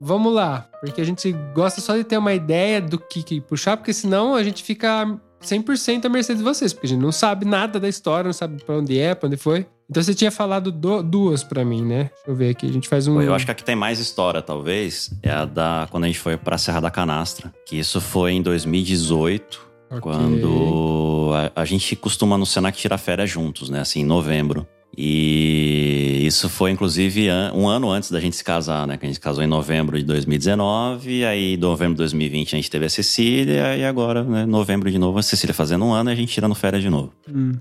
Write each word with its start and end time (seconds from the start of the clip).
vamos 0.00 0.32
lá. 0.32 0.68
Porque 0.80 1.00
a 1.00 1.04
gente 1.04 1.32
gosta 1.54 1.80
só 1.80 1.96
de 1.96 2.04
ter 2.04 2.16
uma 2.18 2.32
ideia 2.34 2.80
do 2.80 2.98
que, 2.98 3.22
que 3.22 3.40
puxar, 3.40 3.76
porque 3.76 3.92
senão 3.92 4.34
a 4.34 4.42
gente 4.42 4.62
fica 4.62 5.18
100% 5.42 6.04
à 6.04 6.08
mercê 6.08 6.34
de 6.34 6.42
vocês, 6.42 6.72
porque 6.72 6.86
a 6.86 6.90
gente 6.90 7.00
não 7.00 7.12
sabe 7.12 7.44
nada 7.44 7.78
da 7.80 7.88
história, 7.88 8.24
não 8.28 8.32
sabe 8.32 8.62
pra 8.64 8.76
onde 8.76 8.98
é, 8.98 9.14
pra 9.14 9.26
onde 9.28 9.36
foi. 9.36 9.66
Então 9.90 10.02
você 10.02 10.14
tinha 10.14 10.30
falado 10.30 10.70
do- 10.70 11.02
duas 11.02 11.42
pra 11.42 11.64
mim, 11.64 11.82
né? 11.82 12.10
Deixa 12.14 12.30
eu 12.30 12.34
ver 12.36 12.50
aqui, 12.50 12.66
a 12.66 12.72
gente 12.72 12.86
faz 12.88 13.08
um. 13.08 13.20
Eu 13.22 13.32
acho 13.34 13.46
que 13.46 13.50
a 13.50 13.54
que 13.54 13.64
tem 13.64 13.74
mais 13.74 13.98
história, 13.98 14.42
talvez, 14.42 15.10
é 15.22 15.30
a 15.30 15.44
da 15.46 15.88
quando 15.90 16.04
a 16.04 16.06
gente 16.08 16.18
foi 16.18 16.36
pra 16.36 16.58
Serra 16.58 16.80
da 16.80 16.90
Canastra. 16.90 17.52
Que 17.64 17.78
isso 17.78 17.98
foi 18.00 18.32
em 18.32 18.42
2018, 18.42 19.60
Ok. 19.90 20.00
quando 20.02 21.30
a, 21.54 21.62
a 21.62 21.64
gente 21.64 21.96
costuma 21.96 22.36
no 22.36 22.44
Senac 22.44 22.76
tirar 22.76 22.98
férias 22.98 23.30
juntos, 23.30 23.70
né? 23.70 23.80
Assim, 23.80 24.00
em 24.00 24.04
novembro. 24.04 24.66
E 24.96 26.24
isso 26.26 26.48
foi, 26.48 26.70
inclusive, 26.70 27.28
um 27.54 27.68
ano 27.68 27.90
antes 27.90 28.10
da 28.10 28.20
gente 28.20 28.36
se 28.36 28.44
casar, 28.44 28.86
né? 28.86 28.96
Que 28.96 29.06
a 29.06 29.08
gente 29.08 29.16
se 29.16 29.20
casou 29.20 29.42
em 29.42 29.46
novembro 29.46 29.98
de 29.98 30.04
2019, 30.04 31.24
aí 31.24 31.54
em 31.54 31.56
novembro 31.56 31.94
de 31.94 31.98
2020 31.98 32.54
a 32.54 32.58
gente 32.58 32.70
teve 32.70 32.86
a 32.86 32.90
Cecília, 32.90 33.76
e 33.76 33.84
agora, 33.84 34.24
né, 34.24 34.44
novembro 34.44 34.90
de 34.90 34.98
novo, 34.98 35.18
a 35.18 35.22
Cecília 35.22 35.54
fazendo 35.54 35.84
um 35.84 35.92
ano 35.92 36.10
e 36.10 36.12
a 36.12 36.16
gente 36.16 36.32
tirando 36.32 36.54
férias 36.54 36.82
de 36.82 36.90
novo. 36.90 37.12
Hum. 37.32 37.52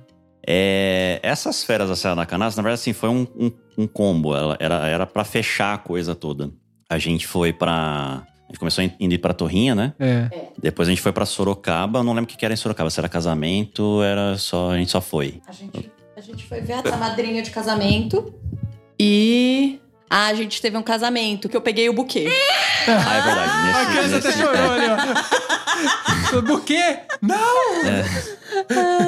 É, 0.49 1.19
essas 1.21 1.61
férias 1.63 1.89
da 1.89 1.95
Serra 1.95 2.15
da 2.15 2.25
Canastra, 2.25 2.61
na 2.61 2.69
verdade, 2.69 2.81
assim, 2.81 2.93
foi 2.93 3.09
um, 3.09 3.27
um, 3.37 3.51
um 3.77 3.85
combo. 3.85 4.33
Ela, 4.33 4.55
era, 4.59 4.87
era 4.87 5.05
pra 5.05 5.25
fechar 5.25 5.73
a 5.73 5.77
coisa 5.77 6.15
toda. 6.15 6.49
A 6.89 6.97
gente 6.97 7.27
foi 7.27 7.51
pra. 7.51 8.23
A 8.45 8.47
gente 8.47 8.59
começou 8.59 8.81
indo 8.97 9.13
ir 9.13 9.17
pra 9.17 9.33
Torrinha, 9.33 9.75
né? 9.75 9.93
É. 9.99 10.29
Depois 10.57 10.87
a 10.87 10.91
gente 10.91 11.01
foi 11.01 11.11
pra 11.11 11.25
Sorocaba. 11.25 11.99
Eu 11.99 12.03
não 12.03 12.13
lembro 12.13 12.23
o 12.23 12.27
que 12.27 12.37
que 12.37 12.45
era 12.45 12.53
em 12.53 12.57
Sorocaba. 12.57 12.89
Se 12.89 12.97
era 12.97 13.09
casamento, 13.09 14.01
era 14.01 14.37
só. 14.37 14.71
A 14.71 14.77
gente 14.77 14.89
só 14.89 15.01
foi. 15.01 15.41
A 15.45 15.51
gente, 15.51 15.91
a 16.17 16.21
gente 16.21 16.45
foi 16.47 16.61
ver 16.61 16.73
a 16.73 16.97
madrinha 16.97 17.41
de 17.43 17.51
casamento 17.51 18.33
e. 18.99 19.79
Ah, 20.09 20.27
a 20.27 20.33
gente 20.33 20.61
teve 20.61 20.75
um 20.77 20.81
casamento 20.81 21.47
que 21.49 21.55
eu 21.57 21.61
peguei 21.61 21.89
o 21.89 21.93
buquê. 21.93 22.27
Ah, 22.87 23.17
é 23.17 23.21
verdade. 23.21 23.51
A 23.51 23.63
Nesse, 23.83 23.91
criança 23.91 24.17
até 24.17 24.27
nesse- 24.29 24.39
chorou 24.39 24.71
ali, 24.71 24.85
ó. 26.37 26.41
Do 26.41 26.61
quê? 26.61 26.99
Não! 27.21 27.57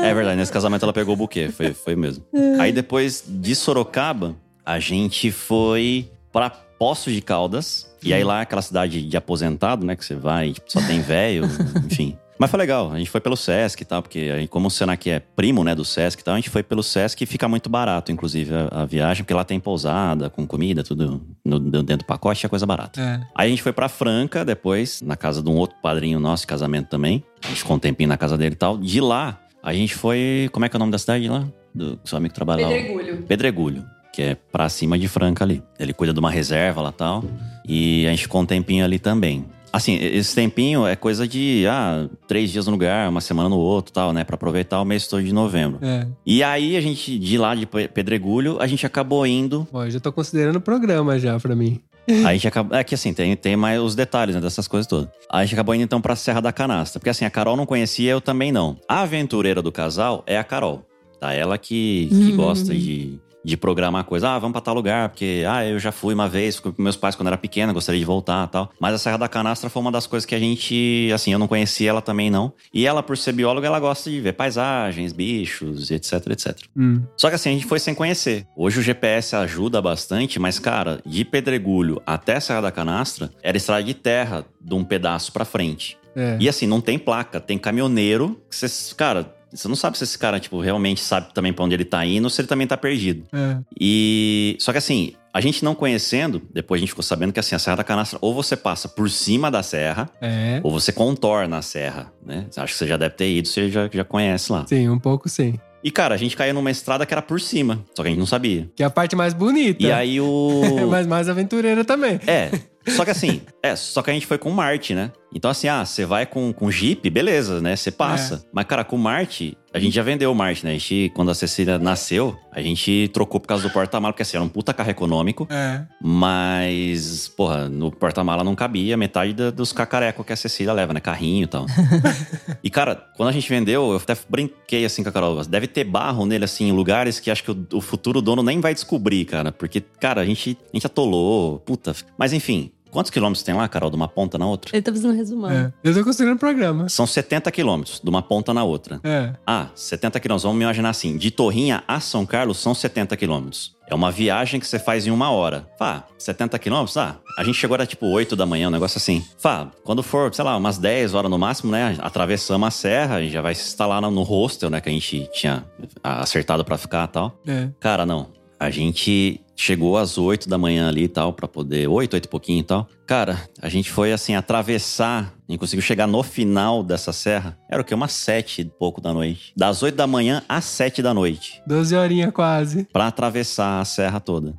É 0.03 0.13
verdade, 0.13 0.35
nesse 0.37 0.51
casamento 0.51 0.83
ela 0.83 0.91
pegou 0.93 1.13
o 1.13 1.17
buquê, 1.17 1.49
foi, 1.49 1.73
foi 1.73 1.95
mesmo. 1.95 2.23
Aí 2.59 2.71
depois 2.73 3.23
de 3.25 3.55
Sorocaba, 3.55 4.35
a 4.65 4.77
gente 4.79 5.31
foi 5.31 6.11
pra 6.33 6.49
Poços 6.49 7.13
de 7.13 7.21
Caldas. 7.21 7.89
E 8.03 8.13
aí 8.13 8.23
lá, 8.23 8.41
aquela 8.41 8.61
cidade 8.61 9.01
de 9.01 9.17
aposentado, 9.17 9.85
né? 9.85 9.95
Que 9.95 10.05
você 10.05 10.15
vai, 10.15 10.51
tipo, 10.53 10.71
só 10.71 10.81
tem 10.81 11.01
velho, 11.01 11.45
enfim. 11.85 12.17
Mas 12.39 12.49
foi 12.49 12.57
legal, 12.57 12.91
a 12.93 12.97
gente 12.97 13.09
foi 13.09 13.19
pelo 13.19 13.35
Sesc 13.35 13.81
e 13.81 13.85
tal, 13.85 14.01
porque 14.01 14.31
aí, 14.33 14.47
como 14.47 14.67
o 14.67 14.71
Senac 14.71 15.09
é 15.09 15.19
primo, 15.19 15.61
né, 15.63 15.75
do 15.75 15.83
Sesc 15.83 16.21
e 16.21 16.23
tal, 16.23 16.35
a 16.35 16.37
gente 16.37 16.49
foi 16.49 16.63
pelo 16.63 16.81
Sesc 16.81 17.21
e 17.21 17.27
fica 17.27 17.49
muito 17.49 17.69
barato, 17.69 18.11
inclusive, 18.13 18.53
a, 18.55 18.83
a 18.83 18.85
viagem, 18.85 19.23
porque 19.25 19.33
lá 19.33 19.43
tem 19.43 19.59
pousada, 19.59 20.29
com 20.29 20.47
comida, 20.47 20.81
tudo 20.81 21.21
no- 21.43 21.59
dentro 21.59 21.97
do 21.97 22.05
pacote, 22.05 22.45
é 22.45 22.49
coisa 22.49 22.65
barata. 22.65 23.01
É. 23.01 23.19
Aí 23.35 23.47
a 23.47 23.49
gente 23.49 23.61
foi 23.61 23.73
pra 23.73 23.89
Franca 23.89 24.45
depois, 24.45 25.01
na 25.01 25.17
casa 25.17 25.43
de 25.43 25.49
um 25.49 25.55
outro 25.57 25.75
padrinho 25.81 26.17
nosso 26.19 26.43
de 26.43 26.47
casamento 26.47 26.87
também. 26.87 27.21
A 27.43 27.47
gente 27.49 27.57
ficou 27.57 27.75
um 27.75 27.79
tempinho 27.79 28.07
na 28.07 28.17
casa 28.17 28.37
dele 28.37 28.53
e 28.53 28.57
tal. 28.57 28.77
De 28.77 29.01
lá, 29.01 29.37
a 29.61 29.73
gente 29.73 29.93
foi. 29.93 30.49
Como 30.53 30.65
é 30.65 30.69
que 30.69 30.75
é 30.75 30.77
o 30.77 30.79
nome 30.79 30.91
da 30.93 30.97
cidade 30.97 31.27
lá? 31.27 31.45
Do 31.75 31.99
seu 32.05 32.17
amigo 32.17 32.33
trabalha 32.33 32.65
lá? 32.67 32.73
Pedregulho. 32.73 33.17
Pedregulho, 33.27 33.85
que 34.13 34.21
é 34.21 34.35
pra 34.35 34.69
cima 34.69 34.97
de 34.97 35.07
Franca 35.09 35.43
ali. 35.43 35.61
Ele 35.77 35.91
cuida 35.93 36.13
de 36.13 36.19
uma 36.19 36.31
reserva 36.31 36.81
lá 36.81 36.89
e 36.89 36.93
tal. 36.93 37.23
E 37.67 38.07
a 38.07 38.09
gente 38.11 38.23
ficou 38.23 38.41
um 38.41 38.45
tempinho 38.45 38.83
ali 38.85 38.97
também. 38.97 39.45
Assim, 39.71 39.95
esse 40.01 40.33
tempinho 40.33 40.85
é 40.85 40.95
coisa 40.95 41.27
de, 41.27 41.65
ah, 41.69 42.07
três 42.27 42.51
dias 42.51 42.65
no 42.65 42.71
lugar, 42.71 43.07
uma 43.09 43.21
semana 43.21 43.49
no 43.49 43.57
outro 43.57 43.93
tal, 43.93 44.11
né? 44.11 44.23
Pra 44.23 44.35
aproveitar 44.35 44.81
o 44.81 44.85
mês 44.85 45.07
todo 45.07 45.23
de 45.23 45.31
novembro. 45.33 45.79
É. 45.81 46.07
E 46.25 46.41
aí 46.43 46.75
a 46.75 46.81
gente, 46.81 47.17
de 47.19 47.37
lá 47.37 47.53
de 47.53 47.65
Pe- 47.65 47.87
Pedregulho, 47.87 48.57
a 48.59 48.65
gente 48.67 48.85
acabou 48.85 49.25
indo 49.27 49.67
Bom, 49.71 49.83
eu 49.85 49.91
já 49.91 49.99
tô 49.99 50.11
considerando 50.11 50.55
o 50.55 50.61
programa 50.61 51.19
já 51.19 51.39
pra 51.39 51.55
mim. 51.55 51.79
a 52.25 52.33
gente 52.33 52.47
acabou. 52.47 52.75
É 52.77 52.83
que 52.83 52.95
assim, 52.95 53.13
tem, 53.13 53.35
tem 53.35 53.55
mais 53.55 53.79
os 53.79 53.93
detalhes 53.93 54.33
né, 54.35 54.41
dessas 54.41 54.67
coisas 54.67 54.87
todas. 54.87 55.07
A 55.31 55.43
gente 55.43 55.53
acabou 55.53 55.75
indo 55.75 55.83
então 55.83 56.01
pra 56.01 56.15
Serra 56.15 56.41
da 56.41 56.51
Canastra. 56.51 56.99
Porque 56.99 57.09
assim, 57.11 57.23
a 57.25 57.29
Carol 57.29 57.55
não 57.55 57.67
conhecia, 57.67 58.09
eu 58.11 58.19
também 58.21 58.51
não. 58.51 58.77
A 58.87 59.01
aventureira 59.01 59.61
do 59.61 59.71
casal 59.71 60.23
é 60.25 60.37
a 60.37 60.43
Carol. 60.43 60.83
Tá? 61.19 61.33
Ela 61.33 61.57
que, 61.57 62.07
que 62.09 62.31
gosta 62.31 62.73
de, 62.73 63.19
de 63.43 63.55
programar 63.55 64.03
coisa. 64.03 64.29
Ah, 64.29 64.39
vamos 64.39 64.53
pra 64.53 64.61
tal 64.61 64.73
lugar, 64.73 65.09
porque 65.09 65.43
ah, 65.47 65.65
eu 65.65 65.79
já 65.79 65.91
fui 65.91 66.13
uma 66.13 66.27
vez, 66.27 66.57
fui 66.57 66.71
com 66.71 66.81
meus 66.81 66.95
pais 66.95 67.15
quando 67.15 67.27
era 67.27 67.37
pequena, 67.37 67.71
gostaria 67.73 67.99
de 67.99 68.05
voltar 68.05 68.47
e 68.47 68.51
tal. 68.51 68.71
Mas 68.79 68.93
a 68.93 68.97
Serra 68.97 69.17
da 69.17 69.27
Canastra 69.27 69.69
foi 69.69 69.81
uma 69.81 69.91
das 69.91 70.07
coisas 70.07 70.25
que 70.25 70.35
a 70.35 70.39
gente, 70.39 71.09
assim, 71.13 71.31
eu 71.31 71.39
não 71.39 71.47
conhecia 71.47 71.89
ela 71.89 72.01
também 72.01 72.29
não. 72.29 72.53
E 72.73 72.85
ela, 72.85 73.01
por 73.01 73.17
ser 73.17 73.33
bióloga, 73.33 73.67
ela 73.67 73.79
gosta 73.79 74.09
de 74.09 74.19
ver 74.19 74.33
paisagens, 74.33 75.13
bichos, 75.13 75.91
etc, 75.91 76.13
etc. 76.31 76.57
Hum. 76.75 77.01
Só 77.17 77.29
que 77.29 77.35
assim, 77.35 77.49
a 77.49 77.53
gente 77.53 77.65
foi 77.65 77.79
sem 77.79 77.95
conhecer. 77.95 78.45
Hoje 78.55 78.79
o 78.79 78.83
GPS 78.83 79.35
ajuda 79.35 79.81
bastante, 79.81 80.39
mas, 80.39 80.59
cara, 80.59 81.01
de 81.05 81.23
Pedregulho 81.23 82.01
até 82.05 82.39
Serra 82.39 82.61
da 82.61 82.71
Canastra, 82.71 83.31
era 83.41 83.57
estrada 83.57 83.83
de 83.83 83.93
terra 83.93 84.45
de 84.59 84.73
um 84.73 84.83
pedaço 84.83 85.31
pra 85.31 85.45
frente. 85.45 85.97
É. 86.15 86.37
E 86.39 86.49
assim, 86.49 86.67
não 86.67 86.81
tem 86.81 86.97
placa, 86.97 87.39
tem 87.39 87.57
caminhoneiro. 87.57 88.41
que 88.49 88.55
Você, 88.55 88.95
cara, 88.95 89.33
você 89.51 89.67
não 89.67 89.75
sabe 89.75 89.97
se 89.97 90.03
esse 90.03 90.17
cara, 90.17 90.39
tipo, 90.39 90.59
realmente 90.59 91.01
sabe 91.01 91.33
também 91.33 91.51
pra 91.53 91.65
onde 91.65 91.73
ele 91.75 91.85
tá 91.85 92.05
indo 92.05 92.23
ou 92.25 92.29
se 92.29 92.41
ele 92.41 92.47
também 92.47 92.67
tá 92.67 92.77
perdido. 92.77 93.25
É. 93.33 93.57
E. 93.79 94.55
Só 94.59 94.71
que 94.71 94.77
assim, 94.77 95.13
a 95.33 95.41
gente 95.41 95.63
não 95.63 95.73
conhecendo, 95.75 96.41
depois 96.53 96.79
a 96.79 96.81
gente 96.81 96.89
ficou 96.89 97.03
sabendo 97.03 97.31
que 97.33 97.39
assim, 97.39 97.55
a 97.55 97.59
Serra 97.59 97.77
da 97.77 97.83
Canastra, 97.83 98.19
ou 98.21 98.33
você 98.33 98.55
passa 98.55 98.87
por 98.87 99.09
cima 99.09 99.49
da 99.51 99.63
serra, 99.63 100.09
É. 100.21 100.59
ou 100.63 100.71
você 100.71 100.91
contorna 100.91 101.57
a 101.57 101.61
serra, 101.61 102.11
né? 102.25 102.45
Acho 102.57 102.73
que 102.73 102.79
você 102.79 102.87
já 102.87 102.97
deve 102.97 103.15
ter 103.15 103.29
ido, 103.29 103.47
você 103.47 103.69
já, 103.69 103.89
já 103.91 104.03
conhece 104.03 104.51
lá. 104.51 104.65
Sim, 104.67 104.89
um 104.89 104.99
pouco 104.99 105.27
sim. 105.29 105.59
E, 105.81 105.89
cara, 105.91 106.13
a 106.13 106.17
gente 106.17 106.35
caiu 106.35 106.53
numa 106.53 106.69
estrada 106.69 107.05
que 107.05 107.13
era 107.13 107.21
por 107.21 107.39
cima, 107.39 107.85
só 107.95 108.01
que 108.03 108.09
a 108.09 108.11
gente 108.11 108.19
não 108.19 108.25
sabia. 108.25 108.69
Que 108.75 108.83
é 108.83 108.85
a 108.85 108.89
parte 108.89 109.15
mais 109.15 109.33
bonita. 109.33 109.81
E 109.81 109.89
aí 109.91 110.19
o. 110.19 110.61
Mas 110.91 111.07
mais 111.07 111.29
aventureira 111.29 111.85
também. 111.85 112.19
É. 112.27 112.51
Só 112.87 113.05
que 113.05 113.11
assim, 113.11 113.41
é, 113.61 113.75
só 113.75 114.01
que 114.01 114.09
a 114.09 114.13
gente 114.13 114.25
foi 114.25 114.37
com 114.37 114.49
Marte, 114.49 114.93
né? 114.95 115.11
Então, 115.33 115.51
assim, 115.51 115.67
ah, 115.67 115.85
você 115.85 116.05
vai 116.05 116.25
com, 116.25 116.51
com 116.51 116.71
Jeep, 116.71 117.07
beleza, 117.09 117.61
né? 117.61 117.75
Você 117.75 117.91
passa. 117.91 118.43
Mas, 118.51 118.65
cara, 118.65 118.83
com 118.83 118.97
Marte, 118.97 119.55
a 119.71 119.79
gente 119.79 119.93
já 119.93 120.01
vendeu 120.01 120.31
o 120.31 120.35
Marte, 120.35 120.65
né? 120.65 120.71
A 120.71 120.73
gente, 120.73 121.11
quando 121.15 121.29
a 121.29 121.35
Cecília 121.35 121.77
nasceu, 121.77 122.35
a 122.51 122.61
gente 122.61 123.09
trocou 123.13 123.39
por 123.39 123.47
causa 123.47 123.61
do 123.67 123.71
porta-mala, 123.71 124.11
porque 124.11 124.23
assim, 124.23 124.37
era 124.37 124.43
um 124.43 124.49
puta 124.49 124.73
carro 124.73 124.89
econômico. 124.89 125.47
É. 125.51 125.85
Mas, 126.01 127.27
porra, 127.27 127.69
no 127.69 127.91
porta-mala 127.91 128.43
não 128.43 128.55
cabia 128.55 128.97
metade 128.97 129.33
da- 129.33 129.51
dos 129.51 129.71
cacarecos 129.71 130.25
que 130.25 130.33
a 130.33 130.35
Cecília 130.35 130.73
leva, 130.73 130.93
né? 130.93 130.99
Carrinho 130.99 131.43
e 131.43 131.47
tal. 131.47 131.65
e, 132.63 132.69
cara, 132.69 132.95
quando 133.15 133.29
a 133.29 133.31
gente 133.31 133.47
vendeu, 133.47 133.91
eu 133.91 133.97
até 133.97 134.17
brinquei 134.27 134.83
assim 134.85 135.03
com 135.03 135.09
a 135.09 135.11
Carol. 135.11 135.43
Deve 135.45 135.67
ter 135.67 135.83
barro 135.83 136.25
nele, 136.25 136.45
assim, 136.45 136.69
em 136.69 136.71
lugares 136.71 137.19
que 137.19 137.29
acho 137.29 137.43
que 137.43 137.51
o, 137.51 137.67
o 137.73 137.81
futuro 137.81 138.21
dono 138.21 138.41
nem 138.41 138.59
vai 138.59 138.73
descobrir, 138.73 139.25
cara. 139.25 139.51
Porque, 139.51 139.79
cara, 139.81 140.21
a 140.21 140.25
gente, 140.25 140.57
a 140.73 140.75
gente 140.75 140.85
atolou. 140.87 141.59
Puta. 141.59 141.93
Mas 142.17 142.33
enfim, 142.33 142.71
quantos 142.91 143.11
quilômetros 143.11 143.43
tem 143.43 143.53
lá, 143.55 143.67
Carol, 143.67 143.89
de 143.89 143.95
uma 143.95 144.07
ponta 144.07 144.37
na 144.37 144.45
outra? 144.47 144.75
Ele 144.75 144.81
tá 144.81 144.91
fazendo 144.91 145.11
um 145.13 145.15
resumão. 145.15 145.49
é. 145.51 145.73
Eu 145.83 145.93
tô 145.93 146.03
considerando 146.03 146.35
o 146.35 146.39
programa. 146.39 146.89
São 146.89 147.05
70 147.07 147.51
quilômetros, 147.51 147.99
de 148.03 148.09
uma 148.09 148.21
ponta 148.21 148.53
na 148.53 148.63
outra. 148.63 148.99
É. 149.03 149.33
Ah, 149.45 149.67
70 149.75 150.19
quilômetros. 150.19 150.43
Vamos 150.43 150.61
imaginar 150.61 150.89
assim: 150.89 151.17
de 151.17 151.31
Torrinha 151.31 151.83
a 151.87 151.99
São 151.99 152.25
Carlos 152.25 152.57
são 152.57 152.73
70 152.73 153.15
quilômetros. 153.17 153.77
É 153.87 153.95
uma 153.95 154.11
viagem 154.11 154.59
que 154.59 154.67
você 154.67 154.77
faz 154.77 155.07
em 155.07 155.09
uma 155.09 155.31
hora. 155.31 155.67
Fá, 155.79 156.03
70 156.15 156.59
quilômetros? 156.59 156.95
Ah, 156.95 157.15
a 157.37 157.43
gente 157.43 157.55
chegou 157.55 157.73
era 157.73 157.87
tipo 157.87 158.05
8 158.05 158.35
da 158.35 158.45
manhã, 158.45 158.67
um 158.67 158.71
negócio 158.71 158.97
assim. 158.99 159.25
Fá, 159.39 159.71
quando 159.83 160.03
for, 160.03 160.31
sei 160.31 160.45
lá, 160.45 160.55
umas 160.55 160.77
10 160.77 161.15
horas 161.15 161.31
no 161.31 161.39
máximo, 161.39 161.71
né? 161.71 161.97
Atravessamos 161.99 162.67
a 162.67 162.71
serra 162.71 163.19
e 163.21 163.29
já 163.31 163.41
vai 163.41 163.55
se 163.55 163.63
instalar 163.67 163.99
no 163.99 164.21
hostel, 164.21 164.69
né? 164.69 164.79
Que 164.79 164.89
a 164.89 164.91
gente 164.91 165.27
tinha 165.33 165.65
acertado 166.03 166.63
pra 166.63 166.77
ficar 166.77 167.05
e 167.05 167.11
tal. 167.11 167.39
É. 167.47 167.69
Cara, 167.79 168.05
não. 168.05 168.27
A 168.59 168.69
gente 168.69 169.39
chegou 169.55 169.97
às 169.97 170.17
8 170.17 170.49
da 170.49 170.57
manhã 170.57 170.89
ali 170.89 171.03
e 171.03 171.07
tal, 171.07 171.31
pra 171.31 171.47
poder. 171.47 171.87
8, 171.87 172.13
8 172.13 172.25
e 172.25 172.27
pouquinho 172.27 172.59
e 172.59 172.63
tal. 172.63 172.87
Cara, 173.07 173.47
a 173.61 173.69
gente 173.69 173.89
foi 173.89 174.11
assim, 174.11 174.35
atravessar. 174.35 175.33
A 175.47 175.51
gente 175.51 175.59
conseguiu 175.59 175.81
chegar 175.81 176.07
no 176.07 176.21
final 176.23 176.83
dessa 176.83 177.13
serra. 177.13 177.57
Era 177.69 177.81
o 177.81 177.85
quê? 177.85 177.93
Umas 177.95 178.11
7 178.11 178.61
e 178.61 178.65
pouco 178.65 178.99
da 178.99 179.13
noite. 179.13 179.53
Das 179.55 179.81
8 179.81 179.95
da 179.95 180.05
manhã 180.05 180.43
às 180.47 180.65
7 180.65 181.01
da 181.01 181.13
noite. 181.13 181.61
12 181.65 181.95
horinhas 181.95 182.31
quase. 182.33 182.85
Pra 182.91 183.07
atravessar 183.07 183.79
a 183.79 183.85
serra 183.85 184.19
toda. 184.19 184.53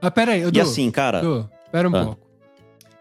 Ah, 0.00 0.10
pera 0.10 0.32
aí, 0.32 0.42
eu 0.42 0.50
E 0.54 0.60
assim, 0.60 0.88
cara. 0.90 1.20
Du, 1.20 1.48
pera 1.72 1.88
um 1.88 1.96
Ah. 1.96 2.04
pouco. 2.04 2.26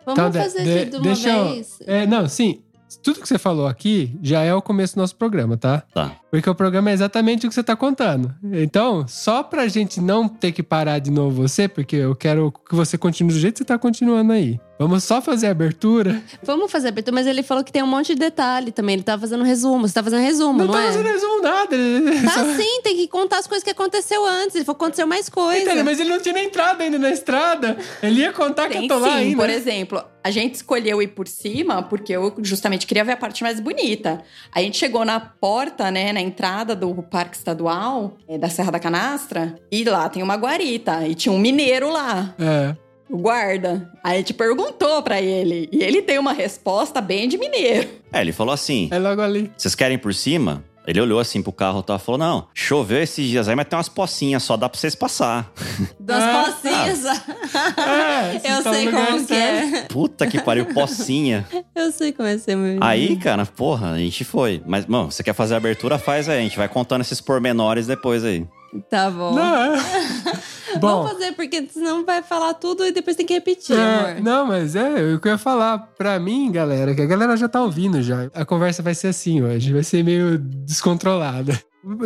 Vamos 0.06 0.20
Então, 0.20 0.34
fazer 0.42 0.64
de- 0.64 0.86
de, 0.86 0.90
de 0.92 0.96
uma 0.98 1.04
deixa 1.04 1.30
eu- 1.30 1.50
vez? 1.50 1.80
É, 1.86 2.06
não, 2.08 2.28
sim. 2.28 2.62
Tudo 3.02 3.22
que 3.22 3.28
você 3.28 3.38
falou 3.38 3.68
aqui 3.68 4.18
já 4.22 4.42
é 4.44 4.54
o 4.54 4.62
começo 4.62 4.96
do 4.96 5.00
nosso 5.00 5.16
programa, 5.16 5.58
tá? 5.58 5.84
Tá. 5.94 6.12
Porque 6.30 6.50
o 6.50 6.56
programa 6.56 6.90
é 6.90 6.94
exatamente 6.94 7.46
o 7.46 7.50
que 7.50 7.56
você 7.56 7.64
tá 7.64 7.76
contando. 7.76 8.34
Então, 8.54 9.08
só 9.08 9.44
pra 9.44 9.68
gente 9.68 10.02
não 10.02 10.28
ter 10.28 10.52
que 10.52 10.64
parar 10.64 11.00
de 11.00 11.12
novo 11.12 11.42
você, 11.42 11.68
porque 11.68 11.96
eu 11.96 12.16
quero 12.16 12.52
que 12.52 12.76
você 12.76 12.98
continue 12.98 13.34
do 13.34 13.40
jeito 13.40 13.56
que 13.56 13.60
você 13.60 13.66
tá 13.66 13.78
continuando 13.78 14.34
aí. 14.34 14.60
Vamos 14.78 15.06
só 15.06 15.22
fazer 15.22 15.48
a 15.48 15.52
abertura. 15.52 16.22
Vamos 16.44 16.70
fazer 16.70 16.88
a 16.88 16.90
abertura, 16.90 17.16
mas 17.16 17.26
ele 17.28 17.42
falou 17.44 17.64
que 17.64 17.72
tem 17.72 17.82
um 17.82 17.88
monte 17.88 18.14
de 18.14 18.20
detalhe 18.20 18.72
também. 18.74 18.96
Ele 18.96 19.04
tá 19.04 19.18
fazendo 19.18 19.44
resumo. 19.44 19.88
Você 19.88 19.94
tá 19.94 20.04
fazendo 20.04 20.22
resumo, 20.22 20.60
Não, 20.60 20.66
não, 20.66 20.74
tá 20.74 20.84
é? 20.84 20.88
fazendo 20.88 21.08
resumo 21.08 21.42
nada. 21.42 21.76
ele- 21.76 22.22
Tá 22.26 22.32
só- 22.34 22.54
sim, 22.56 22.82
tem 22.84 22.96
que 22.98 23.08
contar 23.08 23.40
as 23.40 23.48
coisas 23.48 23.64
que 23.64 23.70
aconteceu 23.70 24.26
antes. 24.26 24.54
Ele 24.56 24.66
falou 24.66 24.78
que 24.78 24.84
aconteceu 24.84 25.08
mais 25.08 25.30
coisa. 25.30 25.62
Entendeu? 25.62 25.86
Mas 25.86 26.00
ele 26.00 26.10
não 26.10 26.20
tinha 26.20 26.34
nem 26.34 26.48
entrado 26.48 26.82
ainda 26.82 27.00
na 27.00 27.10
estrada. 27.10 27.78
Ele 28.04 28.20
ia 28.22 28.34
contar 28.34 28.68
que 28.68 28.74
Tem 28.74 28.82
eu 28.84 28.88
tô 28.90 28.96
sim, 28.96 29.02
lá 29.10 29.16
ainda. 29.16 29.38
por 29.38 29.50
exemplo, 29.50 30.04
a 30.22 30.30
gente 30.30 30.56
escolheu 30.56 31.02
ir 31.02 31.08
por 31.08 31.28
cima 31.28 31.82
porque 31.82 32.12
eu 32.12 32.34
justamente 32.42 32.86
queria 32.86 33.06
ver 33.06 33.14
a 33.14 33.18
parte 33.18 33.44
mais 33.44 33.62
bonita. 33.62 34.22
A 34.54 34.60
gente 34.62 34.78
chegou 34.78 35.06
na 35.06 35.22
porta, 35.22 35.90
né, 35.90 36.12
na 36.12 36.20
entrada 36.20 36.76
do 36.76 36.94
Parque 37.02 37.38
Estadual 37.38 38.18
eh, 38.28 38.38
da 38.38 38.50
Serra 38.50 38.72
da 38.74 38.80
Canastra, 38.80 39.56
e 39.72 39.86
lá 39.86 40.10
tem 40.10 40.22
uma 40.22 40.36
guarita, 40.36 41.08
e 41.08 41.16
tinha 41.16 41.32
um 41.32 41.40
mineiro 41.40 41.90
lá. 41.90 42.36
É. 42.38 42.76
O 43.10 43.18
guarda. 43.18 43.92
Aí 44.04 44.16
a 44.16 44.18
gente 44.18 44.34
perguntou 44.34 45.02
pra 45.04 45.22
ele. 45.22 45.70
E 45.72 45.84
ele 45.84 46.02
tem 46.02 46.18
uma 46.18 46.34
resposta 46.34 47.00
bem 47.02 47.28
de 47.28 47.38
mineiro. 47.38 47.88
É, 48.12 48.22
ele 48.22 48.32
falou 48.32 48.54
assim: 48.54 48.88
É 48.92 48.98
logo 49.00 49.22
ali. 49.22 49.52
vocês 49.56 49.76
querem 49.76 49.96
ir 49.96 50.00
por 50.00 50.14
cima? 50.14 50.64
Ele 50.88 51.02
olhou 51.02 51.20
assim 51.20 51.42
pro 51.42 51.52
carro 51.52 51.80
e 51.80 51.84
tal, 51.84 51.98
falou: 51.98 52.20
Não, 52.20 52.48
choveu 52.54 53.02
esses 53.02 53.28
dias 53.28 53.48
aí, 53.48 53.56
mas 53.56 53.68
tem 53.68 53.76
umas 53.78 53.90
pocinhas 53.90 54.44
só, 54.44 54.56
dá 54.56 54.70
pra 54.70 54.80
vocês 54.80 54.94
passar. 54.96 55.52
Das 56.00 56.22
Ah, 56.24 56.44
pocinhas. 56.46 57.06
É, 57.06 58.40
você 58.40 58.48
Eu 58.52 58.64
tá 58.64 58.74
sei 58.74 58.92
como 58.92 59.26
que 59.26 59.34
é. 59.34 59.82
Puta 59.90 60.28
que 60.28 60.40
pariu, 60.42 60.66
pocinha. 60.68 61.46
Eu 61.76 61.92
sei 61.92 62.12
como 62.12 62.28
é 62.30 62.38
ser 62.38 62.56
muito. 62.56 62.84
Aí, 62.84 63.16
cara, 63.18 63.46
porra, 63.46 63.92
a 63.94 63.98
gente 63.98 64.24
foi. 64.24 64.62
Mas, 64.66 64.86
mano, 64.86 65.12
você 65.12 65.24
quer 65.24 65.34
fazer 65.34 65.56
a 65.56 65.58
abertura? 65.58 65.98
Faz 65.98 66.30
aí. 66.30 66.40
A 66.40 66.42
gente 66.44 66.58
vai 66.58 66.68
contando 66.70 67.02
esses 67.02 67.20
pormenores 67.20 67.88
depois 67.88 68.24
aí. 68.24 68.46
Tá 68.90 69.10
bom. 69.10 69.34
Não, 69.34 69.56
é. 69.76 69.78
Bom, 70.80 71.04
Vamos 71.04 71.12
fazer, 71.14 71.32
porque 71.34 71.66
senão 71.72 72.04
vai 72.06 72.22
falar 72.22 72.54
tudo 72.56 72.86
e 72.86 72.92
depois 72.92 73.16
tem 73.16 73.26
que 73.26 73.34
repetir, 73.34 73.78
É, 73.78 74.12
amor. 74.12 74.22
não, 74.22 74.46
mas 74.48 74.76
é, 74.76 75.14
o 75.14 75.20
que 75.22 75.28
eu 75.30 75.32
ia 75.34 75.38
falar 75.38 75.78
pra 75.98 76.20
mim, 76.20 76.52
galera, 76.52 76.94
que 76.94 77.02
a 77.02 77.06
galera 77.06 77.38
já 77.38 77.48
tá 77.48 77.62
ouvindo 77.62 78.02
já. 78.02 78.30
A 78.34 78.44
conversa 78.44 78.84
vai 78.84 78.94
ser 78.94 79.08
assim 79.08 79.42
hoje, 79.42 79.72
vai 79.72 79.84
ser 79.84 80.04
meio 80.04 80.38
descontrolada. 80.38 81.58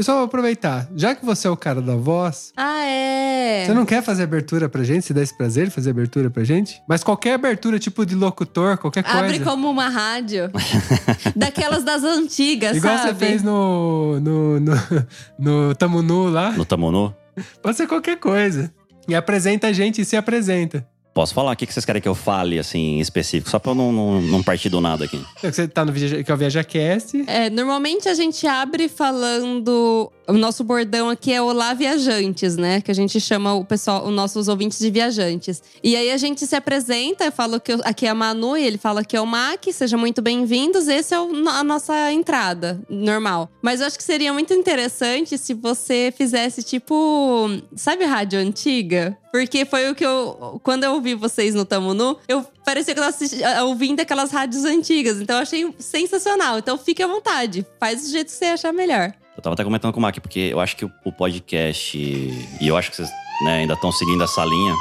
Só 0.02 0.16
vou 0.16 0.24
aproveitar, 0.26 0.90
já 0.96 1.16
que 1.16 1.26
você 1.26 1.48
é 1.48 1.50
o 1.50 1.56
cara 1.56 1.82
da 1.82 1.96
voz, 1.96 2.52
Ah, 2.58 2.84
é. 2.86 3.64
você 3.66 3.74
não 3.74 3.86
quer 3.86 4.04
fazer 4.04 4.24
abertura 4.24 4.68
pra 4.68 4.84
gente? 4.84 5.06
Se 5.06 5.14
dá 5.14 5.22
esse 5.22 5.36
prazer 5.38 5.66
de 5.68 5.72
fazer 5.72 5.92
abertura 5.92 6.30
pra 6.30 6.44
gente? 6.44 6.82
Mas 6.88 7.02
qualquer 7.04 7.34
abertura, 7.36 7.80
tipo 7.80 8.06
de 8.06 8.14
locutor, 8.14 8.78
qualquer 8.78 9.04
coisa. 9.04 9.20
Abre 9.20 9.40
como 9.40 9.70
uma 9.70 9.88
rádio. 9.88 10.52
Daquelas 11.36 11.84
das 11.84 12.04
antigas, 12.04 12.76
Igual 12.76 12.98
sabe? 12.98 13.10
você 13.10 13.16
fez 13.16 13.42
no, 13.44 14.20
no, 14.20 14.60
no, 14.60 14.74
no 15.40 15.76
Tamo 15.76 16.02
Nu 16.02 16.30
lá. 16.30 16.52
No 16.52 16.66
Tamonu. 16.66 17.16
Pode 17.62 17.78
ser 17.78 17.88
qualquer 17.88 18.18
coisa. 18.18 18.74
E 19.08 19.16
apresenta 19.16 19.68
a 19.68 19.74
gente 19.74 20.02
e 20.02 20.06
se 20.06 20.18
apresenta. 20.18 20.86
Posso 21.14 21.34
falar? 21.34 21.52
O 21.52 21.56
que 21.56 21.66
que 21.66 21.74
vocês 21.74 21.86
querem 21.86 22.02
que 22.02 22.08
eu 22.08 22.16
fale, 22.16 22.60
assim, 22.60 22.98
em 22.98 23.00
específico? 23.00 23.50
Só 23.50 23.60
pra 23.60 23.72
eu 23.72 23.76
não, 23.76 23.92
não, 23.92 24.22
não 24.22 24.44
partir 24.44 24.70
do 24.70 24.80
nada 24.80 25.06
aqui. 25.06 25.20
Você 25.42 25.68
tá 25.68 25.84
no 25.84 25.92
Viaja- 25.92 26.24
que 26.24 26.32
é 26.32 26.34
o 26.34 26.38
ViajaCast. 26.38 27.24
É, 27.28 27.50
normalmente 27.50 28.08
a 28.08 28.14
gente 28.14 28.46
abre 28.48 28.88
falando. 28.88 30.12
O 30.28 30.34
nosso 30.34 30.64
bordão 30.64 31.10
aqui 31.10 31.34
é 31.34 31.42
Olá 31.42 31.74
Viajantes, 31.74 32.56
né? 32.56 32.82
Que 32.82 32.92
a 32.92 32.94
gente 32.94 33.20
chama 33.20 33.56
o 33.56 33.66
pessoal, 33.66 34.06
os 34.08 34.14
nossos 34.14 34.48
ouvintes 34.48 34.78
de 34.78 34.92
viajantes. 34.92 35.62
E 35.84 35.96
aí 35.96 36.12
a 36.12 36.18
gente 36.18 36.46
se 36.46 36.56
apresenta, 36.56 37.26
eu 37.26 37.32
falo 37.32 37.60
que 37.60 37.74
eu- 37.74 37.82
aqui 37.84 38.06
é 38.06 38.10
a 38.10 38.14
Manu 38.16 38.56
e 38.56 38.64
ele 38.64 38.78
fala 38.78 39.04
que 39.04 39.18
é 39.18 39.22
o 39.22 39.26
Mac, 39.26 39.64
sejam 39.74 40.00
muito 40.00 40.22
bem-vindos. 40.22 40.88
Esse 40.88 41.16
é 41.16 41.20
o- 41.20 41.50
a 41.50 41.64
nossa 41.64 42.12
entrada, 42.14 42.80
normal. 42.88 43.50
Mas 43.60 43.82
eu 43.82 43.88
acho 43.88 43.98
que 43.98 44.04
seria 44.04 44.32
muito 44.32 44.54
interessante 44.54 45.36
se 45.36 45.56
você 45.56 46.14
fizesse 46.16 46.62
tipo. 46.62 47.50
Sabe 47.76 48.06
rádio 48.06 48.40
antiga? 48.40 49.18
Porque 49.32 49.64
foi 49.66 49.90
o 49.90 49.96
que 49.96 50.04
eu. 50.06 50.60
Quando 50.64 50.84
eu 50.84 50.94
ouvi 50.94 51.14
vocês 51.14 51.54
no 51.54 51.64
Tamo 51.64 51.94
Nu, 51.94 52.18
eu 52.28 52.44
parecia 52.66 52.94
que 52.94 53.00
eu 53.00 53.04
tava 53.04 53.16
assisti- 53.16 53.44
ouvindo 53.64 54.00
aquelas 54.00 54.32
rádios 54.32 54.66
antigas. 54.66 55.22
Então 55.22 55.36
eu 55.36 55.42
achei 55.44 55.72
sensacional. 55.78 56.58
Então 56.58 56.78
fique 56.78 57.04
à 57.04 57.08
vontade. 57.08 57.66
Faz 57.80 58.02
do 58.04 58.10
jeito 58.10 58.28
que 58.28 58.34
você 58.34 58.46
achar 58.46 58.74
melhor. 58.74 59.14
Eu 59.38 59.42
tava 59.44 59.54
até 59.54 59.64
comentando 59.64 59.94
com 59.94 60.00
o 60.00 60.02
Mac, 60.02 60.18
porque 60.20 60.50
eu 60.52 60.60
acho 60.60 60.76
que 60.76 60.84
o 60.86 61.12
podcast. 61.12 61.98
E 61.98 62.68
eu 62.68 62.76
acho 62.76 62.90
que 62.90 62.98
vocês 62.98 63.10
né, 63.44 63.60
ainda 63.60 63.74
estão 63.76 63.92
seguindo 63.92 64.24
essa 64.24 64.44
linha. 64.44 64.74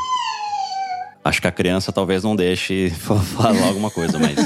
Acho 1.25 1.41
que 1.43 1.47
a 1.47 1.53
criança 1.53 1.93
talvez 1.93 2.23
não 2.25 2.35
deixe 2.35 2.91
falar 3.37 3.67
alguma 3.67 3.91
coisa, 3.91 4.19
mas. 4.19 4.37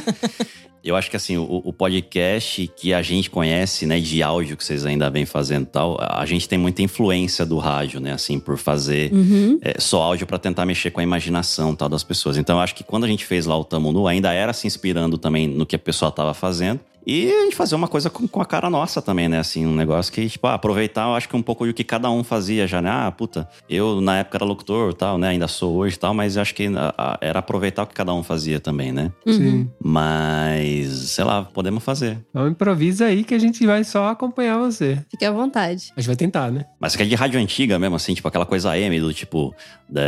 Eu 0.84 0.96
acho 0.96 1.08
que 1.10 1.16
assim, 1.16 1.36
o, 1.36 1.62
o 1.64 1.72
podcast 1.72 2.70
que 2.76 2.92
a 2.92 3.02
gente 3.02 3.30
conhece, 3.30 3.86
né, 3.86 4.00
de 4.00 4.22
áudio 4.22 4.56
que 4.56 4.64
vocês 4.64 4.84
ainda 4.84 5.08
vêm 5.08 5.24
fazendo 5.24 5.62
e 5.62 5.66
tal, 5.66 5.96
a 6.00 6.26
gente 6.26 6.48
tem 6.48 6.58
muita 6.58 6.82
influência 6.82 7.46
do 7.46 7.58
rádio, 7.58 8.00
né, 8.00 8.12
assim, 8.12 8.40
por 8.40 8.58
fazer 8.58 9.12
Uhum. 9.12 9.58
é, 9.62 9.80
só 9.80 10.02
áudio 10.02 10.26
pra 10.26 10.38
tentar 10.38 10.66
mexer 10.66 10.90
com 10.90 11.00
a 11.00 11.02
imaginação 11.02 11.74
tal 11.74 11.88
das 11.88 12.02
pessoas. 12.02 12.36
Então 12.36 12.56
eu 12.56 12.60
acho 12.62 12.74
que 12.74 12.82
quando 12.82 13.04
a 13.04 13.08
gente 13.08 13.24
fez 13.24 13.46
lá 13.46 13.56
o 13.56 13.64
Tamo 13.64 13.92
Nu, 13.92 14.06
ainda 14.06 14.32
era 14.32 14.52
se 14.52 14.66
inspirando 14.66 15.16
também 15.18 15.46
no 15.46 15.64
que 15.64 15.76
a 15.76 15.78
pessoa 15.78 16.10
tava 16.10 16.34
fazendo. 16.34 16.80
E 17.06 17.30
a 17.32 17.40
gente 17.44 17.56
fazer 17.56 17.74
uma 17.74 17.88
coisa 17.88 18.08
com, 18.08 18.26
com 18.28 18.40
a 18.40 18.44
cara 18.46 18.70
nossa 18.70 19.02
também, 19.02 19.28
né? 19.28 19.38
Assim, 19.40 19.66
um 19.66 19.74
negócio 19.74 20.12
que, 20.12 20.28
tipo, 20.28 20.46
ah, 20.46 20.54
aproveitar, 20.54 21.08
eu 21.08 21.14
acho 21.14 21.28
que 21.28 21.34
um 21.36 21.42
pouco 21.42 21.66
do 21.66 21.74
que 21.74 21.82
cada 21.84 22.08
um 22.10 22.22
fazia 22.22 22.66
já, 22.66 22.80
né? 22.80 22.90
Ah, 22.90 23.10
puta, 23.10 23.48
eu 23.68 24.00
na 24.00 24.18
época 24.18 24.38
era 24.38 24.44
locutor 24.44 24.94
tal, 24.94 25.18
né? 25.18 25.28
Ainda 25.30 25.48
sou 25.48 25.74
hoje 25.76 25.98
tal, 25.98 26.14
mas 26.14 26.36
eu 26.36 26.42
acho 26.42 26.54
que 26.54 26.66
a- 26.68 26.94
a- 26.96 27.18
era 27.20 27.40
aproveitar 27.40 27.82
o 27.82 27.86
que 27.86 27.94
cada 27.94 28.14
um 28.14 28.22
fazia 28.22 28.60
também, 28.60 28.92
né? 28.92 29.10
Uhum. 29.26 29.32
Sim. 29.32 29.70
Mas, 29.80 30.88
sei 31.10 31.24
lá, 31.24 31.42
podemos 31.42 31.82
fazer. 31.82 32.18
Então 32.30 32.46
improvisa 32.48 33.06
aí 33.06 33.24
que 33.24 33.34
a 33.34 33.38
gente 33.38 33.66
vai 33.66 33.82
só 33.84 34.08
acompanhar 34.08 34.58
você. 34.58 34.98
Fique 35.10 35.24
à 35.24 35.30
vontade. 35.32 35.92
A 35.96 36.00
gente 36.00 36.06
vai 36.06 36.16
tentar, 36.16 36.50
né? 36.50 36.64
Mas 36.80 36.94
que 36.94 37.02
é 37.02 37.06
de 37.06 37.14
rádio 37.14 37.40
antiga 37.40 37.78
mesmo, 37.78 37.96
assim, 37.96 38.14
tipo 38.14 38.28
aquela 38.28 38.46
coisa 38.46 38.70
AM, 38.70 39.00
do 39.00 39.12
tipo, 39.12 39.54
da, 39.88 40.02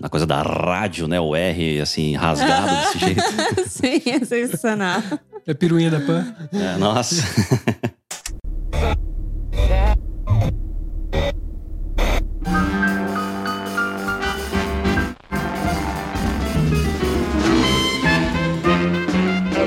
da 0.00 0.08
coisa 0.08 0.26
da 0.26 0.42
rádio, 0.42 1.08
né? 1.08 1.18
O 1.20 1.34
R, 1.34 1.80
assim, 1.80 2.14
rasgado 2.14 2.74
desse 2.92 2.98
jeito. 2.98 3.22
Sim, 3.66 4.10
é 4.10 4.24
sensacional. 4.24 5.02
É 5.46 5.52
piruinha 5.52 5.90
da 5.90 6.00
Pan. 6.00 6.34
É, 6.52 6.78
nossa. 6.78 7.16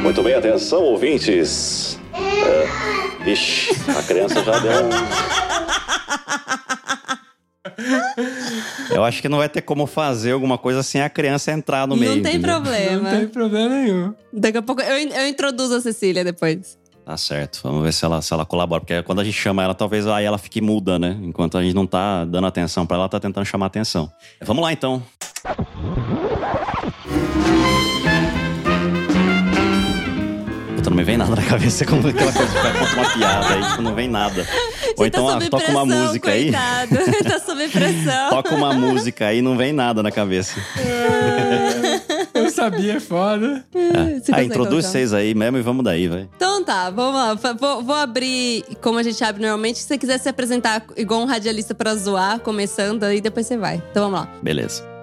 Muito 0.02 0.24
bem, 0.24 0.34
atenção, 0.34 0.82
ouvintes. 0.82 2.00
É, 2.16 3.30
ixi, 3.30 3.70
a 3.96 4.02
criança 4.02 4.44
já 4.44 4.58
deu 4.58 4.86
um... 4.86 4.90
Eu 8.90 9.04
acho 9.04 9.22
que 9.22 9.30
não 9.30 9.38
vai 9.38 9.50
ter 9.50 9.62
como 9.62 9.86
fazer 9.86 10.32
alguma 10.32 10.58
coisa 10.58 10.82
sem 10.84 11.02
a 11.02 11.10
criança 11.10 11.52
entrar 11.52 11.88
no 11.88 11.96
meio. 11.96 12.16
não 12.16 12.22
tem 12.22 12.36
entendeu? 12.36 12.56
problema. 12.62 13.12
Não 13.12 13.20
tem 13.20 13.28
problema 13.28 13.70
nenhum. 13.76 14.14
Daqui 14.34 14.58
a 14.58 14.62
pouco 14.62 14.82
eu, 14.82 14.98
eu 14.98 15.28
introduzo 15.28 15.76
a 15.76 15.82
Cecília 15.82 16.24
depois. 16.24 16.78
Tá 17.06 17.16
certo. 17.16 17.62
Vamos 17.64 17.84
ver 17.84 17.94
se 17.94 18.04
ela, 18.04 18.22
se 18.22 18.34
ela 18.34 18.46
colabora. 18.46 18.82
Porque 18.82 19.02
quando 19.04 19.22
a 19.22 19.24
gente 19.24 19.38
chama 19.38 19.64
ela, 19.64 19.74
talvez 19.74 20.06
aí 20.08 20.26
ela 20.26 20.38
fique 20.38 20.60
muda, 20.60 21.00
né? 21.00 21.18
Enquanto 21.22 21.58
a 21.58 21.64
gente 21.64 21.74
não 21.74 21.88
tá 21.88 22.26
dando 22.26 22.48
atenção 22.48 22.86
pra 22.86 22.96
ela, 22.96 23.04
ela 23.04 23.10
tá 23.10 23.20
tentando 23.20 23.46
chamar 23.46 23.68
atenção. 23.68 24.12
Vamos 24.42 24.62
lá, 24.62 24.74
então. 24.74 25.02
Puta, 30.88 30.90
não 30.90 30.98
me 30.98 31.04
vem 31.04 31.18
nada 31.18 31.36
na 31.36 31.42
cabeça 31.44 31.84
como 31.86 32.08
aquela 32.08 32.32
coisa 32.32 32.54
que 32.54 32.60
vai 32.62 32.74
contar 32.80 32.94
uma 32.94 33.10
piada 33.14 33.54
aí, 33.54 33.64
tipo, 33.70 33.82
não 33.82 33.94
vem 33.96 34.08
nada. 34.08 34.42
Ou 34.42 34.96
Você 34.98 35.08
então, 35.08 35.28
tá 35.28 35.46
ah, 35.46 35.50
toca 35.50 35.72
uma 35.72 35.86
música 35.86 36.32
aí. 36.32 36.44
coitado. 36.52 37.24
tá 37.24 37.40
sob 37.40 37.68
pressão. 37.70 38.30
Toca 38.30 38.56
uma 38.56 38.74
música 38.74 39.28
aí, 39.28 39.42
não 39.42 39.58
vem 39.58 39.74
nada 39.74 40.02
na 40.02 40.12
cabeça. 40.12 40.60
Eu 42.34 42.50
sabia, 42.50 42.94
é 42.98 43.00
foda. 43.00 43.66
Você 43.72 43.92
Ah, 43.94 44.20
consegue 44.20 44.44
introduz 44.46 44.70
colocar? 44.86 44.88
vocês 44.90 45.14
aí 45.14 45.34
mesmo 45.36 45.58
e 45.58 45.62
vamos 45.62 45.84
daí, 45.84 46.08
vai. 46.08 46.28
Então 46.36 46.64
tá, 46.64 46.90
vamos 46.90 47.14
lá. 47.16 47.54
Vou, 47.60 47.84
vou 47.84 47.96
abrir 47.96 48.64
como 48.82 48.98
a 49.00 49.04
gente 49.04 49.24
abre 49.24 49.42
normalmente. 49.42 49.80
Se 49.80 49.86
você 49.88 49.98
quiser 49.98 50.18
se 50.20 50.30
apresentar 50.30 50.84
igual 50.96 51.22
um 51.22 51.26
radialista 51.26 51.76
pra 51.76 51.96
zoar, 51.96 52.40
começando, 52.40 53.04
aí 53.04 53.20
depois 53.22 53.46
você 53.46 53.58
vai. 53.58 53.82
Então 53.92 54.10
vamos 54.10 54.20
lá. 54.22 54.32
Beleza. 54.42 54.97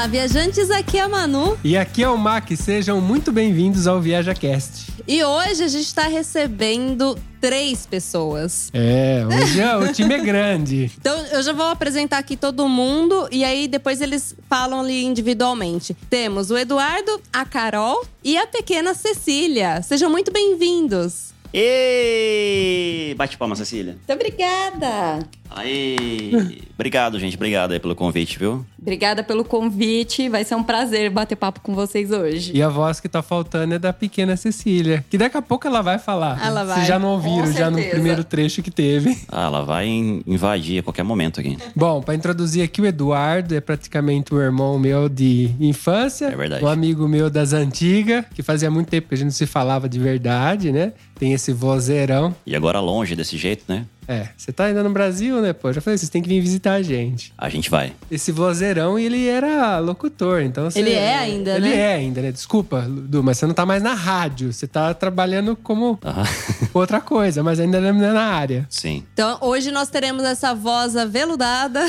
Olá, 0.00 0.06
viajantes, 0.06 0.70
aqui 0.70 0.96
é 0.96 1.02
a 1.02 1.08
Manu. 1.10 1.58
E 1.62 1.76
aqui 1.76 2.02
é 2.02 2.08
o 2.08 2.16
Mac, 2.16 2.48
sejam 2.56 3.02
muito 3.02 3.30
bem-vindos 3.30 3.86
ao 3.86 4.00
ViajaCast. 4.00 4.90
E 5.06 5.22
hoje 5.22 5.62
a 5.62 5.68
gente 5.68 5.94
tá 5.94 6.04
recebendo 6.04 7.18
três 7.38 7.84
pessoas. 7.84 8.70
É, 8.72 9.26
hoje 9.26 9.60
é- 9.60 9.76
o 9.76 9.92
time 9.92 10.14
é 10.14 10.18
grande. 10.18 10.90
Então 10.98 11.14
eu 11.26 11.42
já 11.42 11.52
vou 11.52 11.66
apresentar 11.66 12.16
aqui 12.16 12.34
todo 12.34 12.66
mundo 12.66 13.28
e 13.30 13.44
aí 13.44 13.68
depois 13.68 14.00
eles 14.00 14.34
falam 14.48 14.80
ali 14.80 15.04
individualmente. 15.04 15.94
Temos 16.08 16.50
o 16.50 16.56
Eduardo, 16.56 17.20
a 17.30 17.44
Carol 17.44 18.02
e 18.24 18.38
a 18.38 18.46
pequena 18.46 18.94
Cecília. 18.94 19.82
Sejam 19.82 20.08
muito 20.08 20.32
bem-vindos. 20.32 21.29
E 21.52 23.14
bate 23.16 23.36
palma, 23.36 23.54
Cecília. 23.56 23.94
Muito 23.94 24.12
obrigada. 24.12 25.18
Aí, 25.52 26.62
obrigado, 26.74 27.18
gente. 27.18 27.34
Obrigado 27.34 27.72
aí 27.72 27.80
pelo 27.80 27.96
convite, 27.96 28.38
viu? 28.38 28.64
Obrigada 28.80 29.24
pelo 29.24 29.44
convite. 29.44 30.28
Vai 30.28 30.44
ser 30.44 30.54
um 30.54 30.62
prazer 30.62 31.10
bater 31.10 31.34
papo 31.34 31.60
com 31.60 31.74
vocês 31.74 32.12
hoje. 32.12 32.52
E 32.54 32.62
a 32.62 32.68
voz 32.68 33.00
que 33.00 33.08
tá 33.08 33.20
faltando 33.20 33.74
é 33.74 33.78
da 33.78 33.92
pequena 33.92 34.36
Cecília, 34.36 35.04
que 35.10 35.18
daqui 35.18 35.36
a 35.36 35.42
pouco 35.42 35.66
ela 35.66 35.82
vai 35.82 35.98
falar. 35.98 36.40
Ela 36.46 36.62
vai. 36.62 36.76
Vocês 36.76 36.86
já 36.86 37.00
não 37.00 37.08
ouviram, 37.08 37.52
já 37.52 37.68
no 37.68 37.82
primeiro 37.82 38.22
trecho 38.22 38.62
que 38.62 38.70
teve. 38.70 39.18
Ah, 39.28 39.46
ela 39.46 39.64
vai 39.64 39.88
in- 39.88 40.22
invadir 40.24 40.78
a 40.78 40.82
qualquer 40.84 41.02
momento 41.02 41.40
aqui. 41.40 41.58
Bom, 41.74 42.00
pra 42.00 42.14
introduzir 42.14 42.62
aqui 42.62 42.80
o 42.80 42.86
Eduardo, 42.86 43.52
é 43.54 43.60
praticamente 43.60 44.32
um 44.32 44.38
irmão 44.40 44.78
meu 44.78 45.08
de 45.08 45.50
infância. 45.58 46.26
É 46.26 46.36
verdade. 46.36 46.64
Um 46.64 46.68
amigo 46.68 47.08
meu 47.08 47.28
das 47.28 47.52
antigas, 47.52 48.24
que 48.34 48.42
fazia 48.42 48.70
muito 48.70 48.88
tempo 48.88 49.08
que 49.08 49.14
a 49.14 49.16
gente 49.18 49.24
não 49.26 49.32
se 49.32 49.46
falava 49.46 49.88
de 49.88 49.98
verdade, 49.98 50.70
né? 50.70 50.92
Tem 51.20 51.34
esse 51.34 51.52
vozeirão. 51.52 52.34
E 52.46 52.56
agora 52.56 52.80
longe 52.80 53.14
desse 53.14 53.36
jeito, 53.36 53.64
né? 53.68 53.84
É, 54.10 54.28
você 54.36 54.52
tá 54.52 54.64
ainda 54.64 54.82
no 54.82 54.90
Brasil, 54.90 55.40
né, 55.40 55.52
pô? 55.52 55.72
Já 55.72 55.80
falei, 55.80 55.96
vocês 55.96 56.10
têm 56.10 56.20
que 56.20 56.28
vir 56.28 56.40
visitar 56.40 56.72
a 56.72 56.82
gente. 56.82 57.32
A 57.38 57.48
gente 57.48 57.70
vai. 57.70 57.92
Esse 58.10 58.32
vozeirão, 58.32 58.98
ele 58.98 59.28
era 59.28 59.78
locutor, 59.78 60.42
então 60.42 60.68
você... 60.68 60.80
Ele 60.80 60.94
é 60.94 61.16
ainda, 61.16 61.54
ele 61.54 61.68
né? 61.68 61.76
é 61.76 61.94
ainda, 61.94 62.20
né? 62.20 62.32
Desculpa, 62.32 62.80
Du, 62.88 63.22
mas 63.22 63.38
você 63.38 63.46
não 63.46 63.54
tá 63.54 63.64
mais 63.64 63.80
na 63.84 63.94
rádio. 63.94 64.52
Você 64.52 64.66
tá 64.66 64.92
trabalhando 64.92 65.54
como 65.54 65.96
Aham. 66.04 66.24
outra 66.74 67.00
coisa, 67.00 67.44
mas 67.44 67.60
ainda 67.60 67.80
não 67.80 67.88
é 67.88 68.12
na 68.12 68.24
área. 68.24 68.66
Sim. 68.68 69.04
Então, 69.12 69.38
hoje 69.40 69.70
nós 69.70 69.88
teremos 69.90 70.24
essa 70.24 70.52
voz 70.54 70.96
aveludada 70.96 71.80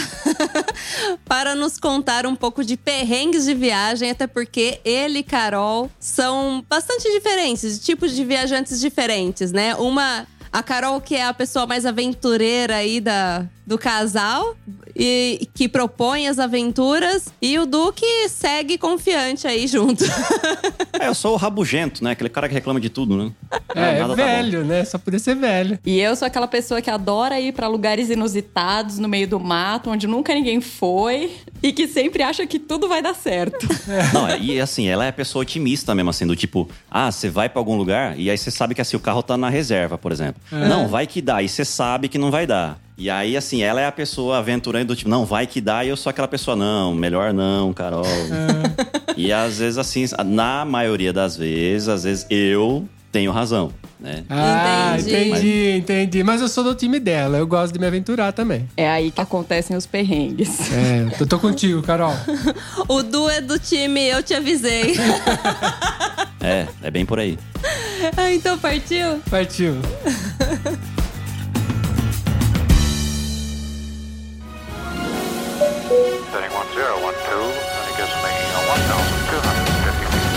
para 1.26 1.56
nos 1.56 1.80
contar 1.80 2.28
um 2.28 2.36
pouco 2.36 2.64
de 2.64 2.78
perrengues 2.78 3.46
de 3.46 3.56
viagem, 3.56 4.12
até 4.12 4.28
porque 4.28 4.80
ele 4.86 5.20
e 5.20 5.24
Carol 5.24 5.90
são 6.00 6.64
bastante 6.70 7.12
diferentes, 7.12 7.80
tipos 7.80 8.16
de 8.16 8.24
viajantes 8.24 8.80
diferentes, 8.80 9.52
né? 9.52 9.74
Uma. 9.74 10.28
A 10.52 10.62
Carol, 10.62 11.00
que 11.00 11.16
é 11.16 11.26
a 11.26 11.34
pessoa 11.34 11.66
mais 11.66 11.86
aventureira 11.86 12.76
aí 12.76 13.00
da, 13.00 13.46
do 13.66 13.78
casal 13.78 14.56
e 14.96 15.48
que 15.54 15.70
propõe 15.70 16.28
as 16.28 16.38
aventuras, 16.40 17.30
e 17.42 17.58
o 17.58 17.66
Duque 17.66 18.06
segue 18.30 18.78
confiante 18.78 19.48
aí 19.48 19.68
junto. 19.68 20.04
É, 21.00 21.08
eu 21.08 21.16
sou 21.16 21.34
o 21.34 21.36
rabugento, 21.36 22.04
né? 22.04 22.12
Aquele 22.12 22.30
cara 22.30 22.48
que 22.48 22.54
reclama 22.54 22.80
de 22.80 22.88
tudo, 22.88 23.18
né? 23.18 23.32
É, 23.74 23.96
é 23.96 24.00
nada 24.02 24.16
tá 24.16 24.24
velho, 24.24 24.64
né? 24.64 24.86
Só 24.86 25.00
podia 25.00 25.18
ser 25.18 25.36
velho. 25.36 25.80
E 25.84 26.00
eu 26.00 26.16
sou 26.16 26.28
aquela 26.28 26.48
pessoa 26.48 26.80
que 26.80 26.92
adora 26.92 27.40
ir 27.40 27.54
pra 27.54 27.68
lugares 27.68 28.12
inusitados, 28.12 29.00
no 29.00 29.08
meio 29.08 29.28
do 29.28 29.40
mato, 29.40 29.90
onde 29.90 30.06
nunca 30.06 30.32
ninguém 30.36 30.62
foi. 30.62 31.32
E 31.64 31.74
que 31.74 31.88
sempre 31.88 32.22
acha 32.22 32.46
que 32.46 32.60
tudo 32.60 32.88
vai 32.88 33.02
dar 33.02 33.16
certo. 33.16 33.68
Não, 34.14 34.28
é- 34.28 34.38
e 34.40 34.60
assim, 34.62 34.88
ela 34.88 35.04
é 35.06 35.08
a 35.10 35.14
pessoa 35.14 35.42
otimista 35.42 35.96
mesmo, 35.96 36.12
assim, 36.12 36.28
do 36.28 36.36
tipo, 36.36 36.70
ah, 36.92 37.12
você 37.12 37.28
vai 37.30 37.50
pra 37.50 37.60
algum 37.60 37.76
lugar 37.76 38.20
e 38.20 38.30
aí 38.30 38.38
você 38.38 38.52
sabe 38.52 38.76
que 38.76 38.82
assim, 38.82 38.96
o 38.96 39.00
carro 39.00 39.24
tá 39.24 39.36
na 39.36 39.50
reserva, 39.50 39.98
por 39.98 40.12
exemplo. 40.12 40.40
Não, 40.52 40.88
vai 40.88 41.08
que 41.08 41.20
dá, 41.20 41.42
e 41.42 41.50
você 41.50 41.66
sabe 41.66 42.10
que 42.10 42.18
não 42.20 42.30
vai 42.30 42.46
dar. 42.46 42.78
E 43.02 43.10
aí, 43.10 43.36
assim, 43.36 43.64
ela 43.64 43.82
é 43.82 43.88
a 43.88 43.92
pessoa 43.92 44.38
aventurando 44.38 44.86
do 44.86 44.96
tipo, 44.96 45.10
não, 45.10 45.26
vai 45.26 45.48
que 45.48 45.60
dá, 45.60 45.84
e 45.84 45.90
eu 45.90 45.98
sou 45.98 46.12
aquela 46.12 46.28
pessoa, 46.28 46.56
não, 46.56 46.94
melhor 46.94 47.34
não, 47.34 47.74
Carol. 47.74 48.06
E 49.18 49.34
às 49.34 49.58
vezes, 49.58 49.80
assim, 49.80 50.06
na 50.24 50.64
maioria 50.66 51.12
das 51.12 51.36
vezes, 51.36 51.88
às 51.88 52.04
vezes 52.04 52.28
eu 52.30 52.88
tenho 53.12 53.32
razão, 53.32 53.74
né? 54.00 54.24
Ah, 54.30 54.96
Entendi. 55.00 55.16
entendi, 55.16 55.72
entendi. 55.78 56.24
Mas 56.24 56.42
eu 56.42 56.48
sou 56.48 56.64
do 56.64 56.76
time 56.76 57.00
dela, 57.00 57.40
eu 57.40 57.48
gosto 57.48 57.74
de 57.74 57.80
me 57.80 57.88
aventurar 57.88 58.34
também. 58.34 58.70
É 58.78 58.88
aí 58.88 59.10
que 59.10 59.20
acontecem 59.20 59.76
os 59.76 59.88
perrengues. 59.88 60.72
É, 60.72 61.08
eu 61.20 61.26
tô 61.26 61.40
contigo, 61.40 61.82
Carol. 61.82 62.14
o 62.88 63.02
Du 63.02 63.28
é 63.28 63.42
do 63.42 63.58
time 63.58 64.00
Eu 64.10 64.22
Te 64.22 64.36
Avisei. 64.36 64.96
É, 66.44 66.66
é 66.82 66.90
bem 66.90 67.06
por 67.06 67.20
aí. 67.20 67.38
ah, 68.18 68.32
então 68.34 68.58
partiu? 68.58 69.22
Partiu. 69.30 69.76
Setting 75.92 76.52
1012, 76.52 77.04
and 77.04 77.84
it 77.90 77.96
gives 77.98 78.16
me 78.24 78.32
1,250 78.56 80.08
feet. 80.08 80.32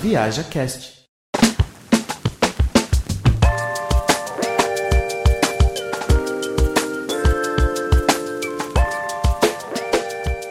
Viaja 0.00 0.44
Cast. 0.44 0.94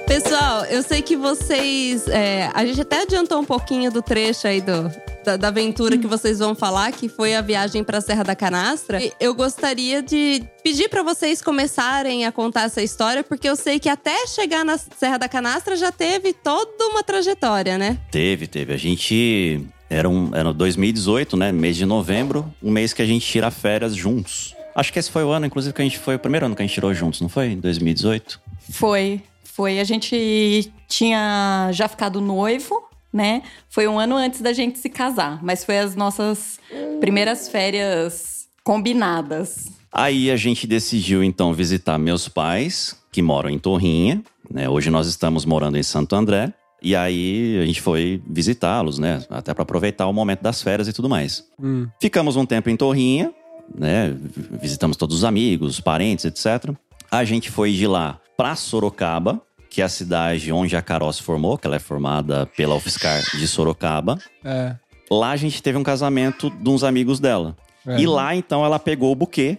Pessoal, 0.05 0.65
eu 0.65 0.83
sei 0.83 1.01
que 1.01 1.15
vocês. 1.15 2.09
é, 2.09 2.51
a 2.53 2.65
gente 2.65 2.81
até 2.81 3.03
adiantou 3.03 3.39
um 3.39 3.45
pouquinho 3.45 3.89
do 3.89 4.01
trecho 4.01 4.47
aí 4.47 4.59
do, 4.59 4.91
da, 5.25 5.35
da 5.35 5.47
aventura 5.47 5.97
que 5.97 6.07
vocês 6.07 6.39
vão 6.39 6.53
falar, 6.53 6.91
que 6.91 7.09
foi 7.09 7.35
a 7.35 7.41
viagem 7.41 7.83
pra 7.83 7.99
Serra 7.99 8.23
da 8.23 8.35
Canastra. 8.35 9.03
E 9.03 9.11
eu 9.19 9.33
gostaria 9.33 10.01
de 10.01 10.43
pedir 10.63 10.87
pra 10.87 11.01
vocês 11.01 11.41
começarem 11.41 12.25
a 12.25 12.31
contar 12.31 12.63
essa 12.63 12.81
história, 12.81 13.23
porque 13.23 13.49
eu 13.49 13.55
sei 13.55 13.79
que 13.79 13.89
até 13.89 14.27
chegar 14.27 14.63
na 14.63 14.77
Serra 14.77 15.17
da 15.17 15.27
Canastra 15.27 15.75
já 15.75 15.91
teve 15.91 16.31
toda 16.31 16.85
uma 16.87 17.03
trajetória, 17.03 17.77
né? 17.77 17.97
Teve, 18.11 18.47
teve. 18.47 18.73
A 18.73 18.77
gente. 18.77 19.65
Era, 19.89 20.09
um, 20.09 20.31
era 20.33 20.53
2018, 20.53 21.37
né? 21.37 21.51
Mês 21.51 21.75
de 21.75 21.85
novembro, 21.85 22.51
um 22.61 22.71
mês 22.71 22.93
que 22.93 23.01
a 23.01 23.05
gente 23.05 23.25
tira 23.25 23.51
férias 23.51 23.95
juntos. 23.95 24.55
Acho 24.75 24.91
que 24.91 24.99
esse 24.99 25.09
foi 25.09 25.23
o 25.23 25.29
ano, 25.29 25.45
inclusive, 25.45 25.73
que 25.73 25.81
a 25.81 25.85
gente 25.85 25.97
foi 25.97 26.15
o 26.15 26.19
primeiro 26.19 26.45
ano 26.45 26.55
que 26.55 26.61
a 26.61 26.65
gente 26.65 26.73
tirou 26.73 26.93
juntos, 26.93 27.21
não 27.21 27.29
foi? 27.29 27.51
Em 27.51 27.59
2018? 27.59 28.41
Foi, 28.71 29.21
foi. 29.43 29.79
A 29.79 29.83
gente 29.83 30.71
tinha 30.87 31.69
já 31.71 31.87
ficado 31.87 32.19
noivo, 32.19 32.83
né? 33.15 33.43
Foi 33.69 33.87
um 33.87 33.97
ano 33.97 34.17
antes 34.17 34.41
da 34.41 34.51
gente 34.51 34.77
se 34.77 34.89
casar, 34.89 35.41
mas 35.41 35.63
foi 35.63 35.79
as 35.79 35.95
nossas 35.95 36.59
primeiras 36.99 37.47
férias 37.47 38.47
combinadas. 38.61 39.71
Aí 39.89 40.29
a 40.29 40.35
gente 40.35 40.67
decidiu, 40.67 41.23
então, 41.23 41.53
visitar 41.53 41.97
meus 41.97 42.27
pais, 42.27 42.93
que 43.13 43.21
moram 43.21 43.49
em 43.49 43.57
Torrinha. 43.57 44.21
Né? 44.51 44.67
Hoje 44.67 44.89
nós 44.89 45.07
estamos 45.07 45.45
morando 45.45 45.77
em 45.77 45.83
Santo 45.83 46.13
André. 46.13 46.53
E 46.83 46.93
aí 46.93 47.57
a 47.63 47.65
gente 47.65 47.81
foi 47.81 48.21
visitá-los, 48.27 48.99
né? 48.99 49.23
Até 49.29 49.53
para 49.53 49.63
aproveitar 49.63 50.05
o 50.07 50.13
momento 50.13 50.41
das 50.41 50.61
férias 50.61 50.89
e 50.89 50.93
tudo 50.93 51.07
mais. 51.07 51.45
Hum. 51.57 51.87
Ficamos 52.01 52.35
um 52.35 52.45
tempo 52.45 52.69
em 52.69 52.75
Torrinha, 52.75 53.33
né? 53.73 54.13
Visitamos 54.61 54.97
todos 54.97 55.15
os 55.15 55.23
amigos, 55.23 55.79
parentes, 55.79 56.25
etc. 56.25 56.75
A 57.09 57.23
gente 57.23 57.49
foi 57.49 57.71
de 57.71 57.87
lá 57.87 58.19
para 58.37 58.55
Sorocaba, 58.55 59.41
que 59.75 59.81
é 59.81 59.83
a 59.85 59.89
cidade 59.89 60.53
onde 60.53 60.73
a 60.77 60.81
Carol 60.81 61.11
se 61.11 61.21
formou, 61.21 61.57
que 61.57 61.67
ela 61.67 61.75
é 61.75 61.79
formada 61.79 62.45
pela 62.55 62.75
UFSCar 62.75 63.21
de 63.37 63.45
Sorocaba. 63.45 64.17
É. 64.41 64.73
Lá 65.11 65.31
a 65.31 65.35
gente 65.35 65.61
teve 65.61 65.77
um 65.77 65.83
casamento 65.83 66.49
de 66.49 66.69
uns 66.69 66.81
amigos 66.81 67.19
dela. 67.19 67.57
é. 67.85 67.99
E 67.99 68.07
lá, 68.07 68.33
então, 68.33 68.63
ela 68.63 68.79
pegou 68.79 69.11
o 69.11 69.15
buquê, 69.15 69.57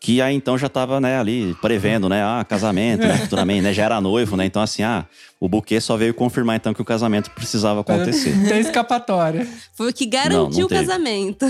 que 0.00 0.20
aí 0.20 0.34
então 0.34 0.58
já 0.58 0.68
tava, 0.68 1.00
né, 1.00 1.16
ali 1.16 1.56
prevendo, 1.62 2.08
né, 2.08 2.24
ah, 2.24 2.44
casamento, 2.44 3.06
né, 3.06 3.16
futuramente, 3.18 3.62
né, 3.62 3.72
já 3.72 3.84
era 3.84 4.00
noivo, 4.00 4.36
né, 4.36 4.44
então 4.46 4.60
assim, 4.60 4.82
ah, 4.82 5.06
o 5.38 5.48
buquê 5.48 5.80
só 5.80 5.96
veio 5.96 6.12
confirmar 6.12 6.56
então 6.56 6.74
que 6.74 6.82
o 6.82 6.84
casamento 6.84 7.30
precisava 7.30 7.82
acontecer. 7.82 8.34
Tem 8.48 8.58
escapatória. 8.58 9.46
Foi 9.74 9.90
o 9.90 9.94
que 9.94 10.06
Não, 10.06 10.10
garantiu 10.10 10.58
não 10.58 10.66
o 10.66 10.68
teve. 10.68 10.86
casamento. 10.86 11.46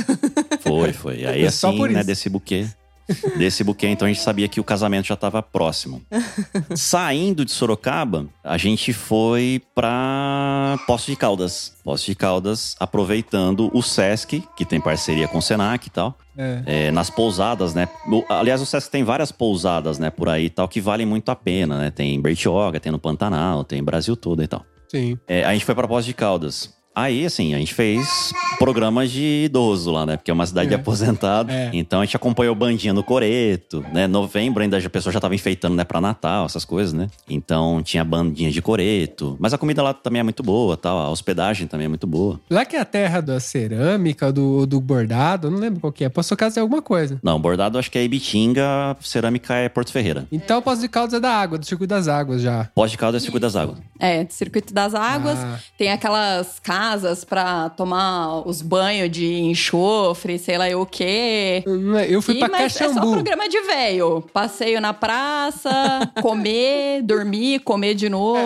Foi, 0.61 0.93
foi. 0.93 1.25
Aí 1.25 1.45
É 1.47 1.51
só 1.51 1.69
assim, 1.71 1.79
por 1.79 1.89
né, 1.89 2.01
isso. 2.01 2.07
desse 2.07 2.29
buquê, 2.29 2.67
desse 3.37 3.63
buquê, 3.65 3.89
então 3.89 4.07
a 4.07 4.13
gente 4.13 4.23
sabia 4.23 4.49
que 4.49 4.61
o 4.61 4.65
casamento 4.65 5.07
já 5.07 5.17
tava 5.17 5.43
próximo. 5.43 6.03
Saindo 6.77 7.45
de 7.45 7.51
Sorocaba, 7.51 8.27
a 8.43 8.57
gente 8.57 8.93
foi 8.93 9.61
pra 9.75 10.79
Poço 10.87 11.11
de 11.11 11.17
Caldas. 11.17 11.75
Poço 11.85 12.07
de 12.07 12.15
Caldas, 12.15 12.77
aproveitando 12.79 13.71
o 13.75 13.83
Sesc, 13.83 14.43
que 14.57 14.65
tem 14.65 14.81
parceria 14.81 15.27
com 15.29 15.39
o 15.39 15.43
Senac 15.43 15.87
e 15.87 15.91
tal. 15.91 16.17
É. 16.37 16.63
é, 16.87 16.91
nas 16.91 17.11
pousadas, 17.11 17.75
né? 17.75 17.87
O- 18.11 18.25
aliás, 18.29 18.61
o 18.63 18.67
Sesc 18.67 18.91
tem 18.91 19.05
várias 19.05 19.31
pousadas, 19.31 19.99
né, 19.99 20.09
por 20.09 20.31
aí 20.31 20.47
e 20.47 20.51
tal, 20.51 20.67
que 20.67 20.81
valem 20.81 21.05
muito 21.07 21.29
a 21.31 21.37
pena, 21.37 21.77
né? 21.79 21.91
Tem 21.91 22.15
em 22.15 22.21
Bertioga, 22.21 22.81
tem 22.81 22.91
no 22.91 22.99
Pantanal, 22.99 23.65
tem 23.65 23.83
Brasil 23.85 24.17
todo 24.17 24.43
e 24.43 24.47
tal. 24.47 24.65
Sim. 24.91 25.19
É, 25.29 25.45
a 25.45 25.53
gente 25.53 25.65
foi 25.65 25.75
pra 25.75 25.87
Poços 25.89 26.07
de 26.07 26.15
Caldas. 26.15 26.73
Aí, 26.95 27.25
assim, 27.25 27.55
a 27.55 27.59
gente 27.59 27.73
fez 27.73 28.33
programas 28.59 29.11
de 29.11 29.45
idoso 29.47 29.91
lá, 29.91 30.05
né? 30.05 30.17
Porque 30.17 30.31
é 30.31 30.35
uma 30.35 30.45
cidade 30.47 30.69
de 30.69 30.75
É. 30.75 30.77
aposentado. 30.77 31.51
É. 31.51 31.71
Então 31.73 32.01
a 32.01 32.05
gente 32.05 32.17
acompanhou 32.17 32.55
bandinha 32.55 32.93
no 32.93 33.03
Coreto, 33.03 33.85
né? 33.93 34.07
Novembro 34.07 34.63
ainda 34.63 34.77
a 34.79 34.91
pessoa 34.91 35.13
já 35.13 35.19
tava 35.21 35.35
enfeitando, 35.35 35.75
né, 35.75 35.85
pra 35.85 36.01
Natal, 36.01 36.45
essas 36.45 36.65
coisas, 36.65 36.93
né? 36.93 37.09
Então 37.29 37.83
tinha 37.83 38.05
bandinha 38.05 38.51
de 38.51 38.61
Coreto. 38.61 39.37
Mas 39.41 39.55
a 39.55 39.59
comida 39.59 39.83
lá 39.83 39.95
também 39.95 40.21
é 40.21 40.23
muito 40.23 40.43
boa, 40.43 40.77
tal. 40.77 40.99
A 40.99 41.09
hospedagem 41.11 41.67
também 41.67 41.87
é 41.87 41.89
muito 41.89 42.07
boa. 42.07 42.39
Lá 42.51 42.65
que 42.65 42.77
é 42.77 42.81
a 42.81 42.85
terra 42.85 43.21
da 43.23 43.41
cerâmica, 43.41 44.31
do, 44.33 44.67
do 44.67 44.81
bordado, 44.81 45.47
eu 45.47 45.51
não 45.51 45.59
lembro 45.59 45.81
qual 45.81 45.93
que 45.93 46.05
é. 46.05 46.09
Posso 46.11 46.37
caso 46.37 46.59
é 46.59 46.63
alguma 46.63 46.83
coisa. 46.83 47.19
Não, 47.23 47.41
bordado 47.41 47.79
acho 47.79 47.91
que 47.91 47.97
é 47.99 48.05
Ibitinga, 48.05 48.97
cerâmica 49.01 49.55
é 49.55 49.69
Porto 49.69 49.91
Ferreira. 49.93 50.27
Então, 50.31 50.61
Poço 50.61 50.83
de 50.83 50.89
Caldas 50.89 51.15
é 51.15 51.21
da 51.21 51.31
água, 51.31 51.57
do 51.57 51.65
Circuito 51.65 51.89
das 51.91 52.07
Águas 52.07 52.43
já. 52.43 52.69
Pós 52.75 52.91
de 52.91 52.99
Caldas 52.99 53.23
é 53.23 53.25
Circuito 53.25 53.43
das 53.47 53.57
Águas. 53.57 53.79
É, 53.99 54.27
Circuito 54.29 54.75
das 54.75 54.95
Águas. 54.95 55.39
Ah. 55.39 55.59
Tem 55.79 55.91
aquelas 55.91 56.59
casas 56.61 56.82
pra 57.29 57.69
tomar 57.71 58.47
os 58.47 58.61
banhos 58.63 59.11
de 59.11 59.41
enxofre, 59.41 60.39
sei 60.39 60.59
lá 60.59 60.65
o 60.77 60.85
quê. 60.87 61.63
Eu 62.09 62.21
fui 62.21 62.37
E, 62.37 62.39
pra 62.39 62.49
mas 62.49 62.63
é 62.63 62.69
só 62.69 62.89
Caxambu. 62.89 63.13
programa 63.13 63.49
de 63.49 63.61
velho. 63.63 64.23
Passeio 64.33 64.81
na 64.81 64.93
praça, 64.93 65.71
comer, 66.21 67.03
dormir, 67.03 67.61
comer 67.61 67.95
de 67.95 68.09
novo. 68.09 68.39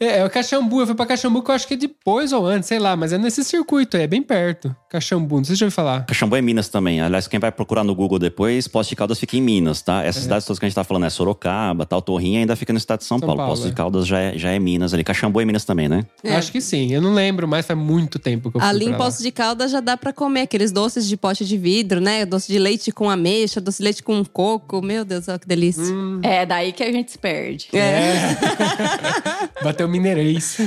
É, 0.00 0.18
é 0.18 0.24
o 0.24 0.30
Caxambu. 0.30 0.80
Eu 0.80 0.86
fui 0.86 0.94
pra 0.94 1.06
Caxambu 1.06 1.42
que 1.42 1.50
eu 1.50 1.54
acho 1.54 1.66
que 1.66 1.74
é 1.74 1.76
depois 1.76 2.32
ou 2.32 2.46
antes, 2.46 2.68
sei 2.68 2.78
lá. 2.78 2.96
Mas 2.96 3.12
é 3.12 3.18
nesse 3.18 3.44
circuito 3.44 3.96
aí, 3.96 4.02
é 4.04 4.06
bem 4.06 4.22
perto. 4.22 4.74
Caxambu, 4.90 5.36
não 5.36 5.44
sei 5.44 5.54
se 5.56 5.60
já 5.60 5.66
ouviu 5.66 5.74
falar. 5.74 6.04
Caxambu 6.06 6.36
é 6.36 6.42
Minas 6.42 6.68
também. 6.68 7.00
Aliás, 7.00 7.26
quem 7.26 7.40
vai 7.40 7.50
procurar 7.50 7.82
no 7.84 7.94
Google 7.94 8.18
depois, 8.18 8.68
Poço 8.68 8.90
de 8.90 8.96
Caldas 8.96 9.18
fica 9.18 9.36
em 9.36 9.40
Minas, 9.42 9.80
tá? 9.82 10.04
É. 10.04 10.08
Essas 10.08 10.24
cidades 10.24 10.46
todas 10.46 10.58
que 10.58 10.64
a 10.66 10.68
gente 10.68 10.74
tá 10.74 10.84
falando 10.84 11.06
é 11.06 11.10
Sorocaba, 11.10 11.86
tal, 11.86 12.02
Torrinha, 12.02 12.40
ainda 12.40 12.54
fica 12.56 12.72
no 12.72 12.76
estado 12.78 12.98
de 13.00 13.04
São, 13.06 13.18
São 13.18 13.26
Paulo. 13.26 13.38
Paulo, 13.38 13.52
Poço 13.54 13.66
é. 13.66 13.70
de 13.70 13.76
Caldas 13.76 14.06
já 14.06 14.18
é, 14.18 14.36
já 14.36 14.50
é 14.50 14.58
Minas 14.58 14.92
ali. 14.92 15.02
Caxambu 15.02 15.40
é 15.40 15.44
Minas 15.44 15.64
também, 15.64 15.88
né? 15.88 16.04
É. 16.22 16.34
Acho 16.36 16.52
que 16.52 16.60
sim. 16.60 16.92
Eu 16.92 17.00
não 17.00 17.11
lembro, 17.12 17.46
mas 17.46 17.66
faz 17.66 17.78
muito 17.78 18.18
tempo 18.18 18.50
que 18.50 18.56
eu 18.56 18.60
fui 18.60 18.68
Ali 18.68 18.86
em. 18.86 18.94
Poço 18.94 19.22
de 19.22 19.30
Caldas 19.30 19.70
já 19.70 19.80
dá 19.80 19.96
pra 19.96 20.12
comer 20.12 20.42
aqueles 20.42 20.72
doces 20.72 21.06
de 21.06 21.16
pote 21.16 21.44
de 21.44 21.56
vidro, 21.56 22.00
né? 22.00 22.26
Doce 22.26 22.50
de 22.50 22.58
leite 22.58 22.90
com 22.90 23.08
ameixa, 23.08 23.60
doce 23.60 23.78
de 23.78 23.84
leite 23.84 24.02
com 24.02 24.24
coco. 24.24 24.82
Meu 24.82 25.04
Deus, 25.04 25.28
olha 25.28 25.38
que 25.38 25.46
delícia. 25.46 25.82
Hum. 25.82 26.20
É 26.22 26.44
daí 26.44 26.72
que 26.72 26.82
a 26.82 26.90
gente 26.90 27.12
se 27.12 27.18
perde. 27.18 27.68
Bateu 29.62 29.88
mineirês. 29.88 30.58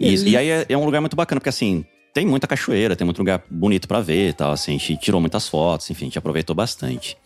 Isso. 0.00 0.26
E 0.26 0.36
aí 0.36 0.48
é, 0.48 0.66
é 0.68 0.78
um 0.78 0.84
lugar 0.84 1.00
muito 1.00 1.16
bacana, 1.16 1.40
porque 1.40 1.48
assim, 1.48 1.84
tem 2.14 2.24
muita 2.24 2.46
cachoeira, 2.46 2.94
tem 2.94 3.04
muito 3.04 3.18
lugar 3.18 3.42
bonito 3.50 3.88
pra 3.88 4.00
ver 4.00 4.28
e 4.28 4.32
tal. 4.32 4.52
Assim, 4.52 4.76
a 4.76 4.78
gente 4.78 4.96
tirou 4.98 5.20
muitas 5.20 5.48
fotos, 5.48 5.90
enfim, 5.90 6.04
a 6.04 6.06
gente 6.06 6.18
aproveitou 6.18 6.54
bastante. 6.54 7.16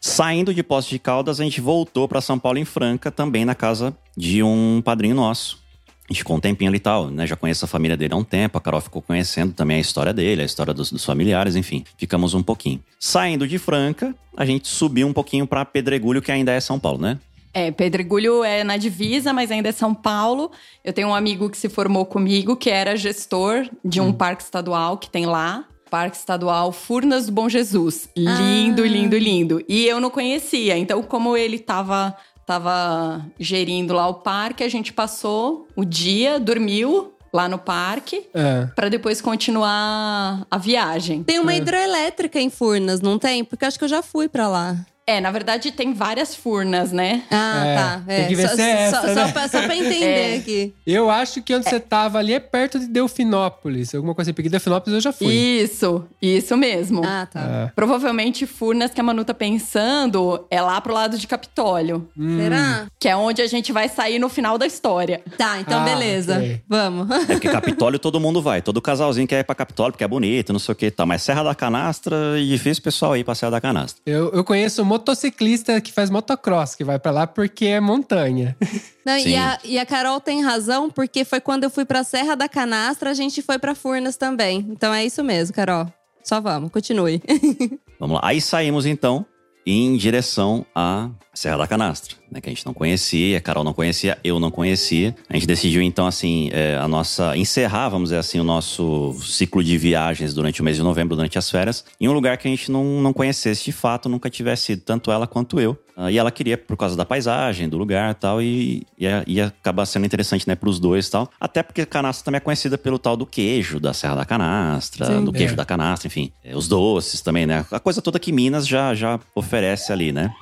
Saindo 0.00 0.54
de 0.54 0.62
Poços 0.62 0.90
de 0.90 0.98
Caldas, 0.98 1.40
a 1.40 1.44
gente 1.44 1.60
voltou 1.60 2.06
pra 2.06 2.20
São 2.20 2.38
Paulo 2.38 2.58
em 2.58 2.64
Franca, 2.64 3.10
também 3.10 3.44
na 3.44 3.54
casa 3.54 3.96
de 4.16 4.40
um 4.42 4.80
padrinho 4.84 5.16
nosso. 5.16 5.58
A 6.08 6.12
gente 6.12 6.20
ficou 6.20 6.36
um 6.36 6.40
tempinho 6.40 6.70
ali 6.70 6.78
e 6.78 6.80
tal, 6.80 7.08
né? 7.10 7.26
Já 7.26 7.36
conheço 7.36 7.64
a 7.66 7.68
família 7.68 7.94
dele 7.96 8.14
há 8.14 8.16
um 8.16 8.24
tempo, 8.24 8.56
a 8.56 8.60
Carol 8.62 8.80
ficou 8.80 9.02
conhecendo 9.02 9.52
também 9.52 9.76
a 9.76 9.80
história 9.80 10.12
dele, 10.12 10.40
a 10.40 10.44
história 10.44 10.72
dos, 10.72 10.90
dos 10.90 11.04
familiares, 11.04 11.54
enfim. 11.54 11.84
Ficamos 11.98 12.32
um 12.32 12.42
pouquinho. 12.42 12.80
Saindo 12.98 13.46
de 13.46 13.58
Franca, 13.58 14.14
a 14.34 14.46
gente 14.46 14.68
subiu 14.68 15.06
um 15.06 15.12
pouquinho 15.12 15.46
pra 15.46 15.66
Pedregulho, 15.66 16.22
que 16.22 16.32
ainda 16.32 16.50
é 16.52 16.60
São 16.60 16.78
Paulo, 16.78 16.98
né? 16.98 17.18
É, 17.52 17.70
Pedregulho 17.70 18.42
é 18.42 18.64
na 18.64 18.76
divisa, 18.78 19.32
mas 19.34 19.50
ainda 19.50 19.68
é 19.68 19.72
São 19.72 19.94
Paulo. 19.94 20.50
Eu 20.82 20.92
tenho 20.94 21.08
um 21.08 21.14
amigo 21.14 21.50
que 21.50 21.58
se 21.58 21.68
formou 21.68 22.06
comigo, 22.06 22.56
que 22.56 22.70
era 22.70 22.96
gestor 22.96 23.68
de 23.84 24.00
um 24.00 24.10
parque 24.12 24.42
estadual 24.42 24.96
que 24.96 25.10
tem 25.10 25.26
lá. 25.26 25.64
Parque 25.90 26.18
Estadual 26.18 26.70
Furnas 26.70 27.24
do 27.24 27.32
Bom 27.32 27.48
Jesus. 27.48 28.10
Lindo, 28.14 28.82
Ah. 28.82 28.86
lindo, 28.86 29.16
lindo. 29.16 29.64
E 29.66 29.86
eu 29.86 29.98
não 29.98 30.10
conhecia. 30.10 30.76
Então, 30.76 31.02
como 31.02 31.34
ele 31.34 31.58
tava, 31.58 32.14
tava 32.48 33.26
gerindo 33.38 33.92
lá 33.92 34.08
o 34.08 34.14
parque, 34.14 34.64
a 34.64 34.68
gente 34.70 34.90
passou 34.90 35.68
o 35.76 35.84
dia, 35.84 36.40
dormiu 36.40 37.12
lá 37.30 37.46
no 37.46 37.58
parque, 37.58 38.26
É. 38.32 38.64
pra 38.74 38.88
depois 38.88 39.20
continuar 39.20 40.46
a 40.50 40.56
viagem. 40.56 41.22
Tem 41.22 41.38
uma 41.38 41.54
hidroelétrica 41.54 42.40
em 42.40 42.48
Furnas, 42.48 43.02
não 43.02 43.18
tem? 43.18 43.44
Porque 43.44 43.66
acho 43.66 43.78
que 43.78 43.84
eu 43.84 43.88
já 43.88 44.00
fui 44.00 44.30
pra 44.30 44.48
lá. 44.48 44.76
É, 45.10 45.20
na 45.22 45.30
verdade 45.30 45.70
tem 45.72 45.94
várias 45.94 46.34
furnas, 46.34 46.92
né? 46.92 47.22
Ah, 47.30 47.64
É, 47.66 47.76
tá. 47.76 48.02
tem 48.06 48.28
que 48.28 48.34
ver 48.36 48.48
só, 48.48 48.54
se 48.56 48.60
é 48.62 48.90
só, 48.90 48.96
essa, 48.98 49.14
só 49.14 49.24
né? 49.26 49.32
pra, 49.32 49.48
só 49.48 49.62
pra 49.62 49.74
entender 49.74 50.34
É. 50.34 50.36
aqui. 50.36 50.74
Eu 50.86 51.08
acho 51.08 51.40
que 51.42 51.54
onde 51.54 51.66
você 51.68 51.80
tava 51.80 52.18
ali 52.18 52.34
é 52.34 52.38
perto 52.40 52.78
de 52.78 52.86
Delfinópolis. 52.86 53.94
Alguma 53.94 54.14
coisa 54.14 54.30
assim, 54.30 54.34
porque 54.34 54.50
Delfinópolis 54.50 54.94
eu 54.96 55.00
já 55.00 55.12
fui. 55.12 55.32
Isso, 55.32 56.04
isso 56.20 56.56
mesmo. 56.58 57.02
Ah, 57.04 57.26
tá. 57.30 57.40
É. 57.40 57.72
Provavelmente 57.74 58.46
Furnas 58.46 58.90
que 58.92 59.00
a 59.00 59.02
Manu 59.04 59.24
tá 59.24 59.32
pensando 59.34 60.44
é 60.50 60.60
lá 60.60 60.78
pro 60.80 60.92
lado 60.92 61.16
de 61.16 61.26
Capitólio, 61.26 62.06
Hum. 62.16 62.38
Será? 62.38 62.86
que 63.00 63.08
é 63.08 63.16
onde 63.16 63.40
a 63.40 63.46
gente 63.46 63.72
vai 63.72 63.88
sair 63.88 64.18
no 64.18 64.28
final 64.28 64.58
da 64.58 64.66
história. 64.66 65.22
Tá, 65.38 65.58
então 65.60 65.80
Ah, 65.80 65.84
beleza. 65.84 66.36
ok. 66.36 66.60
Vamos. 66.68 67.10
É 67.10 67.24
porque 67.26 67.48
Capitólio 67.48 67.98
todo 67.98 68.20
mundo 68.20 68.42
vai. 68.42 68.60
Todo 68.60 68.80
casalzinho 68.82 69.26
quer 69.26 69.40
ir 69.40 69.44
pra 69.44 69.54
Capitólio 69.54 69.92
porque 69.92 70.04
é 70.04 70.08
bonito, 70.08 70.52
não 70.52 70.60
sei 70.60 70.72
o 70.72 70.76
que 70.76 70.86
e 70.86 70.90
tal. 70.90 71.06
Mas 71.06 71.22
Serra 71.22 71.42
da 71.42 71.54
Canastra, 71.54 72.38
é 72.38 72.42
difícil 72.44 72.80
o 72.80 72.84
pessoal 72.84 73.16
ir 73.16 73.24
pra 73.24 73.34
Serra 73.34 73.52
da 73.52 73.60
Canastra. 73.60 74.02
Eu, 74.04 74.30
eu 74.32 74.44
conheço 74.44 74.82
um 74.82 74.84
motociclista 74.98 75.80
que 75.80 75.92
faz 75.92 76.10
motocross, 76.10 76.74
que 76.74 76.82
vai 76.82 76.98
pra 76.98 77.12
lá 77.12 77.26
porque 77.26 77.66
é 77.66 77.80
montanha. 77.80 78.56
Não, 79.06 79.16
e, 79.16 79.34
a, 79.36 79.58
e 79.64 79.78
a 79.78 79.86
Carol 79.86 80.20
tem 80.20 80.42
razão, 80.42 80.90
porque 80.90 81.24
foi 81.24 81.40
quando 81.40 81.64
eu 81.64 81.70
fui 81.70 81.84
pra 81.84 82.04
Serra 82.04 82.34
da 82.34 82.48
Canastra, 82.48 83.10
a 83.10 83.14
gente 83.14 83.40
foi 83.40 83.58
pra 83.58 83.74
Furnas 83.74 84.16
também. 84.16 84.66
Então 84.68 84.92
é 84.92 85.04
isso 85.04 85.24
mesmo, 85.24 85.54
Carol. 85.54 85.86
Só 86.22 86.40
vamos, 86.40 86.70
continue. 86.70 87.22
Vamos 87.98 88.16
lá. 88.16 88.20
Aí 88.28 88.40
saímos 88.40 88.86
então 88.86 89.26
em 89.66 89.96
direção 89.96 90.64
à 90.74 91.10
Serra 91.34 91.58
da 91.58 91.66
Canastra, 91.66 92.16
né? 92.30 92.40
Que 92.40 92.48
a 92.48 92.52
gente 92.52 92.64
não 92.64 92.74
conhecia, 92.74 93.38
a 93.38 93.40
Carol 93.40 93.64
não 93.64 93.72
conhecia, 93.72 94.18
eu 94.22 94.38
não 94.38 94.50
conhecia. 94.50 95.14
A 95.28 95.34
gente 95.34 95.46
decidiu 95.46 95.82
então, 95.82 96.06
assim, 96.06 96.50
é, 96.52 96.76
a 96.76 96.86
nossa. 96.86 97.36
encerrar, 97.36 97.88
vamos 97.88 98.10
dizer 98.10 98.18
assim, 98.18 98.38
o 98.38 98.44
nosso 98.44 99.14
ciclo 99.22 99.62
de 99.62 99.76
viagens 99.76 100.34
durante 100.34 100.60
o 100.60 100.64
mês 100.64 100.76
de 100.76 100.82
novembro, 100.82 101.16
durante 101.16 101.38
as 101.38 101.50
férias, 101.50 101.84
em 102.00 102.08
um 102.08 102.12
lugar 102.12 102.36
que 102.36 102.46
a 102.46 102.50
gente 102.50 102.70
não, 102.70 102.84
não 103.00 103.12
conhecesse 103.12 103.64
de 103.64 103.72
fato, 103.72 104.08
nunca 104.08 104.30
tivesse 104.30 104.72
ido, 104.72 104.82
tanto 104.82 105.10
ela 105.10 105.26
quanto 105.26 105.60
eu. 105.60 105.78
Ah, 106.00 106.12
e 106.12 106.16
ela 106.16 106.30
queria 106.30 106.56
por 106.56 106.76
causa 106.76 106.96
da 106.96 107.04
paisagem, 107.04 107.68
do 107.68 107.76
lugar 107.76 108.12
e 108.12 108.14
tal, 108.14 108.40
e 108.40 108.86
ia, 108.96 109.24
ia 109.26 109.46
acabar 109.46 109.84
sendo 109.84 110.06
interessante, 110.06 110.46
né, 110.46 110.54
pros 110.54 110.78
dois 110.78 111.08
e 111.08 111.10
tal. 111.10 111.28
Até 111.40 111.60
porque 111.60 111.84
Canastra 111.84 112.26
também 112.26 112.36
é 112.36 112.40
conhecida 112.40 112.78
pelo 112.78 113.00
tal 113.00 113.16
do 113.16 113.26
queijo 113.26 113.80
da 113.80 113.92
Serra 113.92 114.14
da 114.14 114.24
Canastra, 114.24 115.06
Sim, 115.06 115.24
do 115.24 115.32
queijo 115.32 115.54
é. 115.54 115.56
da 115.56 115.64
canastra, 115.64 116.06
enfim. 116.06 116.30
É, 116.44 116.56
Os 116.56 116.68
doces 116.68 117.20
também, 117.20 117.46
né? 117.46 117.66
A 117.72 117.80
coisa 117.80 118.00
toda 118.00 118.20
que 118.20 118.30
Minas 118.30 118.64
já, 118.68 118.94
já 118.94 119.18
oferece 119.34 119.92
ali, 119.92 120.12
né? 120.12 120.32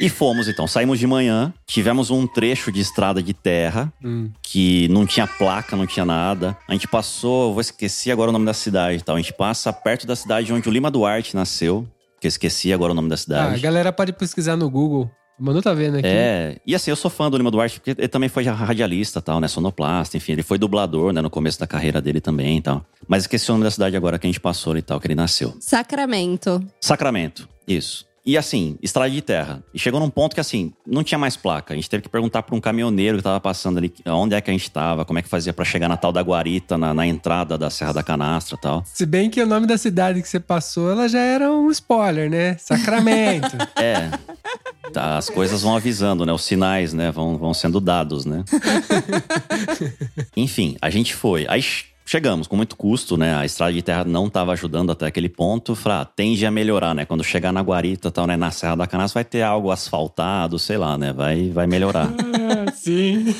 E 0.00 0.08
fomos 0.08 0.48
então, 0.48 0.66
saímos 0.66 0.98
de 0.98 1.06
manhã, 1.06 1.52
tivemos 1.66 2.10
um 2.10 2.26
trecho 2.26 2.72
de 2.72 2.80
estrada 2.80 3.22
de 3.22 3.32
terra 3.32 3.92
Hum. 4.04 4.30
que 4.42 4.88
não 4.88 5.06
tinha 5.06 5.26
placa, 5.26 5.76
não 5.76 5.86
tinha 5.86 6.04
nada. 6.04 6.56
A 6.68 6.72
gente 6.72 6.88
passou, 6.88 7.48
eu 7.48 7.52
vou 7.52 7.60
esquecer 7.60 8.10
agora 8.10 8.30
o 8.30 8.32
nome 8.32 8.46
da 8.46 8.54
cidade 8.54 8.98
e 8.98 9.02
tal. 9.02 9.14
A 9.16 9.20
gente 9.20 9.32
passa 9.32 9.72
perto 9.72 10.06
da 10.06 10.16
cidade 10.16 10.52
onde 10.52 10.68
o 10.68 10.72
Lima 10.72 10.90
Duarte 10.90 11.36
nasceu, 11.36 11.86
que 12.20 12.26
eu 12.26 12.28
esqueci 12.28 12.72
agora 12.72 12.92
o 12.92 12.94
nome 12.94 13.08
da 13.08 13.14
Ah, 13.14 13.16
a 13.16 13.18
cidade. 13.18 13.60
galera 13.60 13.92
pode 13.92 14.12
pesquisar 14.12 14.56
no 14.56 14.68
Google. 14.68 15.10
O 15.38 15.44
Manu 15.44 15.62
tá 15.62 15.72
vendo 15.72 15.96
aqui. 15.96 16.06
É, 16.06 16.58
e 16.64 16.74
assim, 16.74 16.90
eu 16.90 16.96
sou 16.96 17.10
fã 17.10 17.28
do 17.30 17.36
Lima 17.36 17.50
Duarte, 17.50 17.80
porque 17.80 17.90
ele 17.98 18.06
também 18.08 18.28
foi 18.28 18.44
radialista 18.44 19.20
tal, 19.20 19.40
né? 19.40 19.48
Sonoplasta, 19.48 20.16
enfim, 20.16 20.32
ele 20.32 20.42
foi 20.42 20.58
dublador, 20.58 21.12
né? 21.12 21.20
No 21.20 21.30
começo 21.30 21.58
da 21.58 21.66
carreira 21.66 22.00
dele 22.00 22.20
também 22.20 22.58
e 22.58 22.60
tal. 22.60 22.84
Mas 23.08 23.24
esqueci 23.24 23.50
o 23.50 23.54
nome 23.54 23.64
da 23.64 23.70
cidade 23.70 23.96
agora 23.96 24.18
que 24.18 24.26
a 24.26 24.28
gente 24.30 24.38
passou 24.40 24.76
e 24.76 24.82
tal, 24.82 25.00
que 25.00 25.06
ele 25.06 25.14
nasceu. 25.14 25.56
Sacramento. 25.60 26.62
Sacramento, 26.80 27.48
isso. 27.66 28.06
E 28.24 28.38
assim, 28.38 28.78
estrada 28.80 29.10
de 29.10 29.20
terra. 29.20 29.62
E 29.74 29.78
chegou 29.78 29.98
num 29.98 30.08
ponto 30.08 30.34
que 30.34 30.40
assim, 30.40 30.72
não 30.86 31.02
tinha 31.02 31.18
mais 31.18 31.36
placa. 31.36 31.74
A 31.74 31.76
gente 31.76 31.90
teve 31.90 32.04
que 32.04 32.08
perguntar 32.08 32.42
pra 32.44 32.54
um 32.54 32.60
caminhoneiro 32.60 33.16
que 33.16 33.22
tava 33.24 33.40
passando 33.40 33.78
ali 33.78 33.92
onde 34.06 34.34
é 34.34 34.40
que 34.40 34.48
a 34.48 34.52
gente 34.52 34.70
tava, 34.70 35.04
como 35.04 35.18
é 35.18 35.22
que 35.22 35.28
fazia 35.28 35.52
pra 35.52 35.64
chegar 35.64 35.88
na 35.88 35.96
tal 35.96 36.12
da 36.12 36.20
Guarita, 36.20 36.78
na, 36.78 36.94
na 36.94 37.04
entrada 37.04 37.58
da 37.58 37.68
Serra 37.68 37.92
da 37.92 38.02
Canastra 38.02 38.56
e 38.56 38.60
tal. 38.60 38.84
Se 38.86 39.04
bem 39.04 39.28
que 39.28 39.42
o 39.42 39.46
nome 39.46 39.66
da 39.66 39.76
cidade 39.76 40.22
que 40.22 40.28
você 40.28 40.38
passou, 40.38 40.92
ela 40.92 41.08
já 41.08 41.18
era 41.18 41.50
um 41.50 41.68
spoiler, 41.70 42.30
né? 42.30 42.56
Sacramento. 42.58 43.56
É. 43.74 44.10
Tá, 44.92 45.16
as 45.16 45.28
coisas 45.30 45.62
vão 45.62 45.74
avisando, 45.74 46.26
né? 46.26 46.32
Os 46.32 46.44
sinais, 46.44 46.92
né? 46.92 47.10
Vão, 47.10 47.38
vão 47.38 47.54
sendo 47.54 47.80
dados, 47.80 48.24
né? 48.26 48.44
Enfim, 50.36 50.76
a 50.80 50.90
gente 50.90 51.14
foi. 51.14 51.46
Aí 51.48 51.62
chegamos 52.12 52.46
com 52.46 52.54
muito 52.54 52.76
custo, 52.76 53.16
né? 53.16 53.34
A 53.34 53.46
estrada 53.46 53.72
de 53.72 53.80
terra 53.80 54.04
não 54.04 54.26
estava 54.26 54.52
ajudando 54.52 54.92
até 54.92 55.06
aquele 55.06 55.30
ponto. 55.30 55.74
Falei, 55.74 55.98
ah, 56.00 56.04
tende 56.04 56.44
a 56.44 56.50
melhorar, 56.50 56.94
né? 56.94 57.06
Quando 57.06 57.24
chegar 57.24 57.54
na 57.54 57.62
Guarita, 57.62 58.10
tal, 58.10 58.26
né? 58.26 58.36
Na 58.36 58.50
Serra 58.50 58.76
da 58.76 58.86
Canastra 58.86 59.20
vai 59.20 59.24
ter 59.24 59.40
algo 59.40 59.70
asfaltado, 59.70 60.58
sei 60.58 60.76
lá, 60.76 60.98
né? 60.98 61.10
Vai, 61.10 61.48
vai 61.48 61.66
melhorar. 61.66 62.10
Ah, 62.42 62.70
Sim. 62.72 63.34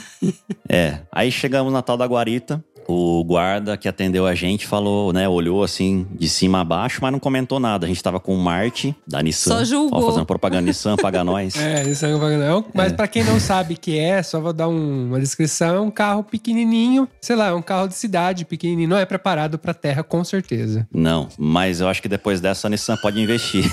É, 0.69 1.01
aí 1.13 1.31
chegamos 1.31 1.73
na 1.73 1.83
tal 1.83 1.97
da 1.97 2.07
guarita. 2.07 2.65
O 2.89 3.23
guarda 3.25 3.77
que 3.77 3.89
atendeu 3.89 4.27
a 4.27 4.35
gente 4.35 4.67
falou, 4.67 5.13
né, 5.13 5.29
olhou 5.29 5.63
assim 5.63 6.07
de 6.13 6.29
cima 6.29 6.61
a 6.61 6.65
baixo, 6.65 6.99
mas 7.03 7.13
não 7.13 7.19
comentou 7.21 7.59
nada. 7.61 7.87
A 7.87 7.89
gente 7.89 8.03
tava 8.03 8.19
com 8.21 8.35
o 8.35 8.39
Marte 8.39 8.95
da 9.07 9.23
Nissan. 9.23 9.59
Só 9.59 9.65
julgou. 9.65 10.03
Ó, 10.03 10.07
fazendo 10.11 10.27
propaganda 10.27 10.63
Nissan, 10.63 10.97
paga 10.97 11.23
nós. 11.25 11.55
É, 11.57 11.83
isso 11.89 12.05
é 12.07 12.15
um 12.15 12.39
não. 12.39 12.65
Mas 12.75 12.93
pra 12.93 13.07
quem 13.07 13.23
não 13.25 13.39
sabe 13.41 13.75
o 13.75 13.77
que 13.77 13.99
é, 13.99 14.23
só 14.23 14.41
vou 14.41 14.53
dar 14.53 14.69
um- 14.69 15.07
uma 15.09 15.21
descrição. 15.21 15.77
É 15.77 15.81
um 15.81 15.91
carro 15.91 16.23
pequenininho, 16.25 17.09
sei 17.21 17.37
lá, 17.37 17.49
é 17.49 17.53
um 17.53 17.63
carro 17.63 17.89
de 17.89 17.95
cidade 17.95 18.45
pequenininho. 18.45 18.89
Não 18.89 18.97
é 18.99 19.05
preparado 19.05 19.59
pra 19.59 19.73
terra, 19.75 20.03
com 20.03 20.23
certeza. 20.25 20.87
Não, 20.93 21.29
mas 21.39 21.81
eu 21.81 21.89
acho 21.89 22.03
que 22.03 22.09
depois 22.09 22.41
dessa 22.41 22.67
a 22.67 22.71
Nissan 22.71 22.97
pode 22.97 23.21
investir. 23.21 23.65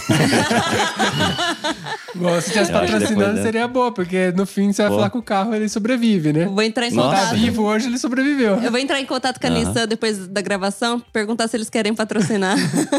Bom, 2.16 2.42
se 2.42 2.52
tivesse 2.52 2.72
patrocinando, 2.72 3.34
né? 3.34 3.42
seria 3.44 3.68
boa, 3.68 3.92
porque 3.94 4.32
no 4.36 4.46
fim 4.46 4.74
você 4.74 4.82
vai 4.82 4.90
Pô. 4.92 4.98
falar 4.98 5.10
que 5.12 5.18
o 5.18 5.22
carro 5.22 5.54
ele 5.54 5.70
sobrevive, 5.70 6.34
né? 6.34 6.46
Eu 6.46 6.54
vou 6.54 6.64
entrar 6.64 6.88
em 6.88 6.92
Nossa. 6.92 7.10
Tá 7.16 7.22
contato. 7.28 7.38
vivo 7.40 7.64
hoje, 7.64 7.88
ele 7.88 7.98
sobreviveu. 7.98 8.56
Eu 8.62 8.72
vou 8.72 8.80
entrar 8.80 8.99
em 9.00 9.06
contato 9.06 9.40
com 9.40 9.48
a 9.48 9.50
Aham. 9.50 9.60
Nissan 9.60 9.88
depois 9.88 10.28
da 10.28 10.42
gravação, 10.42 11.00
perguntar 11.14 11.48
se 11.48 11.58
eles 11.58 11.70
querem 11.70 11.94
patrocinar. 11.94 12.56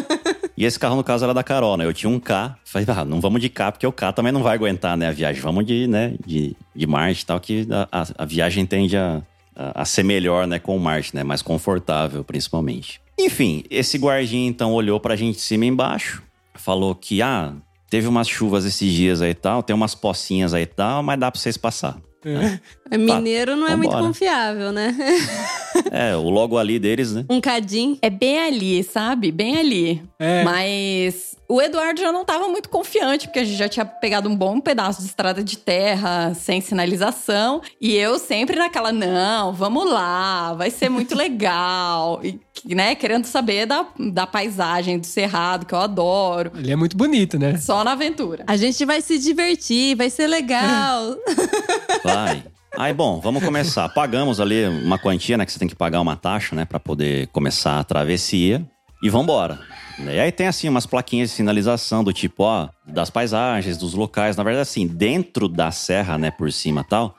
e 0.57 0.65
esse 0.65 0.79
carro, 0.79 0.97
no 0.97 1.05
caso, 1.05 1.25
era 1.25 1.33
da 1.35 1.43
Carol, 1.43 1.77
né? 1.77 1.85
Eu 1.85 1.93
tinha 1.93 2.11
um 2.11 2.19
K. 2.21 2.57
Falei, 2.65 2.87
ah, 2.91 3.05
não 3.05 3.21
vamos 3.21 3.41
de 3.41 3.49
K, 3.49 3.73
porque 3.73 3.87
o 3.87 3.93
K 3.93 4.13
também 4.13 4.33
não 4.33 4.43
vai 4.43 4.55
aguentar, 4.55 4.97
né, 4.97 5.09
a 5.09 5.13
viagem. 5.13 5.41
Vamos 5.43 5.65
de, 5.67 5.87
né, 5.87 6.15
de, 6.27 6.57
de 6.75 6.87
Marte 6.87 7.23
e 7.23 7.27
tal, 7.27 7.39
que 7.41 7.67
a, 7.71 8.01
a- 8.03 8.07
a 8.19 8.25
viagem 8.25 8.65
tende 8.67 8.97
a, 8.97 9.23
a, 9.55 9.83
a 9.83 9.85
ser 9.85 10.03
melhor, 10.03 10.47
né, 10.47 10.59
com 10.59 10.77
o 10.77 10.81
Marte, 10.81 11.15
né? 11.15 11.23
Mais 11.23 11.43
confortável, 11.43 12.25
principalmente. 12.25 13.01
Enfim, 13.19 13.65
esse 13.71 13.99
guardinha, 13.99 14.49
então, 14.49 14.73
olhou 14.73 14.99
pra 14.99 15.15
gente 15.17 15.37
de 15.37 15.43
cima 15.43 15.65
e 15.65 15.69
embaixo. 15.69 16.23
Falou 16.55 16.95
que, 16.95 17.21
ah, 17.23 17.53
teve 17.91 18.07
umas 18.09 18.29
chuvas 18.29 18.65
esses 18.65 18.91
dias 18.93 19.21
aí 19.21 19.31
e 19.31 19.35
tal, 19.35 19.63
tem 19.63 19.75
umas 19.77 19.95
pocinhas 19.95 20.55
aí 20.55 20.63
e 20.63 20.67
tal, 20.67 21.03
mas 21.03 21.19
dá 21.21 21.31
pra 21.31 21.41
vocês 21.41 21.57
passar. 21.57 21.97
Mineiro 22.93 23.57
não 23.57 23.67
é 23.67 23.75
muito 23.77 23.91
vambora. 23.93 24.07
confiável, 24.09 24.73
né? 24.73 24.95
É, 25.91 26.17
o 26.17 26.31
logo 26.31 26.57
ali 26.57 26.79
deles, 26.79 27.13
né? 27.13 27.25
Um 27.29 27.41
cadim. 27.41 27.99
É 28.01 28.09
bem 28.09 28.39
ali, 28.39 28.83
sabe? 28.83 29.33
Bem 29.33 29.57
ali. 29.57 30.03
É. 30.19 30.45
Mas 30.45 31.37
o 31.49 31.61
Eduardo 31.61 32.01
já 32.01 32.13
não 32.13 32.23
estava 32.23 32.47
muito 32.47 32.69
confiante, 32.69 33.27
porque 33.27 33.41
a 33.41 33.45
gente 33.45 33.57
já 33.57 33.69
tinha 33.69 33.85
pegado 33.85 34.29
um 34.29 34.37
bom 34.37 34.61
pedaço 34.61 35.01
de 35.01 35.09
estrada 35.09 35.43
de 35.43 35.59
terra 35.59 36.33
sem 36.33 36.61
sinalização. 36.61 37.61
E 37.81 37.97
eu 37.97 38.21
sempre 38.21 38.57
naquela, 38.57 38.93
não, 38.93 39.53
vamos 39.53 39.91
lá, 39.91 40.55
vai 40.55 40.71
ser 40.71 40.89
muito 40.89 41.13
legal. 41.19 42.21
E, 42.23 42.39
né, 42.73 42.95
querendo 42.95 43.25
saber 43.25 43.67
da, 43.67 43.85
da 43.99 44.29
paisagem 44.29 44.99
do 44.99 45.07
Cerrado, 45.07 45.67
que 45.67 45.75
eu 45.75 45.79
adoro. 45.79 46.53
Ele 46.57 46.71
é 46.71 46.77
muito 46.77 46.97
bonito, 46.97 47.37
né? 47.37 47.57
Só 47.59 47.83
na 47.83 47.93
aventura. 47.93 48.45
A 48.47 48.57
gente 48.57 48.85
vai 48.85 49.01
se 49.01 49.19
divertir, 49.19 49.97
vai 49.97 50.09
ser 50.09 50.29
legal. 50.29 51.17
Vai. 52.05 52.45
Aí, 52.77 52.93
bom, 52.95 53.21
vamos 53.21 53.43
começar. 53.45 53.89
Pagamos 53.89 54.41
ali 54.41 54.65
uma 54.67 54.99
quantia, 54.99 55.37
né? 55.37 55.45
Que 55.45 55.53
você 55.53 55.59
tem 55.59 55.69
que 55.69 55.75
pagar 55.75 56.01
uma 56.01 56.17
taxa, 56.17 56.55
né? 56.55 56.65
Pra 56.65 56.79
poder 56.81 57.27
começar 57.29 57.79
a 57.79 57.85
travessia. 57.85 58.65
E 59.03 59.09
vambora. 59.09 59.59
E 59.99 60.19
aí 60.21 60.31
tem, 60.31 60.47
assim, 60.47 60.69
umas 60.69 60.87
plaquinhas 60.87 61.31
de 61.31 61.35
sinalização 61.37 62.05
do 62.05 62.13
tipo, 62.13 62.43
ó, 62.45 62.69
das 62.87 63.09
paisagens, 63.11 63.77
dos 63.79 63.95
locais. 63.95 64.37
Na 64.37 64.43
verdade, 64.43 64.63
assim, 64.63 64.87
dentro 64.87 65.49
da 65.49 65.71
serra, 65.71 66.17
né, 66.19 66.31
por 66.31 66.53
cima 66.53 66.83
e 66.83 66.85
tal, 66.85 67.17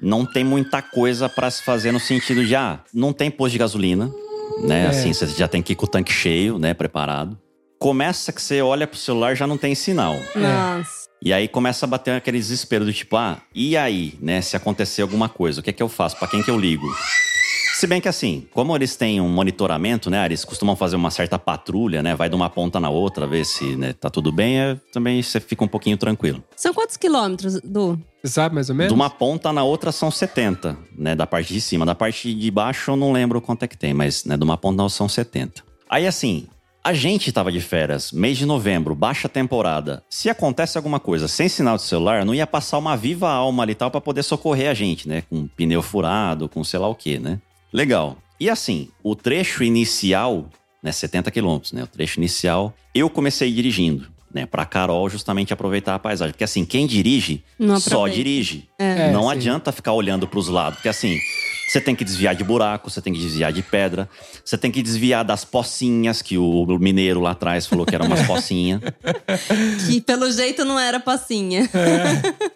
não 0.00 0.26
tem 0.26 0.42
muita 0.44 0.82
coisa 0.82 1.28
pra 1.28 1.50
se 1.50 1.62
fazer 1.62 1.92
no 1.92 2.00
sentido 2.00 2.44
de, 2.44 2.54
ah, 2.56 2.80
não 2.92 3.12
tem 3.12 3.30
posto 3.30 3.52
de 3.52 3.58
gasolina. 3.58 4.10
né? 4.64 4.84
É. 4.84 4.86
Assim, 4.88 5.12
você 5.12 5.26
já 5.28 5.46
tem 5.48 5.62
que 5.62 5.72
ir 5.72 5.76
com 5.76 5.86
o 5.86 5.88
tanque 5.88 6.12
cheio, 6.12 6.58
né? 6.58 6.74
Preparado. 6.74 7.38
Começa 7.78 8.32
que 8.32 8.42
você 8.42 8.60
olha 8.60 8.86
pro 8.86 8.98
celular 8.98 9.34
já 9.36 9.46
não 9.46 9.56
tem 9.56 9.74
sinal. 9.74 10.16
Nossa. 10.36 10.99
E 11.22 11.32
aí 11.32 11.48
começa 11.48 11.84
a 11.84 11.88
bater 11.88 12.12
aquele 12.12 12.38
desespero 12.38 12.84
do 12.84 12.92
tipo, 12.92 13.16
ah, 13.16 13.38
e 13.54 13.76
aí, 13.76 14.14
né? 14.20 14.40
Se 14.40 14.56
acontecer 14.56 15.02
alguma 15.02 15.28
coisa, 15.28 15.60
o 15.60 15.62
que 15.62 15.68
é 15.70 15.72
que 15.72 15.82
eu 15.82 15.88
faço? 15.88 16.16
Pra 16.16 16.26
quem 16.26 16.42
que 16.42 16.50
eu 16.50 16.58
ligo? 16.58 16.86
Se 17.74 17.86
bem 17.86 18.00
que 18.00 18.08
assim, 18.08 18.46
como 18.52 18.74
eles 18.74 18.94
têm 18.96 19.20
um 19.20 19.28
monitoramento, 19.28 20.10
né? 20.10 20.24
Eles 20.24 20.44
costumam 20.44 20.76
fazer 20.76 20.96
uma 20.96 21.10
certa 21.10 21.38
patrulha, 21.38 22.02
né? 22.02 22.14
Vai 22.14 22.28
de 22.28 22.34
uma 22.34 22.50
ponta 22.50 22.78
na 22.80 22.90
outra, 22.90 23.26
ver 23.26 23.44
se 23.44 23.76
né, 23.76 23.92
tá 23.92 24.10
tudo 24.10 24.30
bem, 24.30 24.60
é, 24.60 24.76
também 24.92 25.22
você 25.22 25.40
fica 25.40 25.64
um 25.64 25.68
pouquinho 25.68 25.96
tranquilo. 25.96 26.42
São 26.56 26.74
quantos 26.74 26.96
quilômetros, 26.96 27.60
Du? 27.62 27.98
Você 28.22 28.34
sabe 28.34 28.54
mais 28.54 28.68
ou 28.68 28.74
menos? 28.74 28.92
De 28.92 28.94
uma 28.94 29.08
ponta 29.08 29.50
na 29.50 29.62
outra 29.62 29.92
são 29.92 30.10
70, 30.10 30.76
né? 30.96 31.14
Da 31.14 31.26
parte 31.26 31.54
de 31.54 31.60
cima. 31.60 31.86
Da 31.86 31.94
parte 31.94 32.34
de 32.34 32.50
baixo 32.50 32.90
eu 32.90 32.96
não 32.96 33.12
lembro 33.12 33.40
quanto 33.40 33.62
é 33.62 33.68
que 33.68 33.78
tem, 33.78 33.94
mas 33.94 34.24
né, 34.24 34.36
de 34.36 34.44
uma 34.44 34.58
ponta 34.58 34.76
na 34.76 34.82
outra 34.84 34.96
são 34.96 35.08
70. 35.08 35.62
Aí 35.88 36.06
assim, 36.06 36.46
a 36.82 36.92
gente 36.94 37.30
tava 37.30 37.52
de 37.52 37.60
férias, 37.60 38.10
mês 38.10 38.38
de 38.38 38.46
novembro, 38.46 38.94
baixa 38.94 39.28
temporada. 39.28 40.02
Se 40.08 40.30
acontece 40.30 40.78
alguma 40.78 40.98
coisa 40.98 41.28
sem 41.28 41.48
sinal 41.48 41.76
de 41.76 41.82
celular, 41.82 42.24
não 42.24 42.34
ia 42.34 42.46
passar 42.46 42.78
uma 42.78 42.96
viva 42.96 43.30
alma 43.30 43.62
ali 43.62 43.72
e 43.72 43.74
tal 43.74 43.90
pra 43.90 44.00
poder 44.00 44.22
socorrer 44.22 44.70
a 44.70 44.74
gente, 44.74 45.08
né? 45.08 45.22
Com 45.28 45.46
pneu 45.46 45.82
furado, 45.82 46.48
com 46.48 46.64
sei 46.64 46.80
lá 46.80 46.88
o 46.88 46.94
que, 46.94 47.18
né? 47.18 47.38
Legal. 47.72 48.16
E 48.38 48.48
assim, 48.48 48.88
o 49.02 49.14
trecho 49.14 49.62
inicial, 49.62 50.46
né? 50.82 50.90
70 50.90 51.30
quilômetros, 51.30 51.72
né? 51.72 51.82
O 51.82 51.86
trecho 51.86 52.18
inicial, 52.18 52.74
eu 52.94 53.10
comecei 53.10 53.52
dirigindo. 53.52 54.08
Né, 54.32 54.46
pra 54.46 54.64
Carol 54.64 55.10
justamente 55.10 55.52
aproveitar 55.52 55.96
a 55.96 55.98
paisagem. 55.98 56.32
Porque 56.32 56.44
assim, 56.44 56.64
quem 56.64 56.86
dirige 56.86 57.42
Não 57.58 57.80
só 57.80 58.06
dirige. 58.06 58.68
É, 58.78 59.10
não 59.10 59.24
sim. 59.24 59.32
adianta 59.32 59.72
ficar 59.72 59.92
olhando 59.92 60.24
pros 60.28 60.46
lados, 60.46 60.76
porque 60.76 60.88
assim, 60.88 61.18
você 61.70 61.80
tem 61.80 61.94
que 61.94 62.04
desviar 62.04 62.34
de 62.34 62.42
buraco, 62.42 62.90
você 62.90 63.00
tem 63.00 63.12
que 63.12 63.20
desviar 63.20 63.52
de 63.52 63.62
pedra, 63.62 64.08
você 64.44 64.58
tem 64.58 64.72
que 64.72 64.82
desviar 64.82 65.24
das 65.24 65.44
pocinhas, 65.44 66.20
que 66.20 66.36
o 66.36 66.66
mineiro 66.80 67.20
lá 67.20 67.30
atrás 67.30 67.64
falou 67.64 67.86
que 67.86 67.94
eram 67.94 68.06
umas 68.06 68.26
pocinhas. 68.26 68.80
Que 69.86 70.00
pelo 70.00 70.30
jeito 70.30 70.64
não 70.64 70.78
era 70.78 70.98
passinha. 71.00 71.68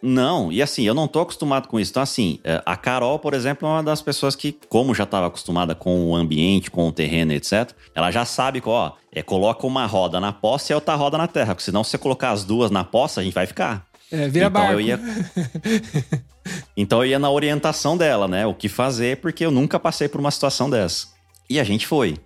Não, 0.02 0.52
e 0.52 0.62
assim, 0.62 0.84
eu 0.84 0.94
não 0.94 1.06
tô 1.06 1.20
acostumado 1.20 1.68
com 1.68 1.78
isso. 1.78 1.90
Então, 1.90 2.02
assim, 2.02 2.38
é, 2.44 2.62
a 2.64 2.76
Carol, 2.76 3.18
por 3.18 3.34
exemplo, 3.34 3.68
é 3.68 3.70
uma 3.70 3.82
das 3.82 4.02
pessoas 4.02 4.34
que, 4.36 4.56
como 4.68 4.94
já 4.94 5.04
estava 5.04 5.26
acostumada 5.26 5.74
com 5.74 6.10
o 6.10 6.14
ambiente, 6.14 6.70
com 6.70 6.88
o 6.88 6.92
terreno, 6.92 7.32
etc., 7.32 7.72
ela 7.94 8.10
já 8.10 8.24
sabe 8.24 8.60
que, 8.60 8.68
ó, 8.68 8.92
é, 9.12 9.22
coloca 9.22 9.66
uma 9.66 9.86
roda 9.86 10.20
na 10.20 10.32
poça 10.32 10.72
e 10.72 10.74
a 10.74 10.76
outra 10.76 10.94
roda 10.94 11.16
na 11.18 11.26
terra. 11.26 11.54
Porque 11.54 11.64
senão, 11.64 11.84
se 11.84 11.90
você 11.90 11.98
colocar 11.98 12.30
as 12.30 12.44
duas 12.44 12.70
na 12.70 12.84
poça, 12.84 13.20
a 13.20 13.24
gente 13.24 13.34
vai 13.34 13.46
ficar. 13.46 13.86
É, 14.14 14.28
vira 14.28 14.46
então 14.46 14.50
barco. 14.62 14.72
eu 14.74 14.80
ia. 14.80 15.00
então 16.76 17.00
eu 17.00 17.06
ia 17.10 17.18
na 17.18 17.30
orientação 17.30 17.96
dela, 17.96 18.28
né? 18.28 18.46
O 18.46 18.54
que 18.54 18.68
fazer, 18.68 19.18
porque 19.18 19.44
eu 19.44 19.50
nunca 19.50 19.78
passei 19.78 20.08
por 20.08 20.20
uma 20.20 20.30
situação 20.30 20.68
dessa. 20.68 21.08
E 21.48 21.58
a 21.60 21.64
gente 21.64 21.86
foi. 21.86 22.16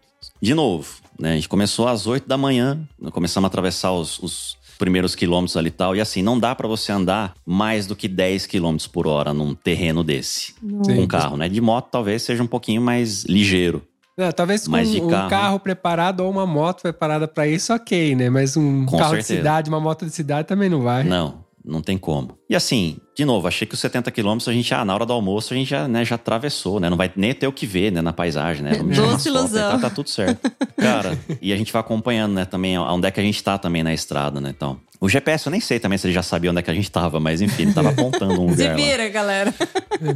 De 0.43 0.55
novo, 0.55 0.89
né? 1.19 1.33
A 1.33 1.35
gente 1.35 1.49
começou 1.49 1.87
às 1.89 2.07
8 2.07 2.29
da 2.29 2.37
manhã, 2.37 2.79
começamos 3.13 3.47
a 3.47 3.49
atravessar 3.49 3.93
os, 3.93 4.19
os 4.19 4.57
primeiros 4.79 5.15
quilômetros 5.15 5.57
ali 5.57 5.69
e 5.69 5.73
tal. 5.73 5.95
E 5.97 6.01
assim, 6.01 6.23
não 6.23 6.39
dá 6.39 6.55
pra 6.55 6.67
você 6.69 6.93
andar 6.93 7.35
mais 7.47 7.87
do 7.87 7.95
que 7.97 8.09
10 8.09 8.47
quilômetros 8.47 8.87
por 8.87 9.07
hora 9.07 9.33
num 9.33 9.55
terreno 9.55 10.03
desse. 10.05 10.55
Sim. 10.85 10.97
Com 10.97 11.07
carro, 11.07 11.37
né? 11.37 11.49
De 11.49 11.61
moto 11.61 11.89
talvez 11.91 12.23
seja 12.23 12.43
um 12.43 12.47
pouquinho 12.47 12.81
mais 12.83 13.25
ligeiro. 13.25 13.83
Não, 14.17 14.33
talvez 14.33 14.65
com 14.65 14.73
Mas 14.73 14.91
de 14.91 15.01
um 15.01 15.07
carro- 15.09 15.31
carro. 15.31 15.61
preparado 15.61 16.21
ou 16.21 16.31
uma 16.31 16.45
moto 16.45 16.83
preparada 16.83 17.29
pra 17.29 17.47
isso, 17.47 17.73
ok, 17.73 18.17
né? 18.17 18.29
Mas 18.29 18.57
um 18.57 18.85
Com 18.85 18.99
carro 18.99 19.17
de 19.17 19.23
certeza. 19.23 19.39
cidade, 19.39 19.69
uma 19.71 19.79
moto 19.79 20.05
de 20.05 20.11
cidade 20.11 20.49
também 20.49 20.69
não 20.69 20.83
vai. 20.83 21.05
Não, 21.05 21.45
não 21.65 21.83
tem 21.83 21.99
como. 21.99 22.39
E 22.49 22.57
assim, 22.57 22.99
de 23.17 23.25
novo, 23.25 23.47
achei 23.47 23.67
que 23.67 23.75
os 23.75 23.81
70 23.81 24.11
quilômetros 24.11 24.49
a 24.49 24.53
gente, 24.53 24.73
ah, 24.75 24.85
na 24.85 24.95
hora 24.95 25.05
do 25.05 25.13
almoço, 25.13 25.53
a 25.53 25.57
gente 25.57 25.69
já, 25.69 25.87
né, 25.87 26.05
já 26.05 26.15
atravessou, 26.15 26.81
né? 26.81 26.89
Não 26.89 26.97
vai 26.97 27.11
nem 27.17 27.35
ter 27.35 27.47
o 27.47 27.53
que 27.53 27.67
ver, 27.67 27.93
né, 27.93 28.01
na 28.01 28.13
paisagem, 28.13 28.63
né? 28.63 28.75
Vamos 28.75 28.97
Doce 28.97 29.29
e 29.29 29.33
ilusão. 29.33 29.71
tal, 29.71 29.81
tá 29.81 29.91
tudo 29.91 30.09
certo. 30.09 30.51
Cara, 30.77 31.19
e 31.43 31.53
a 31.53 31.57
gente 31.57 31.73
vai 31.73 31.81
acompanhando, 31.81 32.35
né, 32.35 32.45
também, 32.45 32.79
onde 32.79 33.07
é 33.07 33.11
que 33.11 33.21
a 33.21 33.23
gente 33.23 33.43
tá 33.43 33.59
também 33.59 33.83
na 33.83 33.93
estrada, 33.93 34.41
né? 34.41 34.51
Então, 34.57 34.81
o 35.01 35.09
GPS 35.09 35.47
eu 35.47 35.51
nem 35.51 35.61
sei 35.61 35.79
também 35.79 35.97
se 35.99 36.07
ele 36.07 36.15
já 36.15 36.23
sabia 36.23 36.51
onde 36.51 36.61
é 36.61 36.63
que 36.63 36.71
a 36.71 36.75
gente 36.75 36.91
tava, 36.91 37.19
mas 37.21 37.41
enfim, 37.41 37.63
ele 37.65 37.73
tava 37.73 37.91
apontando 37.91 38.41
um 38.43 38.49
Se 38.55 38.63
lugar 38.63 38.71
lá. 38.71 38.75
vira, 38.77 39.09
galera. 39.09 39.55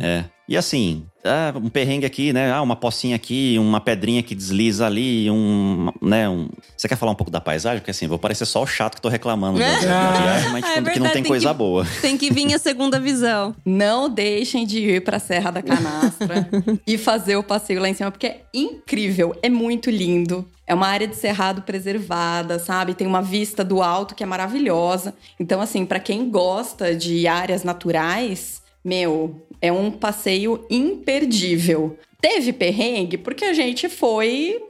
É. 0.00 0.24
E 0.48 0.56
assim, 0.56 1.04
ah, 1.24 1.52
um 1.56 1.68
perrengue 1.70 2.04
aqui, 2.04 2.32
né? 2.32 2.52
Ah, 2.52 2.60
uma 2.60 2.76
pocinha 2.76 3.16
aqui, 3.16 3.56
uma 3.58 3.80
pedrinha 3.80 4.22
que 4.22 4.34
desliza 4.34 4.84
ali, 4.86 5.30
um, 5.30 5.90
né? 6.02 6.28
Um... 6.28 6.48
Você 6.76 6.88
quer 6.88 6.96
falar 6.96 7.12
um 7.12 7.14
pouco 7.14 7.30
da 7.30 7.40
paisagem? 7.40 7.78
Porque 7.78 7.92
assim, 7.92 8.06
vou 8.06 8.18
parecer 8.18 8.44
só 8.44 8.62
o 8.62 8.66
chato 8.66 8.96
que 8.96 9.00
tô 9.00 9.08
reclamando 9.08 9.58
da, 9.60 9.64
da 9.66 10.10
viagem, 10.20 10.50
mas 10.50 10.64
Ah, 10.64 10.74
tipo, 10.74 10.88
é 10.88 10.92
que 10.92 10.98
não 10.98 11.06
tem 11.06 11.22
tem 11.22 11.24
coisa 11.24 11.48
que- 11.50 11.54
boa. 11.54 11.86
Tem 12.02 12.18
que 12.18 12.32
vir 12.32 12.52
a 12.52 12.58
segunda 12.58 12.98
visão. 13.00 13.54
Não 13.64 14.10
deixem 14.10 14.66
de 14.66 14.78
ir 14.80 15.04
pra 15.04 15.18
Serra 15.18 15.50
da 15.52 15.62
Canastra 15.62 16.48
e 16.86 16.98
fazer 16.98 17.36
o 17.36 17.42
passeio 17.42 17.80
lá 17.80 17.88
em 17.88 17.94
cima, 17.94 18.10
porque 18.10 18.26
é 18.26 18.40
incrível, 18.52 19.34
é 19.42 19.48
muito 19.48 19.90
lindo. 19.90 20.46
É 20.66 20.74
uma 20.74 20.86
área 20.88 21.08
de 21.08 21.16
cerrado 21.16 21.62
preservada, 21.62 22.58
sabe? 22.58 22.94
Tem 22.94 23.06
uma 23.06 23.20
vista 23.22 23.64
do 23.64 23.82
alto 23.82 24.14
que 24.14 24.22
é 24.22 24.26
maravilhosa. 24.26 25.14
Então, 25.38 25.60
assim, 25.60 25.84
pra 25.84 25.98
quem 25.98 26.30
gosta 26.30 26.94
de 26.94 27.26
áreas 27.26 27.64
naturais, 27.64 28.62
meu, 28.84 29.46
é 29.60 29.72
um 29.72 29.90
passeio 29.90 30.64
imperdível. 30.70 31.98
Teve 32.20 32.52
perrengue 32.52 33.18
porque 33.18 33.44
a 33.44 33.52
gente 33.52 33.88
foi 33.88 34.62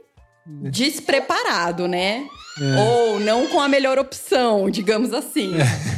despreparado, 0.45 1.87
né? 1.87 2.27
Ou 2.77 3.19
não 3.19 3.47
com 3.47 3.59
a 3.59 3.67
melhor 3.67 3.97
opção, 3.97 4.69
digamos 4.69 5.13
assim. 5.13 5.53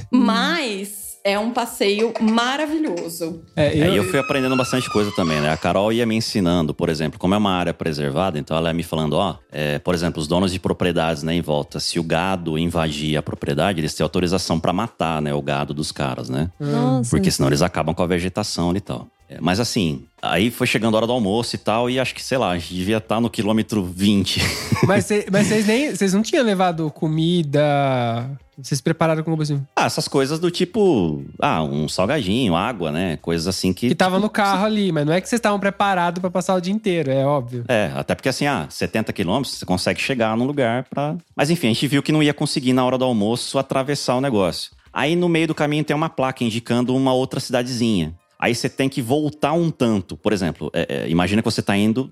Mas 0.09 1.04
é 1.25 1.37
um 1.39 1.49
passeio 1.51 2.13
maravilhoso. 2.21 3.41
É, 3.55 3.65
É, 3.77 3.87
eu, 3.87 3.93
e 3.93 3.97
eu 3.97 4.03
fui 4.05 4.19
aprendendo 4.19 4.55
bastante 4.55 4.89
coisa 4.91 5.11
também, 5.15 5.41
né? 5.41 5.51
A 5.51 5.57
Carol 5.57 5.91
ia 5.91 6.05
me 6.05 6.15
ensinando, 6.15 6.73
por 6.73 6.87
exemplo, 6.87 7.19
como 7.19 7.33
é 7.33 7.37
uma 7.37 7.51
área 7.51 7.73
preservada, 7.73 8.37
então 8.37 8.55
ela 8.55 8.69
ia 8.69 8.73
me 8.73 8.83
falando, 8.83 9.13
ó, 9.13 9.35
é, 9.51 9.79
por 9.79 9.95
exemplo, 9.95 10.21
os 10.21 10.27
donos 10.27 10.51
de 10.53 10.59
propriedades, 10.59 11.23
né, 11.23 11.33
em 11.33 11.41
volta, 11.41 11.79
se 11.79 11.99
o 11.99 12.03
gado 12.03 12.57
invadir 12.59 13.17
a 13.17 13.23
propriedade, 13.23 13.81
eles 13.81 13.93
têm 13.95 14.03
autorização 14.03 14.59
pra 14.59 14.71
matar, 14.71 15.19
né, 15.21 15.33
o 15.33 15.41
gado 15.41 15.73
dos 15.73 15.91
caras, 15.91 16.29
né? 16.29 16.49
Nossa. 16.59 17.09
Porque 17.09 17.31
senão 17.31 17.49
eles 17.49 17.63
acabam 17.63 17.95
com 17.95 18.03
a 18.03 18.07
vegetação 18.07 18.69
ali 18.69 18.77
e 18.77 18.81
tal. 18.81 19.07
É, 19.27 19.39
mas 19.41 19.59
assim, 19.59 20.03
aí 20.21 20.51
foi 20.51 20.67
chegando 20.67 20.93
a 20.93 20.97
hora 20.97 21.07
do 21.07 21.13
almoço 21.13 21.55
e 21.55 21.57
tal, 21.57 21.89
e 21.89 21.99
acho 21.99 22.13
que, 22.13 22.21
sei 22.23 22.37
lá, 22.37 22.51
a 22.51 22.57
gente 22.59 22.71
devia 22.75 22.97
estar 22.97 23.19
no 23.19 23.27
quilômetro 23.27 23.83
20. 23.83 24.39
mas, 24.85 25.05
cê- 25.05 25.25
mas 25.31 25.47
vocês 25.49 25.65
nem. 25.65 25.95
Vocês 25.95 26.13
não 26.13 26.21
tinham 26.21 26.45
levado 26.45 26.91
comida. 26.91 28.29
Vocês 28.57 28.79
prepararam 28.79 29.23
com 29.23 29.41
assim? 29.41 29.61
ah, 29.75 29.85
essas 29.85 30.07
coisas 30.07 30.39
do 30.39 30.49
tipo, 30.49 31.23
ah, 31.39 31.61
um 31.63 31.87
salgadinho, 31.87 32.55
água, 32.55 32.91
né? 32.91 33.17
Coisas 33.17 33.47
assim 33.47 33.73
que. 33.73 33.89
Que 33.89 33.95
tava 33.95 34.19
no 34.19 34.29
carro 34.29 34.65
ali, 34.65 34.91
mas 34.91 35.05
não 35.05 35.13
é 35.13 35.19
que 35.19 35.27
vocês 35.27 35.39
estavam 35.39 35.59
preparados 35.59 36.21
pra 36.21 36.29
passar 36.29 36.55
o 36.55 36.61
dia 36.61 36.73
inteiro, 36.73 37.11
é 37.11 37.25
óbvio. 37.25 37.65
É, 37.67 37.91
até 37.95 38.15
porque 38.15 38.29
assim, 38.29 38.45
ah, 38.45 38.67
70 38.69 39.11
quilômetros, 39.13 39.55
você 39.55 39.65
consegue 39.65 39.99
chegar 40.01 40.35
num 40.37 40.45
lugar 40.45 40.85
pra. 40.89 41.15
Mas 41.35 41.49
enfim, 41.49 41.67
a 41.67 41.73
gente 41.73 41.87
viu 41.87 42.01
que 42.01 42.11
não 42.11 42.23
ia 42.23 42.33
conseguir 42.33 42.73
na 42.73 42.85
hora 42.85 42.97
do 42.97 43.05
almoço 43.05 43.59
atravessar 43.59 44.15
o 44.15 44.21
negócio. 44.21 44.71
Aí 44.93 45.15
no 45.15 45.27
meio 45.27 45.47
do 45.47 45.55
caminho 45.55 45.83
tem 45.83 45.95
uma 45.95 46.09
placa 46.09 46.43
indicando 46.43 46.95
uma 46.95 47.13
outra 47.13 47.39
cidadezinha. 47.39 48.15
Aí 48.39 48.55
você 48.55 48.69
tem 48.69 48.87
que 48.87 49.01
voltar 49.01 49.53
um 49.53 49.69
tanto. 49.69 50.15
Por 50.15 50.31
exemplo, 50.31 50.71
é, 50.73 51.03
é, 51.03 51.09
imagina 51.09 51.41
que 51.41 51.45
você 51.49 51.61
tá 51.61 51.75
indo. 51.75 52.09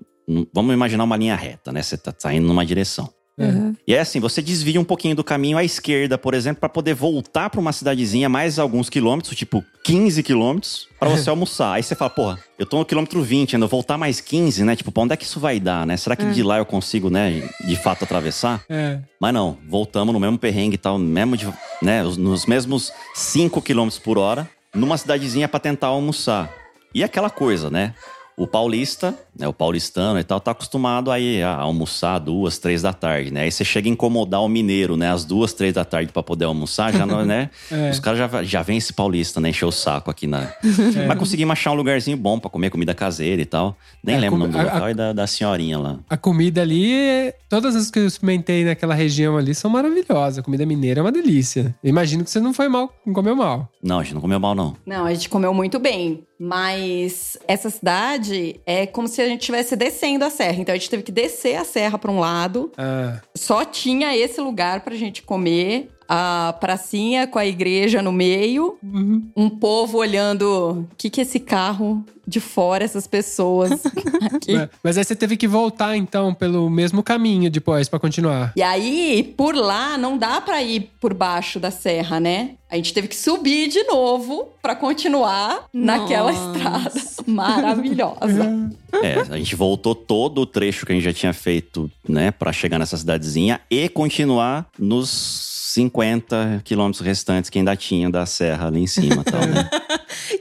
Vamos 0.54 0.74
imaginar 0.74 1.04
uma 1.04 1.18
linha 1.18 1.36
reta, 1.36 1.72
né? 1.72 1.82
Você 1.82 1.98
tá, 1.98 2.12
tá 2.12 2.34
indo 2.34 2.48
numa 2.48 2.66
direção. 2.66 3.10
Uhum. 3.38 3.76
E 3.88 3.96
é 3.96 4.00
assim, 4.00 4.20
você 4.20 4.42
desvia 4.44 4.80
um 4.80 4.84
pouquinho 4.84 5.16
do 5.16 5.24
caminho 5.24 5.58
à 5.58 5.64
esquerda, 5.64 6.18
por 6.20 6.34
exemplo, 6.36 6.60
pra 6.60 6.70
poder 6.70 6.94
voltar 6.94 7.50
pra 7.50 7.60
uma 7.60 7.72
cidadezinha 7.74 8.30
mais 8.30 8.60
alguns 8.60 8.90
quilômetros, 8.90 9.36
tipo 9.36 9.64
15 9.84 10.22
quilômetros, 10.22 10.88
pra 11.00 11.10
você 11.10 11.30
almoçar. 11.30 11.74
Aí 11.74 11.82
você 11.84 11.96
fala, 11.96 12.12
porra, 12.12 12.40
eu 12.60 12.66
tô 12.66 12.78
no 12.78 12.86
quilômetro 12.86 13.22
20, 13.24 13.56
ainda 13.56 13.66
voltar 13.66 13.98
mais 13.98 14.22
15, 14.22 14.64
né? 14.64 14.76
Tipo, 14.76 14.92
pra 14.92 15.04
onde 15.04 15.14
é 15.14 15.18
que 15.18 15.26
isso 15.26 15.40
vai 15.40 15.60
dar, 15.60 15.86
né? 15.86 15.98
Será 15.98 16.16
que 16.16 16.26
de 16.32 16.44
lá 16.44 16.60
eu 16.60 16.66
consigo, 16.66 17.10
né, 17.10 17.42
de 17.66 17.76
fato 17.76 18.04
atravessar? 18.04 18.64
É. 18.70 19.00
Mas 19.20 19.34
não, 19.34 19.58
voltamos 19.68 20.14
no 20.14 20.20
mesmo 20.20 20.38
perrengue 20.38 20.76
e 20.76 20.78
tal, 20.78 21.00
mesmo 21.00 21.36
de, 21.36 21.48
né, 21.82 22.04
os- 22.04 22.18
nos 22.18 22.46
mesmos 22.46 22.94
5 23.16 23.62
km 23.62 23.90
por 24.04 24.18
hora, 24.20 24.48
numa 24.76 24.98
cidadezinha 24.98 25.48
pra 25.48 25.60
tentar 25.60 25.88
almoçar. 25.88 26.54
E 26.94 27.04
aquela 27.04 27.30
coisa, 27.32 27.70
né? 27.72 27.96
O 28.38 28.48
paulista, 28.48 29.14
né, 29.38 29.48
o 29.48 29.54
paulistano 29.54 30.20
e 30.20 30.24
tal, 30.24 30.40
tá 30.40 30.52
acostumado 30.52 31.10
aí 31.12 31.42
a 31.42 31.56
almoçar 31.56 32.20
duas, 32.20 32.58
três 32.58 32.82
da 32.82 32.94
tarde, 32.94 33.32
né? 33.32 33.42
Aí 33.42 33.52
você 33.52 33.64
chega 33.66 33.88
a 33.90 33.92
incomodar 33.92 34.42
o 34.42 34.48
mineiro, 34.48 34.96
né? 34.96 35.12
Às 35.12 35.26
duas, 35.26 35.54
três 35.54 35.74
da 35.74 35.84
tarde 35.84 36.12
pra 36.12 36.22
poder 36.22 36.46
almoçar, 36.46 36.94
já 36.94 37.06
não, 37.06 37.24
né? 37.26 37.50
É. 37.72 37.90
Os 37.90 38.00
caras 38.00 38.20
já, 38.20 38.44
já 38.44 38.62
vem 38.62 38.78
esse 38.78 38.94
paulista, 38.94 39.40
né? 39.40 39.50
Encher 39.50 39.66
o 39.66 39.72
saco 39.72 40.12
aqui 40.12 40.28
na... 40.28 40.52
Mas 41.08 41.18
conseguimos 41.18 41.54
achar 41.54 41.72
um 41.72 41.76
lugarzinho 41.76 42.18
bom 42.18 42.38
pra 42.40 42.50
comer 42.50 42.70
comida 42.70 42.94
caseira 42.94 43.42
e 43.42 43.46
tal. 43.46 43.76
Nem 44.04 44.16
É, 44.16 44.20
lembro 44.20 44.36
o 44.38 44.40
com- 44.42 44.48
nome 44.48 44.54
do 44.54 44.60
a- 44.60 44.72
a- 44.72 44.74
local 44.76 44.90
e 44.90 44.94
da, 44.94 45.14
da 45.14 45.28
senhorinha 45.28 45.80
lá. 45.80 46.00
A 46.10 46.18
comida 46.18 46.62
ali, 46.62 46.94
é- 46.94 47.36
todas 47.50 47.76
as 47.76 47.90
que 47.90 48.00
eu 48.00 48.06
experimentei 48.08 48.64
naquela 48.66 48.94
região 48.94 49.38
ali 49.38 49.54
são 49.56 49.70
maravilhosas. 49.72 50.40
A 50.40 50.44
comida 50.44 50.66
mineira 50.66 51.00
é 51.00 51.04
uma 51.04 51.12
delícia. 51.12 51.76
Eu 51.84 51.90
imagino 51.90 52.24
que 52.24 52.30
você 52.30 52.40
não 52.40 52.54
foi 52.54 52.68
mal, 52.68 52.94
não 53.06 53.14
comeu 53.14 53.36
mal. 53.36 53.70
Não, 53.82 54.00
a 54.00 54.04
gente 54.04 54.14
não 54.14 54.22
comeu 54.22 54.40
mal, 54.40 54.54
não. 54.56 54.76
Não, 54.86 55.06
a 55.06 55.14
gente 55.14 55.28
comeu 55.30 55.54
muito 55.54 55.80
bem. 55.80 56.24
Mas 56.40 57.38
essa 57.48 57.70
cidade 57.70 58.60
é 58.66 58.86
como 58.86 59.08
se 59.08 59.22
a 59.24 59.28
gente 59.28 59.42
estivesse 59.42 59.76
descendo 59.76 60.26
a 60.26 60.30
serra. 60.30 60.60
Então 60.60 60.74
a 60.74 60.78
gente 60.78 60.90
teve 60.90 61.04
que 61.04 61.12
descer 61.12 61.56
a 61.56 61.64
serra 61.64 61.98
para 61.98 62.12
um 62.12 62.20
lado. 62.20 62.72
Ah, 62.78 63.20
Só 63.36 63.64
tinha 63.66 64.16
esse 64.16 64.40
lugar 64.42 64.82
pra 64.82 64.96
gente 64.96 65.22
comer. 65.24 65.90
A 66.16 66.54
pracinha 66.60 67.26
com 67.26 67.40
a 67.40 67.46
igreja 67.46 68.00
no 68.02 68.12
meio. 68.12 68.78
uhum. 68.84 69.24
Um 69.36 69.50
povo 69.50 69.98
olhando. 69.98 70.86
O 70.92 70.96
que, 70.96 71.10
que 71.10 71.22
esse 71.22 71.40
carro 71.40 72.06
de 72.26 72.40
fora 72.40 72.84
essas 72.86 73.08
pessoas 73.08 73.82
aqui. 74.32 74.54
Mas- 74.84 74.96
aí 74.98 75.04
você 75.04 75.16
teve 75.16 75.36
que 75.36 75.48
voltar, 75.48 75.98
então, 75.98 76.32
pelo 76.34 76.70
mesmo 76.70 77.02
caminho 77.02 77.50
depois 77.50 77.90
pra 77.90 78.00
continuar. 78.00 78.54
E 78.56 78.62
aí, 78.62 79.34
por 79.36 79.56
lá, 79.56 79.98
não 79.98 80.16
dá 80.18 80.40
pra 80.40 80.62
ir 80.62 80.92
por 81.02 81.14
baixo 81.16 81.60
da 81.60 81.72
serra, 81.72 82.20
né? 82.20 82.52
A 82.70 82.76
gente 82.76 82.94
teve 82.94 83.08
que 83.08 83.16
subir 83.16 83.68
de 83.68 83.84
novo 83.84 84.50
pra 84.62 84.76
continuar 84.76 85.66
naquela 85.74 86.32
Nossa. 86.32 86.58
estrada 86.58 87.02
maravilhosa. 87.28 88.70
É, 89.02 89.16
a 89.20 89.38
gente 89.38 89.56
voltou 89.56 89.96
todo 89.96 90.42
o 90.42 90.46
trecho 90.46 90.86
que 90.86 90.92
a 90.92 90.96
gente 90.96 91.04
já 91.06 91.14
tinha 91.14 91.34
feito, 91.34 91.90
né, 92.08 92.30
Pra 92.32 92.54
chegar 92.54 92.78
nessa 92.80 92.98
cidadezinha 92.98 93.60
e 93.70 93.90
continuar 93.90 94.68
nos 94.78 95.52
50 95.74 96.62
quilômetros 96.64 97.04
restantes 97.06 97.50
que 97.50 97.58
ainda 97.58 97.76
tinha 97.76 98.08
da 98.10 98.26
serra 98.28 98.68
ali 98.68 98.80
em 98.82 98.88
cima 98.88 99.24
tal, 99.24 99.42
né? 99.42 99.70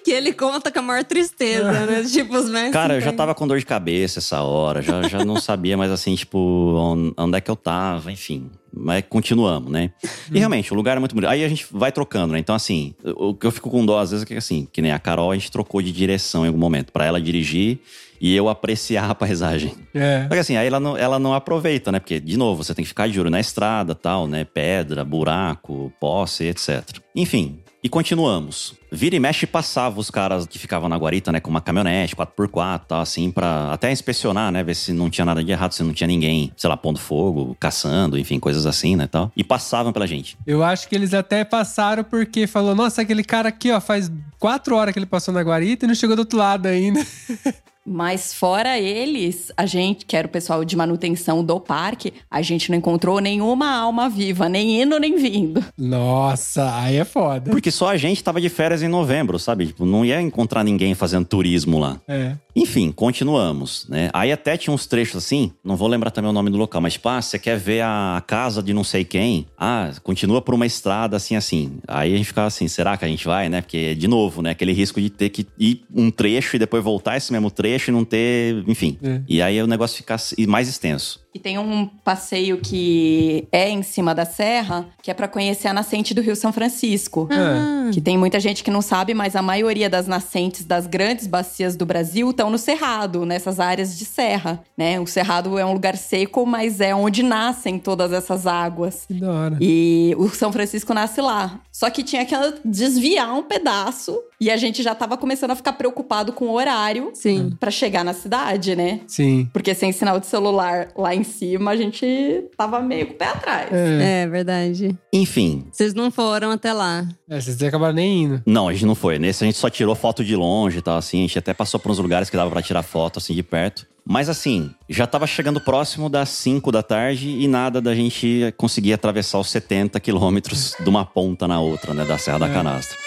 Que 0.05 0.11
ele 0.11 0.33
conta 0.33 0.71
com 0.71 0.81
a 0.81 0.83
maior 0.83 1.05
tristeza, 1.05 1.73
né? 1.87 2.03
Tipo, 2.11 2.37
os 2.37 2.51
mais 2.51 2.71
Cara, 2.73 2.95
eu 2.95 3.01
já 3.01 3.07
50. 3.07 3.16
tava 3.16 3.35
com 3.35 3.47
dor 3.47 3.59
de 3.59 3.64
cabeça 3.64 4.18
essa 4.18 4.42
hora, 4.42 4.83
já, 4.83 5.03
já 5.09 5.25
não 5.25 5.40
sabia 5.40 5.77
mais 5.77 5.90
assim, 5.90 6.14
tipo, 6.14 6.38
on- 6.38 7.12
onde 7.16 7.38
é 7.38 7.40
que 7.40 7.51
eu 7.51 7.57
tava, 7.57 8.12
enfim. 8.12 8.51
Mas 8.73 9.05
continuamos, 9.09 9.71
né? 9.73 9.90
E 10.31 10.38
realmente, 10.38 10.73
o 10.73 10.77
lugar 10.77 10.97
é 10.97 11.01
muito 11.01 11.14
bonito. 11.14 11.31
Aí 11.31 11.42
a 11.45 11.49
gente 11.49 11.66
vai 11.71 11.90
trocando, 11.92 12.33
né? 12.33 12.38
Então, 12.38 12.55
assim, 12.55 12.95
o 13.05 13.33
que 13.35 13.47
eu 13.47 13.51
fico 13.51 13.71
com 13.71 13.85
dó 13.87 13.99
às 13.99 14.11
vezes 14.11 14.25
é 14.25 14.27
que, 14.27 14.35
assim, 14.35 14.66
que 14.71 14.83
nem 14.83 14.92
a 14.92 14.99
Carol, 14.99 15.31
a 15.31 15.35
gente 15.35 15.51
trocou 15.51 15.81
de 15.81 15.92
direção 15.92 16.45
em 16.45 16.49
algum 16.49 16.61
momento, 16.61 16.92
pra 16.92 17.05
ela 17.07 17.21
dirigir 17.21 17.79
e 18.22 18.37
eu 18.37 18.48
apreciar 18.48 19.11
a 19.11 19.14
paisagem. 19.16 19.74
É. 19.92 20.20
Porque 20.28 20.38
assim, 20.38 20.56
aí 20.56 20.68
ela 20.68 20.78
não, 20.78 20.96
ela 20.96 21.18
não 21.18 21.35
aproveita, 21.35 21.90
né? 21.90 21.98
Porque, 21.98 22.20
de 22.20 22.37
novo, 22.37 22.62
você 22.62 22.72
tem 22.72 22.85
que 22.85 22.88
ficar 22.88 23.08
de 23.08 23.18
olho 23.18 23.28
na 23.28 23.40
estrada, 23.40 23.96
tal, 23.96 24.28
né? 24.28 24.44
Pedra, 24.44 25.04
buraco, 25.04 25.92
posse, 25.98 26.44
etc. 26.44 26.85
Enfim, 27.16 27.58
e 27.82 27.88
continuamos. 27.88 28.74
Vira 28.92 29.16
e 29.16 29.18
mexe 29.18 29.44
passava 29.44 29.98
os 29.98 30.08
caras 30.08 30.46
que 30.46 30.56
ficavam 30.56 30.88
na 30.88 30.96
guarita, 30.96 31.32
né? 31.32 31.40
Com 31.40 31.50
uma 31.50 31.61
caminhonete, 31.61 32.14
4x4, 32.14 32.82
tal, 32.87 33.00
assim, 33.00 33.28
pra 33.28 33.72
até 33.72 33.90
inspecionar, 33.90 34.52
né? 34.52 34.62
Ver 34.62 34.76
se 34.76 34.92
não 34.92 35.11
tinha 35.11 35.24
nada 35.24 35.42
de 35.42 35.50
errado, 35.50 35.72
se 35.72 35.82
não 35.82 35.92
tinha 35.92 36.06
ninguém, 36.06 36.52
sei 36.56 36.70
lá, 36.70 36.76
pondo 36.76 37.00
fogo, 37.00 37.56
caçando, 37.58 38.16
enfim, 38.16 38.38
coisas 38.38 38.66
assim, 38.66 38.94
né? 38.94 39.08
Tal. 39.08 39.32
E 39.37 39.42
passavam 39.42 39.92
pela 39.92 40.06
gente. 40.06 40.38
Eu 40.46 40.62
acho 40.62 40.88
que 40.88 40.94
eles 40.94 41.12
até 41.12 41.42
passaram 41.42 42.04
porque 42.04 42.46
falou: 42.46 42.72
nossa, 42.72 43.02
aquele 43.02 43.24
cara 43.24 43.48
aqui, 43.48 43.72
ó, 43.72 43.80
faz 43.80 44.12
quatro 44.38 44.76
horas 44.76 44.92
que 44.92 45.00
ele 45.00 45.06
passou 45.06 45.35
na 45.35 45.40
guarita 45.40 45.85
e 45.85 45.88
não 45.88 45.94
chegou 45.96 46.14
do 46.14 46.20
outro 46.20 46.38
lado 46.38 46.66
ainda. 46.66 47.04
Mas 47.85 48.33
fora 48.33 48.79
eles, 48.79 49.51
a 49.57 49.66
gente, 49.66 50.07
que 50.07 50.16
era 50.16 50.27
o 50.27 50.31
pessoal 50.31 50.64
de 50.64 50.77
manutenção 50.77 51.45
do 51.45 51.59
parque, 51.59 52.12
a 52.31 52.40
gente 52.40 52.71
não 52.71 52.79
encontrou 52.79 53.21
nenhuma 53.21 53.75
alma 53.75 54.09
viva, 54.09 54.49
nem 54.49 54.83
indo 54.83 54.99
nem 54.99 55.16
vindo. 55.16 55.64
Nossa, 55.77 56.77
aí 56.77 56.97
é 56.97 57.05
foda. 57.05 57.51
Porque 57.51 57.71
só 57.71 57.88
a 57.88 57.97
gente 57.97 58.23
tava 58.23 58.40
de 58.40 58.49
férias 58.49 58.83
em 58.83 58.88
novembro, 58.88 59.38
sabe? 59.38 59.66
Tipo, 59.66 59.85
não 59.85 60.05
ia 60.05 60.21
encontrar 60.21 60.62
ninguém 60.62 60.95
fazendo 60.95 61.27
turismo 61.27 61.79
lá. 61.79 62.01
É. 62.07 62.37
Enfim, 62.55 62.92
continuamos, 62.92 63.87
né? 63.88 64.11
Aí 64.12 64.31
até 64.31 64.57
tinha 64.57 64.73
uns 64.73 64.87
trechos 64.87 65.16
assim, 65.16 65.53
não 65.64 65.77
vou 65.77 65.88
lembrar 65.88 66.11
também 66.11 66.31
o 66.31 66.35
nome 66.35 66.51
do 66.51 66.59
local, 66.59 66.81
mas 66.81 66.92
tipo, 66.92 67.09
ah, 67.09 67.21
você 67.21 67.38
quer 67.38 67.59
ver 67.59 67.83
a 67.83 68.23
casa 68.27 68.62
de 68.62 68.73
não 68.73 68.85
sei 68.85 69.05
quem? 69.05 69.47
Ah, 69.59 69.90
continua 70.03 70.40
por 70.40 70.55
uma 70.55 70.66
estrada 70.66 71.16
assim, 71.16 71.35
assim. 71.35 71.79
Aí 71.88 72.14
a 72.14 72.16
gente 72.16 72.27
ficava 72.27 72.47
assim, 72.47 72.68
será 72.68 72.97
que 72.97 73.05
a 73.05 73.09
gente 73.09 73.25
vai, 73.25 73.49
né? 73.49 73.61
Porque, 73.61 73.95
de 73.95 74.07
novo, 74.07 74.42
né? 74.42 74.51
Aquele 74.51 74.73
risco 74.73 75.01
de 75.01 75.11
ter 75.11 75.31
que 75.31 75.47
ir 75.59 75.83
um 75.92 76.11
trecho 76.11 76.57
e 76.57 76.59
depois 76.59 76.85
voltar 76.85 77.16
esse 77.16 77.33
mesmo 77.33 77.51
trecho 77.51 77.71
e 77.74 77.92
não 77.92 78.04
ter, 78.04 78.64
enfim. 78.66 78.98
É. 79.02 79.20
E 79.28 79.42
aí 79.42 79.62
o 79.62 79.66
negócio 79.66 79.96
fica 79.96 80.16
mais 80.46 80.68
extenso. 80.68 81.21
E 81.35 81.38
tem 81.38 81.59
um 81.59 81.87
passeio 81.87 82.59
que 82.59 83.49
é 83.51 83.68
em 83.71 83.83
cima 83.83 84.14
da 84.14 84.25
serra, 84.25 84.87
que 85.03 85.11
é 85.11 85.14
pra 85.14 85.27
conhecer 85.27 85.68
a 85.68 85.73
nascente 85.73 86.12
do 86.12 86.21
Rio 86.21 86.37
São 86.37 86.53
Francisco. 86.53 87.29
Ah, 87.31 87.90
Que 87.92 88.01
tem 88.01 88.18
muita 88.18 88.38
gente 88.38 88.62
que 88.62 88.71
não 88.71 88.83
sabe, 88.83 89.14
mas 89.14 89.35
a 89.35 89.42
maioria 89.42 89.88
das 89.88 90.07
nascentes 90.07 90.64
das 90.64 90.87
grandes 90.87 91.27
bacias 91.27 91.75
do 91.75 91.87
Brasil 91.87 92.31
estão 92.31 92.51
no 92.51 92.59
Cerrado, 92.59 93.25
nessas 93.25 93.59
áreas 93.59 93.99
de 93.99 94.05
serra, 94.05 94.62
né? 94.77 95.01
O 95.01 95.07
Cerrado 95.07 95.59
é 95.59 95.64
um 95.64 95.73
lugar 95.73 95.97
seco, 95.97 96.45
mas 96.45 96.81
é 96.81 96.95
onde 96.95 97.23
nascem 97.23 97.79
todas 97.79 98.12
essas 98.12 98.47
águas. 98.47 99.05
Que 99.07 99.14
da 99.14 99.33
hora. 99.33 99.57
E 99.61 100.14
o 100.18 100.29
São 100.29 100.53
Francisco 100.53 100.92
nasce 100.92 101.21
lá. 101.21 101.61
Só 101.71 101.88
que 101.88 102.03
tinha 102.03 102.25
que 102.27 102.35
desviar 102.64 103.33
um 103.35 103.42
pedaço 103.42 104.18
e 104.40 104.51
a 104.51 104.57
gente 104.57 104.83
já 104.83 104.95
tava 104.95 105.16
começando 105.16 105.53
a 105.53 105.57
ficar 105.57 105.73
preocupado 105.75 106.33
com 106.33 106.47
o 106.47 106.53
horário 106.53 107.12
sim. 107.14 107.57
pra 107.61 107.71
chegar 107.71 108.05
na 108.05 108.12
cidade, 108.12 108.75
né? 108.75 109.01
Sim. 109.07 109.49
Porque 109.53 109.75
sem 109.75 109.92
sinal 109.92 110.18
de 110.18 110.27
celular 110.27 110.88
lá 110.97 111.14
em 111.14 111.21
cima, 111.24 111.70
a 111.72 111.76
gente 111.76 112.44
tava 112.56 112.80
meio 112.80 113.06
com 113.08 113.12
o 113.14 113.16
pé 113.16 113.26
atrás. 113.26 113.68
É. 113.72 114.22
É 114.22 114.26
verdade. 114.26 114.96
Enfim, 115.12 115.66
Vocês 115.70 115.94
não 115.94 116.11
foram 116.11 116.50
até 116.50 116.72
lá. 116.72 117.06
É, 117.28 117.40
vocês 117.40 117.62
acabaram 117.62 117.94
nem 117.94 118.24
indo. 118.24 118.42
não, 118.46 118.68
a 118.68 118.72
gente 118.72 118.87
não 118.87 118.94
foi. 118.94 119.18
Nesse 119.18 119.44
a 119.44 119.46
gente 119.46 119.58
só 119.58 119.68
tirou 119.70 119.94
foto 119.94 120.24
de 120.24 120.35
longe 120.37 120.78
e 120.78 120.82
tal, 120.82 120.96
assim. 120.96 121.18
A 121.18 121.22
gente 121.22 121.38
até 121.38 121.52
passou 121.54 121.78
por 121.80 121.90
uns 121.90 121.98
lugares 121.98 122.28
que 122.30 122.37
dava 122.37 122.50
pra 122.50 122.62
tirar 122.62 122.82
foto, 122.82 123.18
assim, 123.18 123.35
de 123.35 123.42
perto. 123.42 123.87
Mas 124.04 124.28
assim, 124.28 124.70
já 124.88 125.06
tava 125.06 125.28
chegando 125.28 125.61
próximo 125.61 126.08
das 126.11 126.28
5 126.30 126.72
da 126.72 126.82
tarde 126.82 127.28
e 127.28 127.46
nada 127.46 127.80
da 127.80 127.94
gente 127.94 128.52
conseguir 128.56 128.92
atravessar 128.92 129.38
os 129.38 129.48
70 129.48 130.00
quilômetros 130.00 130.74
de 130.80 130.88
uma 130.88 131.04
ponta 131.04 131.46
na 131.46 131.61
outra, 131.61 131.94
né, 131.94 132.04
da 132.04 132.18
Serra 132.18 132.40
da 132.40 132.48
Canastra. 132.48 132.98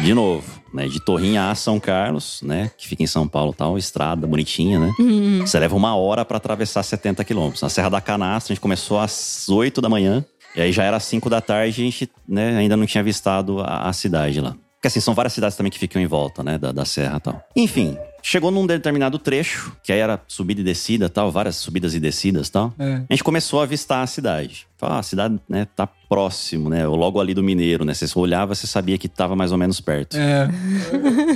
De 0.00 0.14
novo, 0.14 0.44
né, 0.74 0.88
de 0.88 0.98
Torrinha 0.98 1.50
a 1.50 1.54
São 1.54 1.78
Carlos, 1.78 2.40
né, 2.42 2.70
que 2.76 2.88
fica 2.88 3.02
em 3.02 3.06
São 3.06 3.28
Paulo 3.28 3.52
e 3.52 3.56
tal, 3.56 3.78
estrada 3.78 4.26
bonitinha, 4.26 4.80
né. 4.80 4.92
Você 5.40 5.58
leva 5.60 5.76
uma 5.76 5.94
hora 5.94 6.24
pra 6.24 6.36
atravessar 6.36 6.82
70 6.82 7.24
quilômetros. 7.24 7.62
Na 7.62 7.68
Serra 7.68 7.88
da 7.88 8.00
Canastra, 8.00 8.52
a 8.52 8.54
gente 8.54 8.60
começou 8.60 8.98
às 8.98 9.48
8 9.48 9.80
da 9.80 9.88
manhã 9.88 10.24
e 10.56 10.60
aí 10.60 10.72
já 10.72 10.82
era 10.82 10.98
5 10.98 11.30
da 11.30 11.40
tarde 11.40 11.80
e 11.80 11.82
a 11.82 11.90
gente, 11.90 12.10
né, 12.28 12.56
ainda 12.56 12.76
não 12.76 12.86
tinha 12.86 13.00
avistado 13.00 13.60
a, 13.60 13.88
a 13.88 13.92
cidade 13.92 14.40
lá. 14.40 14.56
Porque 14.74 14.88
assim, 14.88 15.00
são 15.00 15.14
várias 15.14 15.32
cidades 15.32 15.56
também 15.56 15.70
que 15.70 15.78
ficam 15.78 16.02
em 16.02 16.06
volta, 16.06 16.42
né, 16.42 16.58
da, 16.58 16.72
da 16.72 16.84
serra 16.84 17.16
e 17.16 17.20
tal. 17.20 17.42
Enfim, 17.54 17.96
chegou 18.24 18.50
num 18.50 18.66
determinado 18.66 19.18
trecho, 19.18 19.76
que 19.82 19.92
aí 19.92 19.98
era 19.98 20.18
subida 20.26 20.62
e 20.62 20.64
descida 20.64 21.10
tal, 21.10 21.30
várias 21.30 21.56
subidas 21.56 21.94
e 21.94 22.00
descidas 22.00 22.48
tal. 22.48 22.72
É. 22.78 23.02
A 23.08 23.12
gente 23.12 23.22
começou 23.22 23.60
a 23.60 23.64
avistar 23.64 24.02
a 24.02 24.06
cidade. 24.06 24.66
Falou, 24.78 24.96
ah, 24.96 25.00
a 25.00 25.02
cidade, 25.02 25.38
né, 25.46 25.66
tá 25.76 25.86
próximo, 25.86 26.70
né, 26.70 26.88
ou 26.88 26.96
logo 26.96 27.20
ali 27.20 27.34
do 27.34 27.42
Mineiro, 27.42 27.84
né. 27.84 27.92
Você 27.92 28.06
olhava, 28.18 28.54
você 28.54 28.66
sabia 28.66 28.96
que 28.96 29.08
tava 29.08 29.36
mais 29.36 29.52
ou 29.52 29.58
menos 29.58 29.78
perto. 29.78 30.16
É. 30.16 30.48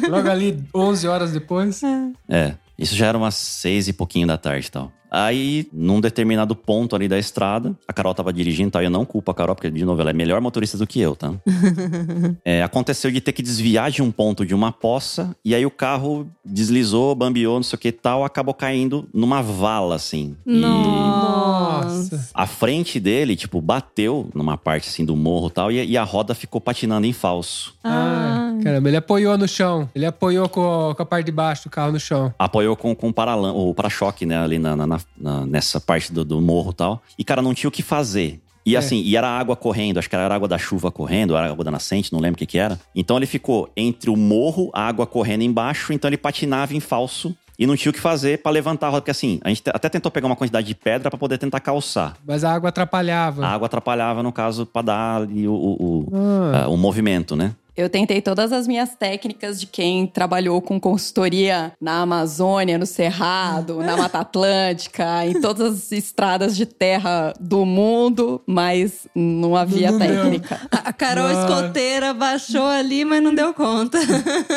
Logo 0.09 0.31
ali, 0.31 0.64
11 0.74 1.07
horas 1.07 1.33
depois. 1.33 1.83
É, 2.27 2.55
isso 2.79 2.96
já 2.96 3.09
era 3.09 3.18
umas 3.18 3.35
seis 3.35 3.87
e 3.87 3.92
pouquinho 3.92 4.27
da 4.27 4.38
tarde 4.38 4.70
tal. 4.70 4.90
Aí, 5.11 5.68
num 5.73 6.01
determinado 6.01 6.55
ponto 6.55 6.94
ali 6.94 7.09
da 7.09 7.18
estrada, 7.18 7.75
a 7.87 7.92
Carol 7.92 8.14
tava 8.14 8.33
dirigindo 8.33 8.68
e 8.68 8.71
tal. 8.73 8.83
e 8.83 8.87
Eu 8.87 8.90
não 8.90 9.05
culpo 9.05 9.31
a 9.31 9.35
Carol, 9.35 9.55
porque, 9.55 9.71
de 9.71 9.85
novo, 9.85 10.01
ela 10.01 10.11
é 10.11 10.12
melhor 10.12 10.40
motorista 10.40 10.77
do 10.77 10.87
que 10.87 11.01
eu, 11.01 11.14
tá? 11.16 11.33
É, 12.44 12.62
aconteceu 12.62 13.11
de 13.11 13.21
ter 13.21 13.33
que 13.33 13.42
desviar 13.42 13.90
de 13.90 14.03
um 14.03 14.11
ponto 14.11 14.44
de 14.47 14.55
uma 14.55 14.71
poça, 14.73 15.35
e 15.44 15.55
aí 15.55 15.64
o 15.66 15.71
carro 15.71 16.29
deslizou, 16.44 17.14
bambeou, 17.14 17.57
não 17.57 17.62
sei 17.62 17.77
o 17.77 17.81
que 17.81 17.88
e 17.88 17.92
tal, 17.92 18.25
acabou 18.25 18.55
caindo 18.55 19.09
numa 19.12 19.42
vala, 19.42 19.94
assim. 19.94 20.37
E 20.47 20.61
Nossa. 20.61 22.29
a 22.33 22.47
frente 22.47 22.99
dele, 23.01 23.37
tipo, 23.37 23.61
bateu 23.61 24.29
numa 24.35 24.57
parte 24.57 24.88
assim 24.88 25.05
do 25.05 25.16
morro 25.16 25.49
e 25.49 25.51
tal, 25.51 25.73
e, 25.73 25.85
e 25.85 25.97
a 25.97 26.05
roda 26.05 26.35
ficou 26.35 26.61
patinando 26.61 27.07
em 27.07 27.12
falso. 27.12 27.75
Ah, 27.85 28.53
caramba, 28.62 28.88
ele 28.88 28.97
apoiou 28.97 29.37
no 29.37 29.49
chão. 29.49 29.88
Ele 29.94 30.07
apoiou 30.07 30.49
com, 30.49 30.94
com 30.97 31.03
a 31.03 31.07
parte 31.07 31.27
de 31.27 31.33
baixo 31.33 31.64
do 31.64 31.71
carro 31.71 31.92
no 31.92 32.01
chão. 32.01 32.33
apoiou 32.38 32.77
com, 32.77 32.94
com 32.94 33.09
o 33.11 33.75
para-choque, 33.75 34.25
né, 34.27 34.38
ali 34.38 34.59
na, 34.59 34.75
na- 34.77 34.87
na- 34.87 34.98
na- 35.17 35.47
nessa 35.47 35.81
parte 35.81 36.13
do, 36.13 36.25
do 36.25 36.41
morro 36.41 36.71
e 36.71 36.75
tal. 36.75 37.03
E, 37.19 37.25
cara, 37.25 37.43
não 37.43 37.55
tinha 37.55 37.69
o 37.69 37.73
que 37.73 37.83
fazer. 37.83 38.41
E 38.67 38.75
É. 38.77 38.79
assim, 38.79 39.01
e 39.03 39.17
era 39.17 39.27
água 39.29 39.57
correndo, 39.57 39.99
acho 39.99 40.11
que 40.11 40.15
era 40.17 40.35
água 40.35 40.47
da 40.47 40.59
chuva 40.59 40.91
correndo, 40.91 41.35
era 41.37 41.51
água 41.51 41.65
da 41.65 41.71
nascente, 41.71 42.13
não 42.13 42.21
lembro 42.21 42.35
o 42.37 42.39
que 42.39 42.45
que 42.47 42.59
era. 42.59 42.79
Então 42.95 43.17
ele 43.17 43.25
ficou 43.27 43.71
entre 43.77 44.11
o 44.11 44.17
morro, 44.17 44.71
a 44.75 44.83
água 44.87 45.07
correndo 45.07 45.43
embaixo, 45.43 45.93
então 45.93 46.09
ele 46.09 46.19
patinava 46.19 46.75
em 46.75 46.81
falso. 46.81 47.35
E 47.59 47.67
não 47.67 47.75
tinha 47.77 47.91
o 47.91 47.93
que 47.93 47.99
fazer 47.99 48.41
pra 48.41 48.53
levantar 48.53 48.87
a 48.87 48.91
roda, 48.91 49.01
porque 49.01 49.11
assim, 49.11 49.41
a 49.43 49.49
gente 49.49 49.63
te- 49.63 49.71
até 49.75 49.89
tentou 49.89 50.13
pegar 50.13 50.29
uma 50.29 50.37
quantidade 50.37 50.65
de 50.65 50.77
pedra 50.77 51.11
pra 51.11 51.19
poder 51.19 51.39
tentar 51.39 51.59
calçar. 51.59 52.17
Mas 52.25 52.45
a 52.45 52.53
água 52.55 52.69
atrapalhava. 52.69 53.45
A 53.45 53.49
água 53.51 53.67
atrapalhava, 53.67 54.23
no 54.23 54.31
caso, 54.31 54.65
pra 54.65 54.81
dar 54.81 55.23
ali 55.23 55.49
o, 55.49 55.53
o, 55.53 55.73
o, 55.81 56.09
Ah. 56.15 56.63
ah, 56.65 56.69
o 56.69 56.77
movimento, 56.77 57.35
né? 57.35 57.55
Eu 57.79 57.88
tentei 57.88 58.21
todas 58.21 58.51
as 58.53 58.67
minhas 58.67 58.97
técnicas 58.97 59.61
de 59.61 59.64
quem 59.64 60.05
trabalhou 60.05 60.61
com 60.61 60.81
consultoria 60.81 61.73
na 61.81 62.01
Amazônia, 62.01 62.77
no 62.77 62.85
Cerrado, 62.85 63.77
na 63.85 63.95
Mata 63.97 64.19
Atlântica, 64.19 65.25
em 65.25 65.41
todas 65.41 65.75
as 65.85 65.93
estradas 65.93 66.57
de 66.57 66.67
terra 66.67 67.33
do 67.38 67.64
mundo, 67.64 68.43
mas 68.45 69.07
não 69.14 69.55
havia 69.55 69.93
Não 69.93 69.99
deu. 70.01 70.09
técnica. 70.09 70.61
A 70.73 70.93
Carol 70.93 71.29
Ah. 71.29 71.33
escoteira 71.33 72.12
baixou 72.12 72.67
ali, 72.67 73.05
mas 73.05 73.23
não 73.23 73.33
deu 73.33 73.55
conta. 73.55 73.97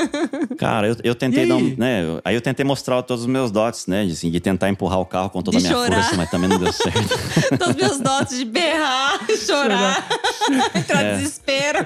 Cara, 0.58 0.88
eu, 0.88 0.96
eu 1.04 1.14
tentei 1.14 1.48
dar 1.48 1.58
um, 1.58 1.60
aí? 1.60 1.76
né? 1.78 2.04
eu- 2.04 2.22
Aí 2.26 2.34
eu 2.34 2.42
tentei 2.42 2.66
mostrar 2.66 3.04
todos 3.04 3.22
os 3.26 3.30
meus 3.30 3.52
dotes, 3.52 3.86
né? 3.86 4.04
De, 4.04 4.14
assim, 4.14 4.32
de 4.32 4.40
tentar 4.40 4.68
empurrar 4.70 5.00
o 5.00 5.06
carro 5.06 5.30
com 5.30 5.44
toda 5.44 5.58
a 5.58 5.60
De 5.62 5.68
minha 5.68 5.78
chorar. 5.78 5.96
força, 6.02 6.18
mas 6.18 6.30
também 6.32 6.50
não 6.50 6.58
deu 6.58 6.74
certo. 6.74 7.00
Todos 7.60 7.76
meus 7.76 8.00
dotes 8.00 8.36
de 8.40 8.46
berrar, 8.46 9.20
chorar, 9.46 10.08
entrar 10.76 11.04
É. 11.04 11.16
desespero. 11.18 11.86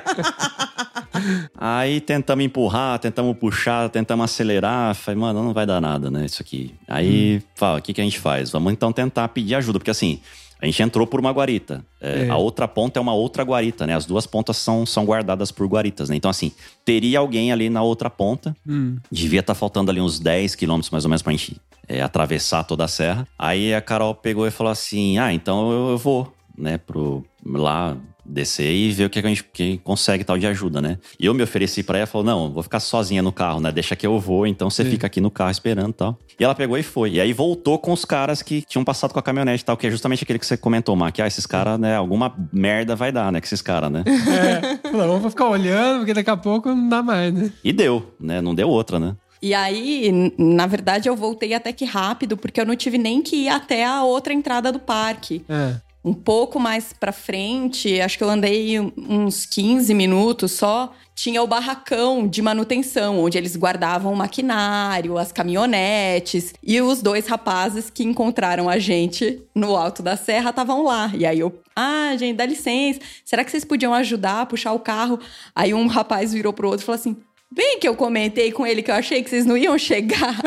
Aí 1.57 2.01
tentamos 2.01 2.43
empurrar, 2.43 2.99
tentamos 2.99 3.37
puxar, 3.37 3.89
tentamos 3.89 4.25
acelerar. 4.25 4.93
Falei, 4.95 5.19
mano, 5.19 5.43
não 5.43 5.53
vai 5.53 5.65
dar 5.65 5.81
nada, 5.81 6.09
né? 6.11 6.25
Isso 6.25 6.41
aqui. 6.41 6.73
Aí, 6.87 7.41
fala, 7.55 7.79
o 7.79 7.81
que, 7.81 7.93
que 7.93 8.01
a 8.01 8.03
gente 8.03 8.19
faz? 8.19 8.51
Vamos 8.51 8.71
então 8.71 8.91
tentar 8.91 9.27
pedir 9.29 9.55
ajuda, 9.55 9.79
porque 9.79 9.91
assim. 9.91 10.19
A 10.61 10.65
gente 10.65 10.81
entrou 10.81 11.05
por 11.05 11.19
uma 11.19 11.31
guarita. 11.31 11.85
É, 11.99 12.27
É. 12.27 12.29
A 12.29 12.37
outra 12.37 12.65
ponta 12.65 12.97
é 12.97 13.01
uma 13.01 13.13
outra 13.13 13.43
guarita, 13.43 13.85
né? 13.85 13.93
As 13.93 14.05
duas 14.05 14.25
pontas 14.25 14.55
são, 14.55 14.85
são 14.85 15.05
guardadas 15.05 15.51
por 15.51 15.67
guaritas, 15.67 16.09
né? 16.09 16.15
Então, 16.15 16.31
assim, 16.31 16.51
teria 16.83 17.19
alguém 17.19 17.51
ali 17.51 17.69
na 17.69 17.83
outra 17.83 18.09
ponta. 18.09 18.55
Hum. 18.65 18.97
Devia 19.11 19.41
estar 19.41 19.53
faltando 19.53 19.91
ali 19.91 19.99
uns 19.99 20.17
10 20.17 20.55
quilômetros 20.55 20.89
mais 20.89 21.03
ou 21.03 21.09
menos 21.09 21.21
pra 21.21 21.33
gente 21.33 21.59
é, 21.87 22.01
atravessar 22.01 22.63
toda 22.63 22.85
a 22.85 22.87
serra. 22.87 23.27
Aí 23.37 23.73
a 23.73 23.81
Carol 23.81 24.15
pegou 24.15 24.47
e 24.47 24.51
falou 24.51 24.71
assim: 24.71 25.17
Ah, 25.17 25.33
então 25.33 25.71
eu, 25.71 25.89
eu 25.91 25.97
vou, 25.97 26.33
né, 26.57 26.77
pro 26.77 27.23
lá 27.45 27.97
descer 28.25 28.71
e 28.71 28.91
ver 28.91 29.05
o 29.05 29.09
que 29.09 29.19
a 29.19 29.21
gente 29.21 29.43
que 29.43 29.77
consegue 29.83 30.23
tal 30.23 30.37
de 30.37 30.47
ajuda, 30.47 30.81
né? 30.81 30.97
E 31.19 31.25
eu 31.25 31.33
me 31.33 31.43
ofereci 31.43 31.83
pra 31.83 31.97
ela, 31.97 32.07
falou: 32.07 32.25
"Não, 32.25 32.51
vou 32.51 32.63
ficar 32.63 32.79
sozinha 32.79 33.21
no 33.21 33.31
carro, 33.31 33.59
né? 33.59 33.71
Deixa 33.71 33.95
que 33.95 34.05
eu 34.05 34.19
vou, 34.19 34.47
então 34.47 34.69
você 34.69 34.83
Sim. 34.83 34.91
fica 34.91 35.07
aqui 35.07 35.21
no 35.21 35.29
carro 35.29 35.51
esperando, 35.51 35.89
e 35.91 35.93
tal". 35.93 36.19
E 36.39 36.43
ela 36.43 36.55
pegou 36.55 36.77
e 36.77 36.83
foi. 36.83 37.11
E 37.13 37.21
aí 37.21 37.31
voltou 37.33 37.77
com 37.79 37.93
os 37.93 38.03
caras 38.03 38.41
que 38.41 38.61
tinham 38.63 38.83
passado 38.83 39.13
com 39.13 39.19
a 39.19 39.23
caminhonete, 39.23 39.63
e 39.63 39.65
tal, 39.65 39.77
que 39.77 39.87
é 39.87 39.91
justamente 39.91 40.23
aquele 40.23 40.39
que 40.39 40.45
você 40.45 40.57
comentou, 40.57 40.95
que 41.11 41.21
ah, 41.21 41.27
esses 41.27 41.45
caras, 41.45 41.79
né, 41.79 41.95
alguma 41.95 42.33
merda 42.51 42.95
vai 42.95 43.11
dar, 43.11 43.31
né, 43.31 43.39
com 43.39 43.45
esses 43.45 43.61
caras, 43.61 43.91
né? 43.91 44.03
É. 44.35 44.89
Falou, 44.91 45.17
vamos 45.17 45.31
ficar 45.31 45.49
olhando, 45.49 45.99
porque 45.99 46.13
daqui 46.13 46.29
a 46.29 46.37
pouco 46.37 46.69
não 46.69 46.89
dá 46.89 47.01
mais, 47.01 47.33
né? 47.33 47.51
E 47.63 47.71
deu, 47.71 48.13
né? 48.19 48.41
Não 48.41 48.53
deu 48.55 48.69
outra, 48.69 48.99
né? 48.99 49.15
E 49.41 49.53
aí, 49.53 50.33
na 50.37 50.65
verdade, 50.65 51.07
eu 51.07 51.15
voltei 51.15 51.53
até 51.53 51.71
que 51.71 51.85
rápido, 51.85 52.35
porque 52.35 52.59
eu 52.59 52.65
não 52.65 52.75
tive 52.75 52.97
nem 52.97 53.21
que 53.21 53.43
ir 53.43 53.49
até 53.49 53.85
a 53.85 54.03
outra 54.03 54.33
entrada 54.33 54.71
do 54.71 54.79
parque. 54.79 55.45
É. 55.47 55.75
Um 56.05 56.13
pouco 56.13 56.59
mais 56.59 56.93
pra 56.93 57.11
frente, 57.11 57.99
acho 57.99 58.15
que 58.15 58.23
eu 58.23 58.29
andei 58.29 58.79
uns 58.79 59.43
15 59.47 59.91
minutos 59.95 60.51
só, 60.51 60.93
tinha 61.15 61.41
o 61.41 61.47
barracão 61.47 62.27
de 62.27 62.43
manutenção, 62.43 63.19
onde 63.19 63.39
eles 63.39 63.55
guardavam 63.55 64.13
o 64.13 64.15
maquinário, 64.15 65.17
as 65.17 65.31
caminhonetes. 65.31 66.53
E 66.61 66.79
os 66.79 67.01
dois 67.01 67.25
rapazes 67.25 67.89
que 67.89 68.03
encontraram 68.03 68.69
a 68.69 68.77
gente 68.77 69.41
no 69.55 69.75
alto 69.75 70.03
da 70.03 70.15
serra 70.15 70.51
estavam 70.51 70.83
lá. 70.83 71.11
E 71.15 71.25
aí 71.25 71.39
eu, 71.39 71.59
ah, 71.75 72.15
gente, 72.15 72.37
dá 72.37 72.45
licença, 72.45 72.99
será 73.23 73.43
que 73.43 73.49
vocês 73.49 73.65
podiam 73.65 73.91
ajudar 73.91 74.41
a 74.41 74.45
puxar 74.45 74.73
o 74.73 74.79
carro? 74.79 75.19
Aí 75.55 75.73
um 75.73 75.87
rapaz 75.87 76.33
virou 76.33 76.53
pro 76.53 76.67
outro 76.67 76.83
e 76.83 76.85
falou 76.85 76.99
assim. 76.99 77.17
Bem 77.55 77.79
que 77.79 77.87
eu 77.87 77.95
comentei 77.95 78.51
com 78.51 78.67
ele 78.67 78.83
que 78.83 78.91
eu 78.91 78.95
achei 78.95 79.23
que 79.23 79.29
vocês 79.29 79.45
não 79.45 79.55
iam 79.55 79.77
chegar. 79.77 80.35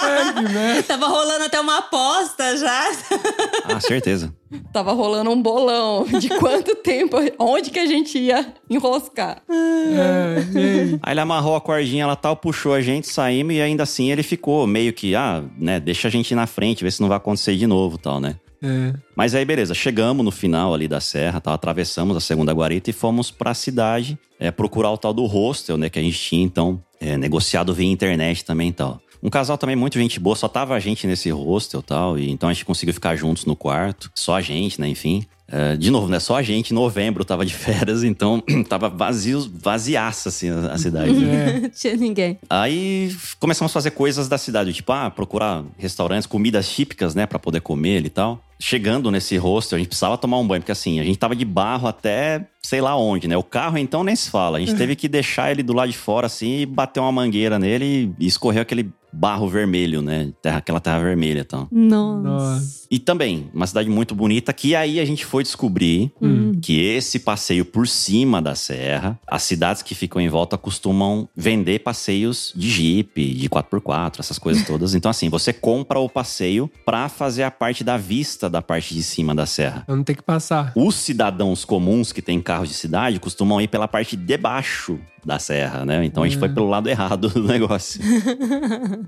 Ai. 0.00 0.80
Tava 0.84 1.08
rolando 1.08 1.44
até 1.44 1.58
uma 1.58 1.78
aposta 1.78 2.56
já. 2.56 2.92
Ah, 3.64 3.80
certeza. 3.80 4.32
Tava 4.72 4.92
rolando 4.92 5.30
um 5.30 5.42
bolão 5.42 6.04
de 6.04 6.28
quanto 6.28 6.76
tempo, 6.76 7.16
onde 7.36 7.70
que 7.70 7.80
a 7.80 7.86
gente 7.86 8.16
ia 8.16 8.54
enroscar. 8.70 9.42
É, 9.50 10.36
aí? 10.56 11.00
Ele 11.04 11.20
amarrou 11.20 11.56
a 11.56 11.60
cordinha 11.60 12.06
lá 12.06 12.14
tal, 12.14 12.36
puxou 12.36 12.74
a 12.74 12.80
gente, 12.80 13.08
saímos 13.08 13.54
e 13.54 13.60
ainda 13.60 13.82
assim 13.82 14.12
ele 14.12 14.22
ficou 14.22 14.64
meio 14.68 14.92
que, 14.92 15.16
ah, 15.16 15.42
né, 15.58 15.80
deixa 15.80 16.06
a 16.06 16.10
gente 16.10 16.30
ir 16.30 16.36
na 16.36 16.46
frente, 16.46 16.84
ver 16.84 16.92
se 16.92 17.00
não 17.00 17.08
vai 17.08 17.16
acontecer 17.16 17.56
de 17.56 17.66
novo 17.66 17.98
tal, 17.98 18.20
né? 18.20 18.36
É. 18.62 18.94
Mas 19.16 19.34
aí, 19.34 19.44
beleza, 19.44 19.74
chegamos 19.74 20.24
no 20.24 20.30
final 20.30 20.72
ali 20.72 20.86
da 20.86 21.00
serra, 21.00 21.40
tal, 21.40 21.52
atravessamos 21.52 22.16
a 22.16 22.20
segunda 22.20 22.52
guarita 22.52 22.90
e 22.90 22.92
fomos 22.92 23.30
pra 23.30 23.54
cidade 23.54 24.16
é, 24.38 24.50
procurar 24.50 24.90
o 24.92 24.98
tal 24.98 25.12
do 25.12 25.26
hostel, 25.26 25.76
né, 25.76 25.90
que 25.90 25.98
a 25.98 26.02
gente 26.02 26.18
tinha, 26.18 26.44
então, 26.44 26.80
é, 27.00 27.16
negociado 27.16 27.74
via 27.74 27.90
internet 27.90 28.44
também 28.44 28.68
e 28.68 28.72
tal. 28.72 29.00
Um 29.22 29.30
casal 29.30 29.56
também 29.58 29.76
muito 29.76 29.98
gente 29.98 30.18
boa, 30.18 30.34
só 30.34 30.48
tava 30.48 30.74
a 30.74 30.80
gente 30.80 31.06
nesse 31.06 31.30
hostel 31.30 31.82
tal, 31.82 32.18
e 32.18 32.30
então 32.30 32.48
a 32.48 32.52
gente 32.52 32.64
conseguiu 32.64 32.94
ficar 32.94 33.14
juntos 33.16 33.44
no 33.44 33.54
quarto, 33.54 34.10
só 34.14 34.36
a 34.36 34.40
gente, 34.40 34.80
né, 34.80 34.88
enfim. 34.88 35.24
É, 35.48 35.76
de 35.76 35.90
novo, 35.90 36.08
né, 36.08 36.18
só 36.18 36.36
a 36.36 36.42
gente, 36.42 36.70
em 36.70 36.74
novembro, 36.74 37.24
tava 37.24 37.44
de 37.44 37.52
férias, 37.54 38.02
então 38.02 38.42
tava 38.68 38.88
vazio, 38.88 39.50
vaziaça, 39.54 40.28
assim, 40.28 40.50
a, 40.50 40.72
a 40.72 40.78
cidade. 40.78 41.12
Não 41.12 41.68
tinha 41.74 41.96
ninguém. 41.96 42.38
Aí 42.48 43.14
começamos 43.38 43.70
a 43.70 43.74
fazer 43.74 43.90
coisas 43.90 44.28
da 44.28 44.38
cidade, 44.38 44.72
tipo, 44.72 44.92
ah, 44.92 45.10
procurar 45.10 45.64
restaurantes, 45.76 46.26
comidas 46.26 46.68
típicas, 46.68 47.14
né, 47.14 47.26
pra 47.26 47.38
poder 47.38 47.60
comer 47.60 48.04
e 48.04 48.10
tal. 48.10 48.42
Chegando 48.58 49.10
nesse 49.10 49.36
hostel, 49.36 49.76
a 49.76 49.78
gente 49.80 49.88
precisava 49.88 50.16
tomar 50.16 50.38
um 50.38 50.46
banho, 50.46 50.62
porque 50.62 50.72
assim, 50.72 51.00
a 51.00 51.04
gente 51.04 51.18
tava 51.18 51.34
de 51.34 51.44
barro 51.44 51.88
até 51.88 52.46
sei 52.62 52.80
lá 52.80 52.96
onde, 52.96 53.26
né? 53.26 53.36
O 53.36 53.42
carro 53.42 53.76
então 53.76 54.04
nem 54.04 54.14
se 54.14 54.30
fala. 54.30 54.58
A 54.58 54.60
gente 54.60 54.74
teve 54.76 54.94
que 54.94 55.08
deixar 55.08 55.50
ele 55.50 55.62
do 55.62 55.72
lado 55.72 55.90
de 55.90 55.98
fora 55.98 56.26
assim 56.26 56.60
e 56.60 56.66
bater 56.66 57.00
uma 57.00 57.10
mangueira 57.10 57.58
nele 57.58 58.14
e 58.18 58.26
escorreu 58.26 58.62
aquele 58.62 58.88
barro 59.12 59.46
vermelho, 59.48 60.00
né? 60.00 60.32
Terra, 60.40 60.58
aquela 60.58 60.80
terra 60.80 61.00
vermelha 61.00 61.40
e 61.40 61.44
tal. 61.44 61.68
Nossa. 61.70 62.22
Nossa. 62.22 62.86
E 62.90 62.98
também, 62.98 63.50
uma 63.52 63.66
cidade 63.66 63.90
muito 63.90 64.14
bonita, 64.14 64.52
que 64.52 64.74
aí 64.74 65.00
a 65.00 65.04
gente 65.04 65.26
foi 65.32 65.42
descobrir 65.42 66.12
Hum. 66.20 66.52
que 66.60 66.78
esse 66.78 67.18
passeio 67.18 67.64
por 67.64 67.88
cima 67.88 68.42
da 68.42 68.54
serra, 68.54 69.18
as 69.26 69.42
cidades 69.44 69.80
que 69.80 69.94
ficam 69.94 70.20
em 70.20 70.28
volta 70.28 70.58
costumam 70.58 71.26
vender 71.34 71.78
passeios 71.78 72.52
de 72.54 72.68
Jeep, 72.68 73.32
de 73.34 73.48
4x4, 73.48 74.20
essas 74.20 74.38
coisas 74.38 74.66
todas. 74.66 74.94
Então, 74.94 75.10
assim, 75.10 75.30
você 75.30 75.50
compra 75.50 75.98
o 75.98 76.06
passeio 76.08 76.70
pra 76.84 77.08
fazer 77.08 77.44
a 77.44 77.50
parte 77.50 77.82
da 77.82 77.96
vista 77.96 78.50
da 78.50 78.60
parte 78.60 78.94
de 78.94 79.02
cima 79.02 79.34
da 79.34 79.46
serra. 79.46 79.84
Eu 79.88 79.96
não 79.96 80.04
tenho 80.04 80.18
que 80.18 80.22
passar. 80.22 80.70
Os 80.76 80.96
cidadãos 80.96 81.64
comuns 81.64 82.12
que 82.12 82.20
têm 82.20 82.38
carros 82.38 82.68
de 82.68 82.74
cidade 82.74 83.18
costumam 83.18 83.58
ir 83.58 83.68
pela 83.68 83.88
parte 83.88 84.14
de 84.14 84.36
baixo 84.36 84.98
da 85.24 85.38
serra, 85.38 85.84
né? 85.86 86.04
Então 86.04 86.24
a 86.24 86.28
gente 86.28 86.38
foi 86.38 86.48
pelo 86.48 86.68
lado 86.68 86.88
errado 86.90 87.28
do 87.28 87.42
negócio. 87.46 88.00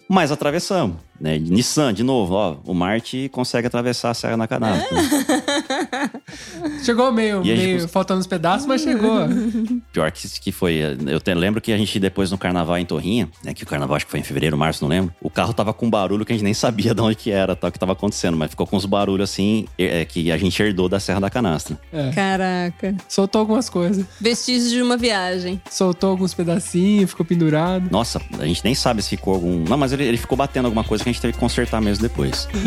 Mas 0.08 0.30
atravessamos, 0.30 0.96
né? 1.20 1.38
Nissan, 1.38 1.92
de 1.92 2.02
novo, 2.04 2.34
ó, 2.34 2.56
o 2.64 2.72
Marte 2.72 3.28
consegue 3.32 3.66
atravessar 3.66 4.10
a 4.10 4.14
serra 4.14 4.36
na 4.36 4.46
canastra. 4.46 4.96
Chegou 6.84 7.12
meio, 7.12 7.42
meio 7.42 7.80
cons- 7.80 7.90
faltando 7.90 8.20
uns 8.20 8.26
pedaços, 8.26 8.66
mas 8.66 8.82
chegou. 8.82 9.20
Pior 9.92 10.10
que, 10.10 10.28
que 10.40 10.52
foi. 10.52 10.80
Eu 11.06 11.20
te- 11.20 11.34
lembro 11.34 11.60
que 11.60 11.72
a 11.72 11.76
gente 11.78 11.98
depois 11.98 12.30
no 12.30 12.38
carnaval 12.38 12.78
em 12.78 12.84
Torrinha, 12.86 13.28
né? 13.42 13.54
Que 13.54 13.62
o 13.62 13.66
carnaval 13.66 13.96
acho 13.96 14.04
que 14.06 14.10
foi 14.10 14.20
em 14.20 14.22
fevereiro, 14.24 14.56
março, 14.56 14.82
não 14.84 14.88
lembro. 14.88 15.12
O 15.20 15.30
carro 15.30 15.52
tava 15.52 15.72
com 15.72 15.86
um 15.86 15.90
barulho 15.90 16.24
que 16.24 16.32
a 16.32 16.34
gente 16.34 16.44
nem 16.44 16.54
sabia 16.54 16.94
de 16.94 17.00
onde 17.00 17.16
que 17.16 17.30
era, 17.30 17.54
tal, 17.56 17.70
que 17.72 17.78
tava 17.78 17.92
acontecendo, 17.92 18.36
mas 18.36 18.50
ficou 18.50 18.66
com 18.66 18.76
uns 18.76 18.84
barulhos 18.86 19.30
assim 19.30 19.66
é, 19.78 20.04
que 20.04 20.30
a 20.30 20.36
gente 20.36 20.60
herdou 20.62 20.88
da 20.88 21.00
Serra 21.00 21.20
da 21.20 21.30
Canastra. 21.30 21.78
É. 21.92 22.10
Caraca. 22.10 22.94
Soltou 23.08 23.40
algumas 23.40 23.68
coisas. 23.68 24.04
Vestígios 24.20 24.70
de 24.70 24.82
uma 24.82 24.96
viagem. 24.96 25.60
Soltou 25.70 26.10
alguns 26.10 26.34
pedacinhos, 26.34 27.10
ficou 27.10 27.24
pendurado. 27.24 27.88
Nossa, 27.90 28.20
a 28.38 28.46
gente 28.46 28.62
nem 28.64 28.74
sabe 28.74 29.02
se 29.02 29.10
ficou 29.10 29.34
algum. 29.34 29.64
Não, 29.68 29.76
mas 29.76 29.92
ele, 29.92 30.04
ele 30.04 30.16
ficou 30.18 30.36
batendo 30.36 30.66
alguma 30.66 30.84
coisa 30.84 31.02
que 31.04 31.10
a 31.10 31.12
gente 31.12 31.20
teve 31.22 31.32
que 31.34 31.38
consertar 31.38 31.80
mesmo 31.80 32.02
depois. 32.02 32.48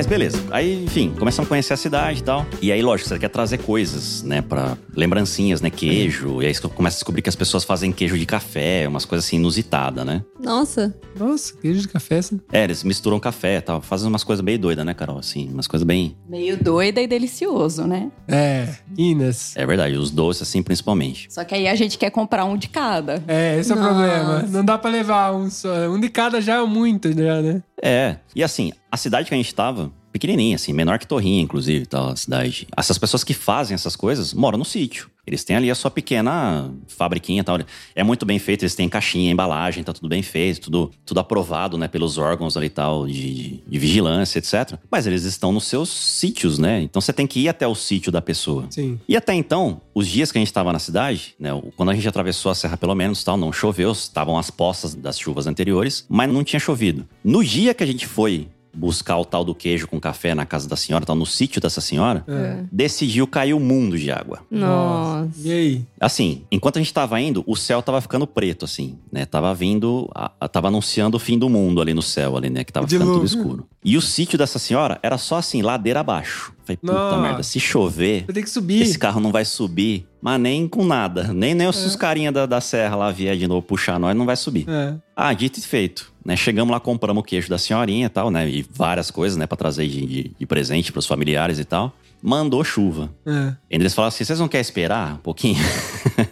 Mas 0.00 0.06
beleza. 0.06 0.42
Aí, 0.50 0.82
enfim, 0.82 1.12
começamos 1.18 1.46
a 1.46 1.48
conhecer 1.50 1.74
a 1.74 1.76
cidade 1.76 2.20
e 2.20 2.22
tal. 2.22 2.46
E 2.62 2.72
aí, 2.72 2.80
lógico, 2.80 3.06
você 3.10 3.18
quer 3.18 3.28
trazer 3.28 3.58
coisas, 3.58 4.22
né? 4.22 4.40
Pra 4.40 4.78
lembrancinhas, 4.96 5.60
né? 5.60 5.68
Queijo. 5.68 6.40
E 6.40 6.46
aí 6.46 6.54
você 6.54 6.66
começa 6.68 6.96
a 6.96 7.00
descobrir 7.00 7.20
que 7.20 7.28
as 7.28 7.36
pessoas 7.36 7.64
fazem 7.64 7.92
queijo 7.92 8.18
de 8.18 8.24
café, 8.24 8.88
umas 8.88 9.04
coisas 9.04 9.26
assim 9.26 9.36
inusitadas, 9.36 10.06
né? 10.06 10.24
Nossa. 10.42 10.96
Nossa, 11.14 11.52
queijo 11.54 11.82
de 11.82 11.88
café, 11.88 12.16
assim. 12.16 12.40
É, 12.50 12.64
eles 12.64 12.82
misturam 12.82 13.20
café 13.20 13.58
e 13.58 13.60
tal. 13.60 13.82
Fazem 13.82 14.08
umas 14.08 14.24
coisas 14.24 14.42
bem 14.42 14.58
doidas, 14.58 14.86
né, 14.86 14.94
Carol? 14.94 15.18
Assim, 15.18 15.50
umas 15.52 15.66
coisas 15.66 15.86
bem. 15.86 16.16
Meio 16.26 16.56
doida 16.56 17.02
e 17.02 17.06
delicioso, 17.06 17.86
né? 17.86 18.10
É, 18.26 18.68
Inas. 18.96 19.54
É 19.54 19.66
verdade, 19.66 19.96
os 19.96 20.10
doces, 20.10 20.48
assim, 20.48 20.62
principalmente. 20.62 21.26
Só 21.28 21.44
que 21.44 21.54
aí 21.54 21.68
a 21.68 21.74
gente 21.74 21.98
quer 21.98 22.08
comprar 22.08 22.46
um 22.46 22.56
de 22.56 22.70
cada. 22.70 23.22
É, 23.28 23.58
esse 23.60 23.70
é 23.70 23.74
o 23.74 23.78
Nossa. 23.78 23.90
problema. 23.90 24.42
Não 24.48 24.64
dá 24.64 24.78
pra 24.78 24.90
levar 24.90 25.34
um 25.34 25.50
só. 25.50 25.90
Um 25.90 26.00
de 26.00 26.08
cada 26.08 26.40
já 26.40 26.54
é 26.54 26.64
muito, 26.64 27.12
já, 27.12 27.42
né? 27.42 27.62
É. 27.82 28.16
E 28.34 28.42
assim, 28.42 28.72
a 28.90 28.96
cidade 28.96 29.28
que 29.28 29.34
a 29.34 29.36
gente 29.36 29.54
tava, 29.54 29.90
pequenininha, 30.12 30.56
assim, 30.56 30.72
menor 30.72 30.98
que 30.98 31.06
Torrinha, 31.06 31.42
inclusive, 31.42 31.86
tal, 31.86 32.08
a 32.08 32.16
cidade. 32.16 32.66
Essas 32.76 32.98
pessoas 32.98 33.24
que 33.24 33.34
fazem 33.34 33.74
essas 33.74 33.96
coisas 33.96 34.34
moram 34.34 34.58
no 34.58 34.64
sítio. 34.64 35.10
Eles 35.26 35.44
têm 35.44 35.56
ali 35.56 35.70
a 35.70 35.74
sua 35.74 35.90
pequena 35.90 36.72
fabriquinha 36.88 37.40
e 37.40 37.44
tal. 37.44 37.58
É 37.94 38.02
muito 38.02 38.26
bem 38.26 38.38
feito, 38.38 38.62
eles 38.62 38.74
têm 38.74 38.88
caixinha, 38.88 39.30
embalagem, 39.30 39.84
tá 39.84 39.92
tudo 39.92 40.08
bem 40.08 40.22
feito, 40.22 40.62
tudo, 40.62 40.90
tudo 41.04 41.20
aprovado, 41.20 41.78
né, 41.78 41.86
pelos 41.86 42.18
órgãos 42.18 42.56
ali 42.56 42.66
e 42.66 42.70
tal, 42.70 43.06
de, 43.06 43.62
de, 43.66 43.78
vigilância, 43.78 44.38
etc. 44.38 44.78
Mas 44.90 45.06
eles 45.06 45.22
estão 45.24 45.52
nos 45.52 45.64
seus 45.64 45.88
sítios, 45.88 46.58
né? 46.58 46.82
Então 46.82 47.00
você 47.00 47.12
tem 47.12 47.26
que 47.26 47.40
ir 47.40 47.48
até 47.48 47.66
o 47.66 47.74
sítio 47.74 48.10
da 48.10 48.20
pessoa. 48.20 48.66
Sim. 48.70 48.98
E 49.08 49.16
até 49.16 49.34
então, 49.34 49.80
os 49.94 50.08
dias 50.08 50.32
que 50.32 50.38
a 50.38 50.40
gente 50.40 50.48
estava 50.48 50.72
na 50.72 50.78
cidade, 50.78 51.34
né, 51.38 51.50
quando 51.76 51.90
a 51.90 51.94
gente 51.94 52.08
atravessou 52.08 52.50
a 52.50 52.54
serra 52.54 52.76
pelo 52.76 52.94
menos, 52.94 53.22
tal, 53.22 53.36
não 53.36 53.52
choveu, 53.52 53.92
estavam 53.92 54.36
as 54.36 54.50
poças 54.50 54.94
das 54.94 55.18
chuvas 55.18 55.46
anteriores, 55.46 56.04
mas 56.08 56.32
não 56.32 56.42
tinha 56.42 56.58
chovido. 56.58 57.06
No 57.22 57.44
dia 57.44 57.74
que 57.74 57.84
a 57.84 57.86
gente 57.86 58.06
foi 58.06 58.48
buscar 58.72 59.16
o 59.18 59.24
tal 59.24 59.44
do 59.44 59.54
queijo 59.54 59.86
com 59.88 59.98
café 60.00 60.34
na 60.34 60.46
casa 60.46 60.68
da 60.68 60.76
senhora, 60.76 61.04
tal, 61.04 61.16
no 61.16 61.26
sítio 61.26 61.60
dessa 61.60 61.80
senhora, 61.80 62.24
É. 62.28 62.62
decidiu 62.70 63.26
cair 63.26 63.54
um 63.54 63.60
mundo 63.60 63.98
de 63.98 64.10
água. 64.10 64.40
Nossa. 64.50 65.28
E 65.44 65.52
aí? 65.52 65.84
Assim, 66.00 66.42
enquanto 66.50 66.76
a 66.76 66.80
gente 66.80 66.92
tava 66.92 67.20
indo, 67.20 67.42
o 67.46 67.56
céu 67.56 67.82
tava 67.82 68.00
ficando 68.00 68.26
preto, 68.26 68.64
assim, 68.64 68.96
né? 69.12 69.26
Tava 69.26 69.52
vindo, 69.54 70.08
a- 70.14 70.30
a- 70.40 70.48
tava 70.48 70.68
anunciando 70.68 71.16
o 71.16 71.20
fim 71.20 71.38
do 71.38 71.48
mundo 71.48 71.80
ali 71.80 71.92
no 71.94 72.02
céu, 72.02 72.36
ali, 72.36 72.48
né? 72.50 72.64
Que 72.64 72.72
tava 72.72 72.86
ficando 72.86 73.12
tudo 73.12 73.26
Dilúvio. 73.26 73.38
escuro. 73.38 73.66
E 73.84 73.96
o 73.96 74.00
sítio 74.02 74.38
dessa 74.38 74.58
senhora 74.58 74.98
era 75.02 75.16
só 75.18 75.36
assim, 75.36 75.62
ladeira 75.62 76.00
abaixo. 76.00 76.52
Falei, 76.64 76.76
puta 76.76 76.92
Nossa. 76.92 77.16
merda, 77.18 77.42
se 77.42 77.58
chover, 77.58 78.24
Vai 78.26 78.34
ter 78.34 78.42
que 78.42 78.50
subir. 78.50 78.82
esse 78.82 78.98
carro 78.98 79.20
não 79.20 79.32
vai 79.32 79.44
subir, 79.44 80.06
mas 80.22 80.40
nem 80.40 80.68
com 80.68 80.84
nada. 80.84 81.32
Nem, 81.32 81.54
nem 81.54 81.66
os, 81.66 81.84
os 81.84 81.96
carinha 81.96 82.30
da, 82.30 82.46
da 82.46 82.60
serra 82.60 82.94
lá 82.96 83.10
vier 83.10 83.36
de 83.36 83.48
novo 83.48 83.62
puxar 83.62 83.98
nós, 83.98 84.14
não 84.16 84.26
vai 84.26 84.36
subir. 84.36 84.66
É. 84.68 84.94
Ah, 85.16 85.32
dito 85.32 85.58
e 85.58 85.62
feito. 85.62 86.09
Né? 86.24 86.36
Chegamos 86.36 86.72
lá, 86.72 86.78
compramos 86.80 87.20
o 87.22 87.24
queijo 87.24 87.48
da 87.48 87.58
senhorinha 87.58 88.06
e 88.06 88.08
tal, 88.08 88.30
né? 88.30 88.48
E 88.48 88.64
várias 88.72 89.10
coisas, 89.10 89.36
né? 89.38 89.46
Pra 89.46 89.56
trazer 89.56 89.86
de, 89.88 90.06
de, 90.06 90.30
de 90.38 90.46
presente 90.46 90.92
pros 90.92 91.06
familiares 91.06 91.58
e 91.58 91.64
tal. 91.64 91.92
Mandou 92.22 92.62
chuva. 92.62 93.10
É. 93.26 93.54
Eles 93.70 93.94
falaram 93.94 94.08
assim: 94.08 94.24
vocês 94.24 94.38
não 94.38 94.48
querem 94.48 94.60
esperar 94.60 95.14
um 95.14 95.18
pouquinho 95.18 95.58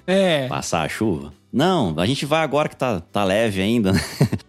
É. 0.06 0.46
passar 0.48 0.82
a 0.82 0.88
chuva? 0.88 1.32
Não, 1.50 1.94
a 1.98 2.04
gente 2.04 2.26
vai 2.26 2.42
agora 2.42 2.68
que 2.68 2.76
tá, 2.76 3.00
tá 3.00 3.24
leve 3.24 3.62
ainda. 3.62 3.92
né? 3.92 4.00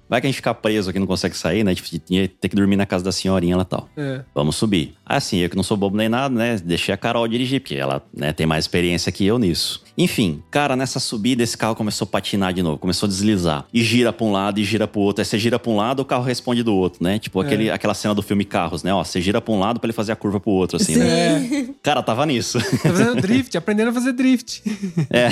Vai 0.09 0.19
que 0.19 0.25
a 0.25 0.29
gente 0.29 0.37
ficar 0.37 0.55
preso 0.55 0.89
aqui 0.89 0.97
e 0.97 0.99
não 0.99 1.05
consegue 1.05 1.37
sair, 1.37 1.63
né? 1.63 1.75
Tipo, 1.75 1.89
ia 2.09 2.27
ter 2.27 2.49
que 2.49 2.55
dormir 2.55 2.75
na 2.75 2.85
casa 2.85 3.03
da 3.03 3.11
senhorinha 3.11 3.55
lá 3.55 3.61
e 3.61 3.65
tal. 3.65 3.87
É. 3.95 4.21
Vamos 4.33 4.55
subir. 4.55 4.95
Assim, 5.05 5.37
eu 5.37 5.49
que 5.49 5.55
não 5.55 5.63
sou 5.63 5.77
bobo 5.77 5.95
nem 5.95 6.09
nada, 6.09 6.33
né? 6.33 6.57
Deixei 6.63 6.93
a 6.93 6.97
Carol 6.97 7.27
dirigir, 7.27 7.61
porque 7.61 7.75
ela 7.75 8.01
né, 8.11 8.33
tem 8.33 8.47
mais 8.47 8.65
experiência 8.65 9.11
que 9.11 9.25
eu 9.25 9.37
nisso. 9.37 9.83
Enfim, 9.95 10.41
cara, 10.49 10.75
nessa 10.75 10.99
subida 10.99 11.43
esse 11.43 11.57
carro 11.57 11.75
começou 11.75 12.05
a 12.05 12.07
patinar 12.07 12.53
de 12.53 12.63
novo, 12.63 12.77
começou 12.77 13.05
a 13.05 13.09
deslizar. 13.09 13.65
E 13.71 13.83
gira 13.83 14.11
pra 14.11 14.25
um 14.25 14.31
lado 14.31 14.59
e 14.59 14.63
gira 14.63 14.87
pro 14.87 15.01
outro. 15.01 15.21
Aí 15.21 15.25
você 15.25 15.37
gira 15.37 15.59
pra 15.59 15.71
um 15.71 15.75
lado, 15.75 15.99
o 15.99 16.05
carro 16.05 16.23
responde 16.23 16.63
do 16.63 16.73
outro, 16.73 17.03
né? 17.03 17.19
Tipo 17.19 17.39
aquele, 17.41 17.69
aquela 17.69 17.93
cena 17.93 18.15
do 18.15 18.23
filme 18.23 18.45
Carros, 18.45 18.81
né? 18.81 18.93
Ó, 18.93 19.03
você 19.03 19.21
gira 19.21 19.39
pra 19.39 19.53
um 19.53 19.59
lado 19.59 19.79
pra 19.79 19.85
ele 19.87 19.93
fazer 19.93 20.11
a 20.11 20.15
curva 20.15 20.39
pro 20.39 20.51
outro, 20.51 20.77
assim, 20.77 20.95
né? 20.95 21.07
É. 21.07 21.65
Cara, 21.83 22.01
tava 22.01 22.25
nisso. 22.25 22.59
Tá 22.59 22.89
fazendo 22.89 23.21
drift, 23.21 23.55
aprendendo 23.57 23.89
a 23.89 23.93
fazer 23.93 24.13
drift. 24.13 24.63
É. 25.09 25.29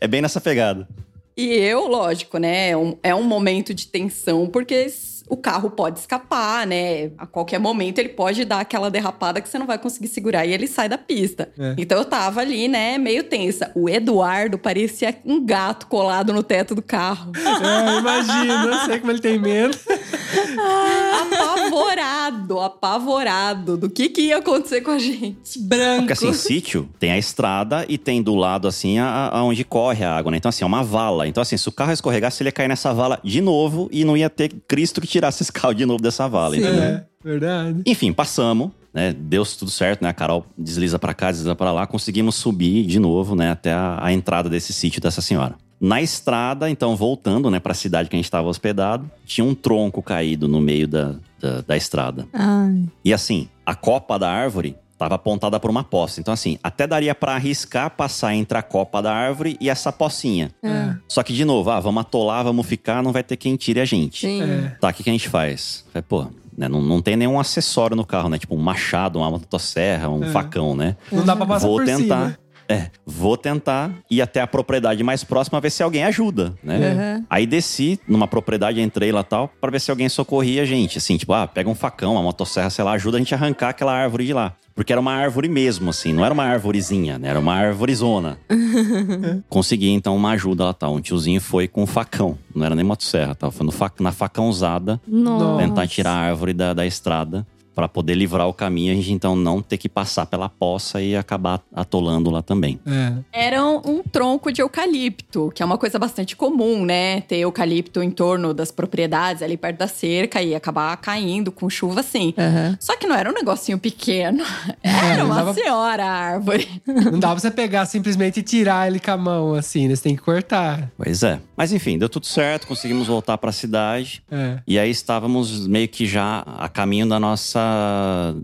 é 0.00 0.08
bem 0.08 0.22
nessa 0.22 0.40
pegada. 0.40 0.88
E 1.36 1.48
eu, 1.54 1.86
lógico, 1.88 2.38
né? 2.38 2.70
É 2.70 2.76
um, 2.76 2.98
é 3.02 3.14
um 3.14 3.22
momento 3.22 3.72
de 3.72 3.86
tensão, 3.86 4.46
porque 4.48 4.88
o 5.28 5.36
carro 5.36 5.70
pode 5.70 5.98
escapar, 5.98 6.66
né? 6.66 7.10
A 7.18 7.26
qualquer 7.26 7.58
momento 7.58 7.98
ele 7.98 8.10
pode 8.10 8.44
dar 8.44 8.60
aquela 8.60 8.90
derrapada 8.90 9.40
que 9.40 9.48
você 9.48 9.58
não 9.58 9.66
vai 9.66 9.78
conseguir 9.78 10.08
segurar 10.08 10.44
e 10.46 10.52
ele 10.52 10.66
sai 10.66 10.88
da 10.88 10.98
pista. 10.98 11.50
É. 11.58 11.74
Então 11.78 11.98
eu 11.98 12.04
tava 12.04 12.40
ali, 12.40 12.68
né, 12.68 12.98
meio 12.98 13.24
tensa. 13.24 13.70
O 13.74 13.88
Eduardo 13.88 14.58
parecia 14.58 15.16
um 15.24 15.44
gato 15.44 15.86
colado 15.86 16.32
no 16.32 16.42
teto 16.42 16.74
do 16.74 16.82
carro. 16.82 17.32
É, 17.62 17.98
imagina, 17.98 18.64
eu 18.66 18.86
sei 18.86 18.98
como 18.98 19.12
ele 19.12 19.20
tem 19.20 19.38
medo. 19.38 19.76
apavorado, 21.22 22.60
apavorado 22.60 23.76
do 23.76 23.88
que, 23.90 24.08
que 24.08 24.22
ia 24.22 24.38
acontecer 24.38 24.80
com 24.80 24.90
a 24.90 24.98
gente. 24.98 25.58
Branco. 25.60 25.98
Porque 26.08 26.12
assim, 26.12 26.32
sítio 26.32 26.88
tem 26.98 27.10
a 27.12 27.18
estrada 27.18 27.84
e 27.88 27.96
tem 27.98 28.22
do 28.22 28.34
lado, 28.34 28.66
assim, 28.68 28.98
a, 28.98 29.30
a- 29.32 29.44
onde 29.44 29.64
corre 29.64 30.04
a 30.04 30.16
água, 30.16 30.30
né? 30.30 30.36
Então, 30.38 30.48
assim, 30.48 30.64
é 30.64 30.66
uma 30.66 30.82
vala. 30.82 31.26
Então, 31.28 31.40
assim, 31.40 31.56
se 31.56 31.68
o 31.68 31.72
carro 31.72 31.92
escorregasse, 31.92 32.42
ele 32.42 32.48
ia 32.48 32.52
cair 32.52 32.68
nessa 32.68 32.92
vala 32.92 33.20
de 33.22 33.40
novo 33.40 33.88
e 33.92 34.04
não 34.04 34.16
ia 34.16 34.28
ter 34.30 34.52
Cristo 34.66 35.00
que 35.00 35.06
tirasse 35.12 35.42
esse 35.42 35.52
carro 35.52 35.74
de 35.74 35.86
novo 35.86 36.02
dessa 36.02 36.26
vala, 36.28 36.54
Sim. 36.54 36.62
entendeu? 36.62 36.82
É, 36.82 37.04
verdade. 37.22 37.82
Enfim, 37.86 38.12
passamos, 38.12 38.70
né? 38.92 39.14
Deu 39.16 39.44
tudo 39.44 39.70
certo, 39.70 40.02
né? 40.02 40.08
A 40.08 40.12
Carol 40.12 40.44
desliza 40.56 40.98
pra 40.98 41.14
cá, 41.14 41.30
desliza 41.30 41.54
pra 41.54 41.72
lá. 41.72 41.86
Conseguimos 41.86 42.34
subir 42.34 42.84
de 42.86 42.98
novo, 42.98 43.34
né? 43.34 43.50
Até 43.50 43.72
a, 43.72 43.98
a 44.00 44.12
entrada 44.12 44.48
desse 44.48 44.72
sítio 44.72 45.00
dessa 45.00 45.20
senhora. 45.20 45.54
Na 45.80 46.00
estrada, 46.00 46.70
então, 46.70 46.94
voltando, 46.94 47.50
né? 47.50 47.58
Pra 47.58 47.74
cidade 47.74 48.08
que 48.08 48.14
a 48.14 48.18
gente 48.18 48.26
estava 48.26 48.48
hospedado, 48.48 49.10
tinha 49.26 49.44
um 49.44 49.54
tronco 49.54 50.00
caído 50.00 50.46
no 50.46 50.60
meio 50.60 50.86
da, 50.86 51.16
da, 51.40 51.60
da 51.62 51.76
estrada. 51.76 52.26
Ai. 52.32 52.84
E 53.04 53.12
assim, 53.12 53.48
a 53.66 53.74
copa 53.74 54.18
da 54.18 54.30
árvore 54.30 54.76
estava 55.02 55.16
apontada 55.16 55.58
para 55.58 55.70
uma 55.70 55.84
poça. 55.84 56.20
Então, 56.20 56.32
assim, 56.32 56.58
até 56.62 56.86
daria 56.86 57.14
para 57.14 57.34
arriscar 57.34 57.90
passar 57.90 58.34
entre 58.34 58.56
a 58.56 58.62
copa 58.62 59.02
da 59.02 59.12
árvore 59.12 59.56
e 59.60 59.68
essa 59.68 59.92
pocinha. 59.92 60.50
É. 60.62 60.94
Só 61.08 61.22
que, 61.22 61.32
de 61.32 61.44
novo, 61.44 61.70
ah, 61.70 61.80
vamos 61.80 62.00
atolar, 62.00 62.44
vamos 62.44 62.66
ficar, 62.66 63.02
não 63.02 63.12
vai 63.12 63.22
ter 63.22 63.36
quem 63.36 63.56
tire 63.56 63.80
a 63.80 63.84
gente. 63.84 64.20
Sim. 64.26 64.42
É. 64.42 64.76
Tá, 64.80 64.88
o 64.88 64.92
que, 64.94 65.02
que 65.02 65.10
a 65.10 65.12
gente 65.12 65.28
faz? 65.28 65.84
Vai, 65.92 66.02
pô, 66.02 66.26
né, 66.56 66.68
não, 66.68 66.80
não 66.80 67.00
tem 67.00 67.16
nenhum 67.16 67.40
acessório 67.40 67.96
no 67.96 68.04
carro, 68.04 68.28
né? 68.28 68.38
Tipo 68.38 68.54
um 68.54 68.58
machado, 68.58 69.18
uma 69.18 69.30
motosserra, 69.30 70.08
um 70.08 70.24
É. 70.24 70.28
facão, 70.28 70.76
né? 70.76 70.96
Não 71.10 71.24
dá 71.24 71.34
pra 71.34 71.46
passar 71.46 71.66
vou 71.66 71.78
por 71.78 71.84
tentar. 71.86 71.98
cima. 72.26 72.38
É, 72.72 72.90
vou 73.04 73.36
tentar 73.36 73.90
ir 74.10 74.22
até 74.22 74.40
a 74.40 74.46
propriedade 74.46 75.02
mais 75.02 75.22
próxima 75.24 75.60
ver 75.60 75.70
se 75.70 75.82
alguém 75.82 76.04
ajuda, 76.04 76.54
né? 76.62 77.16
Uhum. 77.18 77.26
Aí 77.28 77.46
desci 77.46 78.00
numa 78.08 78.26
propriedade, 78.26 78.80
entrei 78.80 79.12
lá 79.12 79.22
tal, 79.22 79.48
pra 79.60 79.70
ver 79.70 79.80
se 79.80 79.90
alguém 79.90 80.08
socorria 80.08 80.62
a 80.62 80.64
gente. 80.64 80.98
Assim, 80.98 81.16
tipo, 81.16 81.32
ah, 81.32 81.46
pega 81.46 81.68
um 81.68 81.74
facão, 81.74 82.12
uma 82.12 82.22
motosserra, 82.22 82.70
sei 82.70 82.84
lá, 82.84 82.92
ajuda 82.92 83.16
a 83.16 83.20
gente 83.20 83.34
a 83.34 83.36
arrancar 83.36 83.68
aquela 83.70 83.92
árvore 83.92 84.26
de 84.26 84.32
lá. 84.32 84.54
Porque 84.74 84.90
era 84.90 85.00
uma 85.00 85.12
árvore 85.12 85.50
mesmo, 85.50 85.90
assim, 85.90 86.14
não 86.14 86.24
era 86.24 86.32
uma 86.32 86.44
árvorezinha, 86.44 87.18
né? 87.18 87.28
Era 87.28 87.38
uma 87.38 87.52
árvorezona. 87.54 88.38
Consegui, 89.48 89.90
então, 89.90 90.16
uma 90.16 90.30
ajuda 90.30 90.64
lá 90.64 90.72
tal. 90.72 90.94
Um 90.94 91.00
tiozinho 91.00 91.40
foi 91.40 91.68
com 91.68 91.82
um 91.82 91.86
facão, 91.86 92.38
não 92.54 92.64
era 92.64 92.74
nem 92.74 92.84
motosserra, 92.84 93.34
tava 93.34 93.52
foi 93.52 93.66
no 93.66 93.72
fac- 93.72 94.00
na 94.00 94.12
facãozada 94.12 94.98
Nossa. 95.06 95.62
tentar 95.62 95.86
tirar 95.86 96.12
a 96.12 96.16
árvore 96.20 96.52
da, 96.54 96.72
da 96.72 96.86
estrada 96.86 97.46
pra 97.74 97.88
poder 97.88 98.14
livrar 98.14 98.46
o 98.48 98.52
caminho. 98.52 98.92
A 98.92 98.96
gente 98.96 99.12
então 99.12 99.34
não 99.36 99.60
ter 99.62 99.76
que 99.78 99.88
passar 99.88 100.26
pela 100.26 100.48
poça 100.48 101.00
e 101.00 101.16
acabar 101.16 101.60
atolando 101.74 102.30
lá 102.30 102.42
também. 102.42 102.78
É. 102.86 103.12
Era 103.46 103.64
um, 103.64 104.02
tronco 104.02 104.52
de 104.52 104.60
eucalipto, 104.62 105.50
que 105.54 105.62
é 105.62 105.66
uma 105.66 105.78
coisa 105.78 105.98
bastante 105.98 106.36
comum, 106.36 106.84
né? 106.84 107.20
Ter 107.22 107.36
eucalipto 107.38 108.02
em 108.02 108.10
torno 108.10 108.52
das 108.52 108.70
propriedades, 108.70 109.42
ali 109.42 109.56
perto 109.56 109.78
da 109.78 109.86
cerca, 109.88 110.42
e 110.42 110.54
acabar 110.54 110.96
caindo 110.98 111.50
com 111.52 111.68
chuva 111.70 112.00
assim. 112.00 112.34
Aham. 112.38 112.76
Só 112.80 112.96
que 112.96 113.06
não 113.06 113.14
era 113.16 113.30
um 113.30 113.34
negocinho 113.34 113.78
pequeno. 113.78 114.42
É, 114.84 115.12
Era 115.14 115.24
uma 115.24 115.36
dava- 115.36 115.54
senhora 115.54 116.04
árvore. 116.04 116.68
Não 116.86 117.18
dá 117.18 117.28
pra 117.30 117.38
você 117.38 117.50
pegar 117.50 117.86
simplesmente 117.86 118.40
e 118.40 118.42
tirar 118.42 118.88
ele 118.88 118.98
com 118.98 119.10
a 119.12 119.16
mão, 119.16 119.54
assim, 119.54 119.86
né? 119.88 119.94
Você 119.94 120.02
tem 120.02 120.16
que 120.16 120.22
cortar. 120.22 120.90
Pois 120.96 121.22
é. 121.22 121.38
Mas 121.56 121.72
enfim, 121.72 121.96
deu 121.98 122.08
tudo 122.08 122.26
certo, 122.26 122.66
conseguimos 122.66 123.06
voltar 123.06 123.38
pra 123.38 123.52
cidade. 123.52 124.22
É. 124.30 124.58
E 124.66 124.78
aí 124.78 124.90
estávamos 124.90 125.66
meio 125.68 125.88
que 125.88 126.04
já 126.06 126.40
a 126.58 126.68
caminho 126.68 127.08
da 127.08 127.18
nossa, 127.20 127.60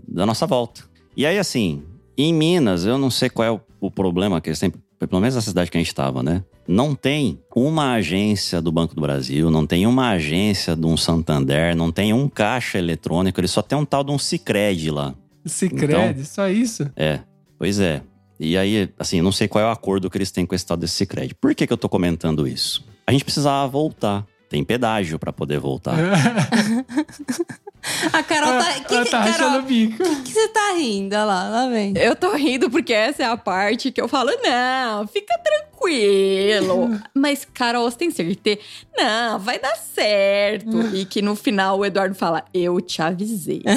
da 0.07 0.25
nossa 0.25 0.45
volta. 0.45 0.83
E 1.15 1.25
aí, 1.25 1.37
assim, 1.37 1.83
em 2.17 2.33
Minas, 2.33 2.85
eu 2.85 2.97
não 2.97 3.09
sei 3.09 3.29
qual 3.29 3.47
é 3.47 3.51
o, 3.51 3.61
o 3.79 3.91
problema 3.91 4.41
que 4.41 4.49
eles 4.49 4.59
têm, 4.59 4.71
pelo 4.99 5.21
menos 5.21 5.35
na 5.35 5.41
cidade 5.41 5.71
que 5.71 5.77
a 5.77 5.79
gente 5.79 5.87
estava, 5.87 6.21
né? 6.21 6.43
Não 6.67 6.93
tem 6.93 7.39
uma 7.55 7.93
agência 7.93 8.61
do 8.61 8.71
Banco 8.71 8.93
do 8.93 9.01
Brasil, 9.01 9.49
não 9.49 9.65
tem 9.65 9.87
uma 9.87 10.09
agência 10.11 10.75
de 10.75 10.85
um 10.85 10.95
Santander, 10.95 11.75
não 11.75 11.91
tem 11.91 12.13
um 12.13 12.29
caixa 12.29 12.77
eletrônico, 12.77 13.39
ele 13.39 13.47
só 13.47 13.61
tem 13.61 13.77
um 13.77 13.85
tal 13.85 14.03
de 14.03 14.11
um 14.11 14.19
Cicred 14.19 14.91
lá. 14.91 15.15
Cicred, 15.45 16.23
só 16.25 16.47
isso. 16.47 16.91
É, 16.95 17.21
pois 17.57 17.79
é. 17.79 18.03
E 18.39 18.57
aí, 18.57 18.89
assim, 18.97 19.21
não 19.21 19.31
sei 19.31 19.47
qual 19.47 19.63
é 19.63 19.67
o 19.67 19.71
acordo 19.71 20.09
que 20.09 20.17
eles 20.17 20.31
têm 20.31 20.45
com 20.45 20.55
esse 20.55 20.65
tal 20.65 20.77
desse 20.77 20.93
Cicred. 20.93 21.35
Por 21.35 21.53
que, 21.55 21.65
que 21.65 21.73
eu 21.73 21.77
tô 21.77 21.89
comentando 21.89 22.47
isso? 22.47 22.85
A 23.05 23.11
gente 23.11 23.23
precisava 23.25 23.67
voltar. 23.67 24.25
Tem 24.49 24.63
pedágio 24.63 25.19
pra 25.19 25.33
poder 25.33 25.59
voltar. 25.59 25.95
A 28.11 28.23
Carol 28.23 28.51
tá. 28.59 28.73
Que, 28.81 28.95
Ela 28.95 29.05
tá 29.05 29.31
Carol, 29.31 29.59
o 29.59 29.61
bico. 29.63 30.03
que, 30.03 30.21
que 30.23 30.31
você 30.31 30.47
tá 30.49 30.73
rindo? 30.77 31.15
Olha 31.15 31.25
lá, 31.25 31.49
lá 31.49 31.69
vem. 31.69 31.93
Eu 31.97 32.15
tô 32.15 32.33
rindo 32.35 32.69
porque 32.69 32.93
essa 32.93 33.23
é 33.23 33.25
a 33.25 33.37
parte 33.37 33.91
que 33.91 34.01
eu 34.01 34.07
falo, 34.07 34.31
não, 34.43 35.07
fica 35.07 35.37
tranquilo. 35.39 36.99
Mas, 37.15 37.45
Carol, 37.53 37.89
você 37.89 37.97
tem 37.97 38.11
certeza? 38.11 38.59
Não, 38.97 39.39
vai 39.39 39.59
dar 39.59 39.75
certo. 39.75 40.95
e 40.95 41.05
que 41.05 41.21
no 41.21 41.35
final 41.35 41.79
o 41.79 41.85
Eduardo 41.85 42.15
fala, 42.15 42.43
eu 42.53 42.79
te 42.81 43.01
avisei. 43.01 43.63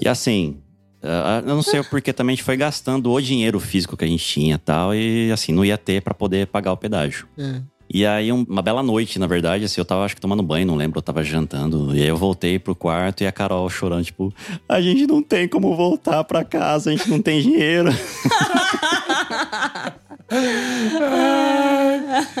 E 0.00 0.08
assim, 0.08 0.62
ah, 1.02 1.42
eu 1.44 1.54
não 1.56 1.62
sei 1.62 1.82
porque 1.82 2.12
também 2.12 2.34
a 2.34 2.36
gente 2.36 2.44
foi 2.44 2.56
gastando 2.56 3.10
o 3.10 3.20
dinheiro 3.20 3.58
físico 3.58 3.96
que 3.96 4.04
a 4.04 4.08
gente 4.08 4.24
tinha 4.24 4.54
e 4.54 4.58
tal, 4.58 4.94
e 4.94 5.32
assim, 5.32 5.52
não 5.52 5.64
ia 5.64 5.76
ter 5.76 6.02
pra 6.02 6.14
poder 6.14 6.46
pagar 6.46 6.72
o 6.72 6.76
pedágio. 6.76 7.26
É. 7.36 7.60
E 7.90 8.04
aí, 8.04 8.30
um- 8.30 8.44
uma 8.48 8.60
bela 8.60 8.82
noite, 8.82 9.18
na 9.18 9.26
verdade, 9.26 9.64
assim, 9.64 9.80
eu 9.80 9.84
tava 9.84 10.04
acho 10.04 10.14
que 10.14 10.20
tomando 10.20 10.42
banho, 10.42 10.66
não 10.66 10.76
lembro, 10.76 10.98
eu 10.98 11.02
tava 11.02 11.22
jantando. 11.24 11.96
E 11.96 12.02
aí 12.02 12.08
eu 12.08 12.16
voltei 12.16 12.58
pro 12.58 12.74
quarto 12.74 13.22
e 13.22 13.26
a 13.26 13.32
Carol 13.32 13.68
chorando, 13.70 14.04
tipo, 14.04 14.32
a 14.68 14.80
gente 14.80 15.06
não 15.06 15.22
tem 15.22 15.48
como 15.48 15.74
voltar 15.74 16.22
pra 16.24 16.44
casa, 16.44 16.90
a 16.90 16.92
gente 16.96 17.08
não 17.08 17.20
tem 17.22 17.40
dinheiro. 17.40 17.88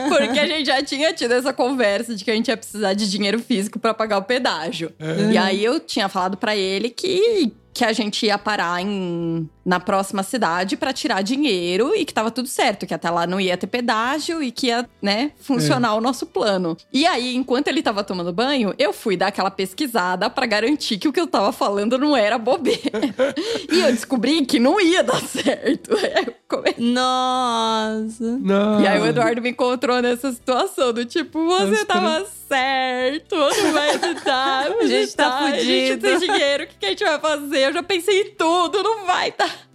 Porque 0.08 0.38
a 0.38 0.46
gente 0.46 0.66
já 0.66 0.82
tinha 0.82 1.12
tido 1.12 1.32
essa 1.32 1.52
conversa 1.52 2.14
de 2.14 2.24
que 2.24 2.30
a 2.30 2.34
gente 2.34 2.48
ia 2.48 2.56
precisar 2.56 2.92
de 2.94 3.08
dinheiro 3.10 3.38
físico 3.38 3.78
pra 3.78 3.94
pagar 3.94 4.18
o 4.18 4.22
pedágio. 4.22 4.92
E 5.32 5.38
aí 5.38 5.64
eu 5.64 5.80
tinha 5.80 6.08
falado 6.08 6.36
pra 6.36 6.54
ele 6.56 6.90
que, 6.90 7.52
que 7.78 7.84
a 7.84 7.92
gente 7.92 8.26
ia 8.26 8.36
parar 8.36 8.82
em, 8.82 9.48
na 9.64 9.78
próxima 9.78 10.24
cidade 10.24 10.76
pra 10.76 10.92
tirar 10.92 11.22
dinheiro 11.22 11.94
e 11.94 12.04
que 12.04 12.12
tava 12.12 12.28
tudo 12.28 12.48
certo, 12.48 12.84
que 12.84 12.92
até 12.92 13.08
lá 13.08 13.24
não 13.24 13.40
ia 13.40 13.56
ter 13.56 13.68
pedágio 13.68 14.42
e 14.42 14.50
que 14.50 14.66
ia, 14.66 14.84
né, 15.00 15.30
funcionar 15.40 15.94
o 15.94 16.00
nosso 16.00 16.26
plano. 16.26 16.76
E 16.92 17.06
aí, 17.06 17.36
enquanto 17.36 17.68
ele 17.68 17.80
tava 17.80 18.02
tomando 18.02 18.32
banho, 18.32 18.74
eu 18.80 18.92
fui 18.92 19.16
dar 19.16 19.28
aquela 19.28 19.48
pesquisada 19.48 20.28
pra 20.28 20.44
garantir 20.44 20.98
que 20.98 21.06
o 21.06 21.12
que 21.12 21.20
eu 21.20 21.28
tava 21.28 21.52
falando 21.52 21.96
não 21.96 22.16
era 22.16 22.36
bobeira. 22.36 23.14
e 23.70 23.78
eu 23.78 23.92
descobri 23.92 24.44
que 24.44 24.58
não 24.58 24.80
ia 24.80 25.04
dar 25.04 25.22
certo. 25.22 25.90
Comecei 26.50 26.82
Nossa. 26.84 28.38
Não. 28.40 28.80
e 28.80 28.88
aí 28.88 28.98
o 29.00 29.06
Eduardo 29.06 29.40
me 29.40 29.50
encontrou 29.50 30.02
nessa 30.02 30.32
situação 30.32 30.92
do 30.92 31.04
tipo, 31.04 31.46
você 31.46 31.70
Nossa, 31.70 31.86
tava 31.86 32.26
certo, 32.48 33.36
não 33.36 33.72
vai 33.72 33.90
ajudar, 33.90 34.72
A 34.80 34.86
gente 34.86 35.14
tá 35.16 35.38
A 35.38 35.50
gente 35.58 35.96
fudido. 35.98 36.00
tem 36.02 36.18
dinheiro, 36.18 36.64
o 36.64 36.66
que, 36.66 36.74
que 36.78 36.86
a 36.86 36.88
gente 36.90 37.04
vai 37.04 37.20
fazer? 37.20 37.68
Eu 37.68 37.72
já 37.74 37.82
pensei 37.82 38.22
em 38.22 38.30
tudo, 38.34 38.82
não 38.82 39.04
vai 39.06 39.32
dar. 39.36 39.67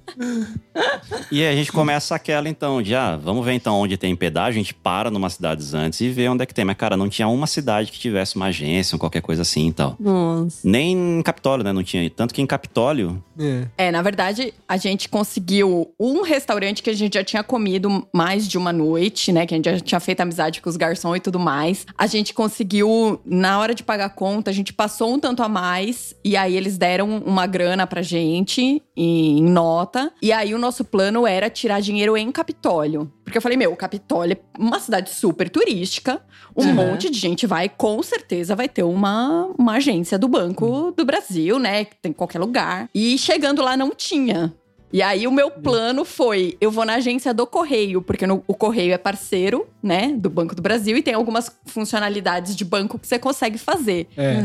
E 1.32 1.42
aí 1.42 1.54
a 1.54 1.56
gente 1.56 1.72
começa 1.72 2.16
aquela 2.16 2.48
então, 2.48 2.82
de 2.82 2.96
ah, 2.96 3.16
vamos 3.16 3.46
ver 3.46 3.54
então 3.54 3.76
onde 3.80 3.98
tem 3.98 4.16
pedágio, 4.16 4.60
a 4.60 4.64
gente 4.64 4.74
para 4.74 5.10
numa 5.10 5.30
cidades 5.30 5.74
antes 5.74 6.02
e 6.02 6.10
vê 6.10 6.28
onde 6.28 6.44
é 6.44 6.46
que 6.46 6.54
tem. 6.54 6.66
Mas, 6.66 6.78
cara, 6.78 6.96
não 6.96 7.10
tinha 7.10 7.28
uma 7.28 7.48
cidade 7.48 7.92
que 7.92 8.00
tivesse 8.00 8.36
uma 8.36 8.46
agência 8.46 8.96
ou 8.96 9.00
qualquer 9.00 9.22
coisa 9.22 9.42
assim 9.42 9.70
e 9.70 9.74
tal. 9.74 9.96
Nossa. 10.00 10.60
Nem 10.64 11.20
em 11.20 11.22
Capitólio, 11.22 11.64
né? 11.64 11.72
Não 11.72 11.84
tinha. 11.84 12.10
Tanto 12.10 12.34
que 12.34 12.42
em 12.42 12.46
Capitólio, 12.46 13.22
É. 13.40 13.88
É, 13.88 13.92
na 13.92 14.02
verdade, 14.02 14.54
a 14.68 14.78
gente 14.78 15.10
conseguiu 15.10 15.92
um 16.00 16.22
restaurante 16.22 16.84
que 16.84 16.90
a 16.90 16.94
gente 16.94 17.16
já 17.16 17.24
tinha 17.24 17.44
comido 17.44 18.08
mais 18.14 18.48
de 18.48 18.58
uma 18.58 18.72
noite, 18.72 19.32
né? 19.32 19.46
Que 19.46 19.54
a 19.54 19.58
gente 19.58 19.70
já 19.70 19.80
tinha 19.80 20.00
feito 20.00 20.22
amizade 20.22 20.62
com 20.62 20.70
os 20.70 20.78
garçons 20.78 21.18
e 21.18 21.20
tudo 21.20 21.40
mais. 21.40 21.86
A 21.98 22.06
gente 22.06 22.34
conseguiu, 22.34 23.20
na 23.26 23.60
hora 23.60 23.74
de 23.74 23.84
pagar 23.84 24.06
a 24.06 24.10
conta, 24.10 24.52
a 24.52 24.54
gente 24.54 24.72
passou 24.74 25.14
um 25.14 25.20
tanto 25.20 25.42
a 25.42 25.50
mais. 25.50 26.16
E 26.24 26.38
aí 26.38 26.56
eles 26.56 26.78
deram 26.78 27.18
uma 27.26 27.48
grana 27.48 27.88
pra 27.88 28.02
gente 28.02 28.82
em 28.96 29.42
nota. 29.42 30.03
E 30.22 30.32
aí 30.32 30.54
o 30.54 30.58
nosso 30.60 30.84
plano 30.84 31.26
era 31.28 31.50
tirar 31.50 31.80
dinheiro 31.82 32.16
em 32.18 32.32
Capitólio. 32.32 33.12
Porque 33.24 33.38
eu 33.38 33.42
falei, 33.42 33.58
meu, 33.58 33.76
Capitólio 33.76 34.38
é 34.38 34.60
uma 34.62 34.80
cidade 34.80 35.10
super 35.10 35.50
turística. 35.50 36.22
Um 36.56 36.66
Uhum. 36.68 36.74
monte 36.74 37.10
de 37.10 37.18
gente 37.20 37.48
vai, 37.48 37.68
com 37.70 38.02
certeza 38.04 38.56
vai 38.56 38.70
ter 38.70 38.84
uma, 38.84 39.50
uma 39.58 39.74
agência 39.74 40.18
do 40.20 40.28
Banco 40.28 40.92
do 40.96 41.04
Brasil, 41.06 41.58
né? 41.60 41.86
Que 41.86 41.96
tem 42.02 42.10
em 42.12 42.14
qualquer 42.14 42.40
lugar. 42.40 42.90
E 42.94 43.18
chegando 43.18 43.62
lá 43.62 43.76
não 43.76 43.92
tinha. 43.92 44.54
E 44.92 45.02
aí 45.02 45.26
o 45.26 45.32
meu 45.32 45.50
plano 45.50 46.06
foi, 46.06 46.56
eu 46.62 46.70
vou 46.70 46.86
na 46.86 46.96
agência 46.96 47.34
do 47.34 47.48
Correio, 47.48 48.00
porque 48.02 48.28
no- 48.28 48.44
o 48.48 48.54
Correio 48.54 48.94
é 48.94 48.98
parceiro, 49.00 49.66
né, 49.84 50.14
do 50.18 50.30
Banco 50.30 50.56
do 50.56 50.62
Brasil 50.62 50.96
e 50.96 51.02
tem 51.04 51.14
algumas 51.14 51.52
funcionalidades 51.66 52.56
de 52.56 52.64
banco 52.64 52.98
que 52.98 53.06
você 53.06 53.20
consegue 53.20 53.58
fazer. 53.58 54.08
É. 54.18 54.38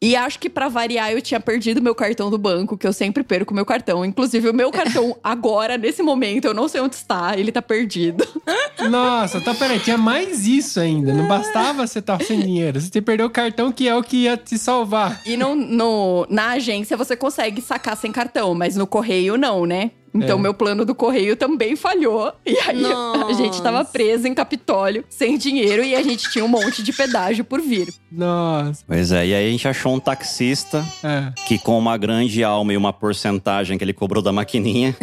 E 0.00 0.14
acho 0.14 0.38
que 0.38 0.48
pra 0.48 0.68
variar 0.68 1.10
eu 1.10 1.20
tinha 1.20 1.40
perdido 1.40 1.82
meu 1.82 1.94
cartão 1.94 2.30
do 2.30 2.38
banco, 2.38 2.78
que 2.78 2.86
eu 2.86 2.92
sempre 2.92 3.24
perco 3.24 3.52
meu 3.52 3.66
cartão. 3.66 4.04
Inclusive 4.04 4.48
o 4.48 4.54
meu 4.54 4.70
cartão 4.70 5.16
agora 5.24 5.76
nesse 5.76 6.02
momento, 6.02 6.44
eu 6.44 6.54
não 6.54 6.68
sei 6.68 6.80
onde 6.80 6.94
está, 6.94 7.36
ele 7.36 7.50
tá 7.50 7.60
perdido. 7.60 8.24
Nossa, 8.90 9.40
tá, 9.40 9.54
peraí, 9.54 9.80
tinha 9.80 9.98
mais 9.98 10.46
isso 10.46 10.78
ainda. 10.78 11.12
Não 11.12 11.26
bastava 11.26 11.86
você 11.86 11.98
estar 11.98 12.22
sem 12.22 12.38
dinheiro. 12.40 12.80
Você 12.80 13.00
perdeu 13.02 13.26
o 13.26 13.30
cartão 13.30 13.72
que 13.72 13.88
é 13.88 13.96
o 13.96 14.02
que 14.02 14.18
ia 14.24 14.36
te 14.36 14.56
salvar. 14.58 15.20
E 15.26 15.36
no, 15.36 15.54
no- 15.54 16.26
na 16.30 16.50
agência 16.50 16.96
você 16.96 17.16
consegue 17.16 17.60
sacar 17.60 17.96
sem 17.96 18.12
cartão, 18.12 18.54
mas 18.54 18.76
no 18.76 18.86
correio 18.86 19.36
não, 19.36 19.66
né? 19.66 19.90
Então 20.14 20.38
É. 20.38 20.42
meu 20.42 20.54
plano 20.54 20.84
do 20.84 20.94
correio 20.94 21.36
também 21.36 21.74
falhou. 21.76 22.32
E 22.46 22.56
aí 22.60 22.84
a 22.84 22.88
Nossa. 22.88 23.34
gente 23.34 23.60
tava 23.60 23.84
preso 23.84 24.28
em 24.28 24.34
Capitólio, 24.34 25.04
sem 25.08 25.36
dinheiro, 25.36 25.82
e 25.82 25.94
a 25.94 26.02
gente 26.02 26.30
tinha 26.30 26.44
um 26.44 26.48
monte 26.48 26.82
de 26.82 26.92
pedágio 26.92 27.44
por 27.44 27.60
vir. 27.60 27.92
Nossa. 28.10 28.84
Pois 28.86 29.10
é, 29.12 29.26
e 29.26 29.34
aí 29.34 29.48
a 29.48 29.50
gente 29.50 29.66
achou 29.66 29.94
um 29.94 29.98
taxista 30.00 30.84
É. 31.02 31.32
que 31.46 31.58
com 31.58 31.76
uma 31.78 31.96
grande 31.96 32.44
alma 32.44 32.72
e 32.72 32.76
uma 32.76 32.92
porcentagem 32.92 33.76
que 33.76 33.82
ele 33.84 33.92
cobrou 33.92 34.22
da 34.22 34.30
maquininha, 34.32 34.96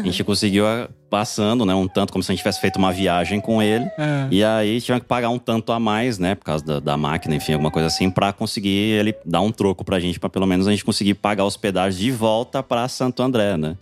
a 0.00 0.02
gente 0.02 0.24
conseguiu 0.24 0.66
ah, 0.66 0.88
passando, 1.08 1.64
né? 1.64 1.74
Um 1.74 1.86
tanto 1.88 2.12
como 2.12 2.22
se 2.22 2.30
a 2.30 2.34
gente 2.34 2.40
tivesse 2.42 2.60
feito 2.60 2.76
uma 2.76 2.92
viagem 2.92 3.40
com 3.40 3.62
ele. 3.62 3.84
É. 3.98 4.26
E 4.30 4.44
aí 4.44 4.80
tinha 4.80 4.98
que 5.00 5.06
pagar 5.06 5.28
um 5.30 5.38
tanto 5.38 5.72
a 5.72 5.78
mais, 5.80 6.18
né? 6.18 6.34
Por 6.34 6.44
causa 6.44 6.64
da, 6.64 6.80
da 6.80 6.96
máquina, 6.96 7.34
enfim, 7.34 7.52
alguma 7.52 7.70
coisa 7.70 7.86
assim, 7.88 8.10
pra 8.10 8.32
conseguir 8.32 8.68
ele 8.98 9.14
dar 9.24 9.40
um 9.40 9.50
troco 9.52 9.84
pra 9.84 9.98
gente, 10.00 10.18
pra 10.18 10.28
pelo 10.28 10.46
menos 10.46 10.66
a 10.66 10.70
gente 10.70 10.84
conseguir 10.84 11.14
pagar 11.14 11.44
os 11.44 11.56
pedágios 11.56 12.00
de 12.00 12.10
volta 12.10 12.62
pra 12.62 12.86
Santo 12.88 13.22
André, 13.22 13.56
né? 13.56 13.76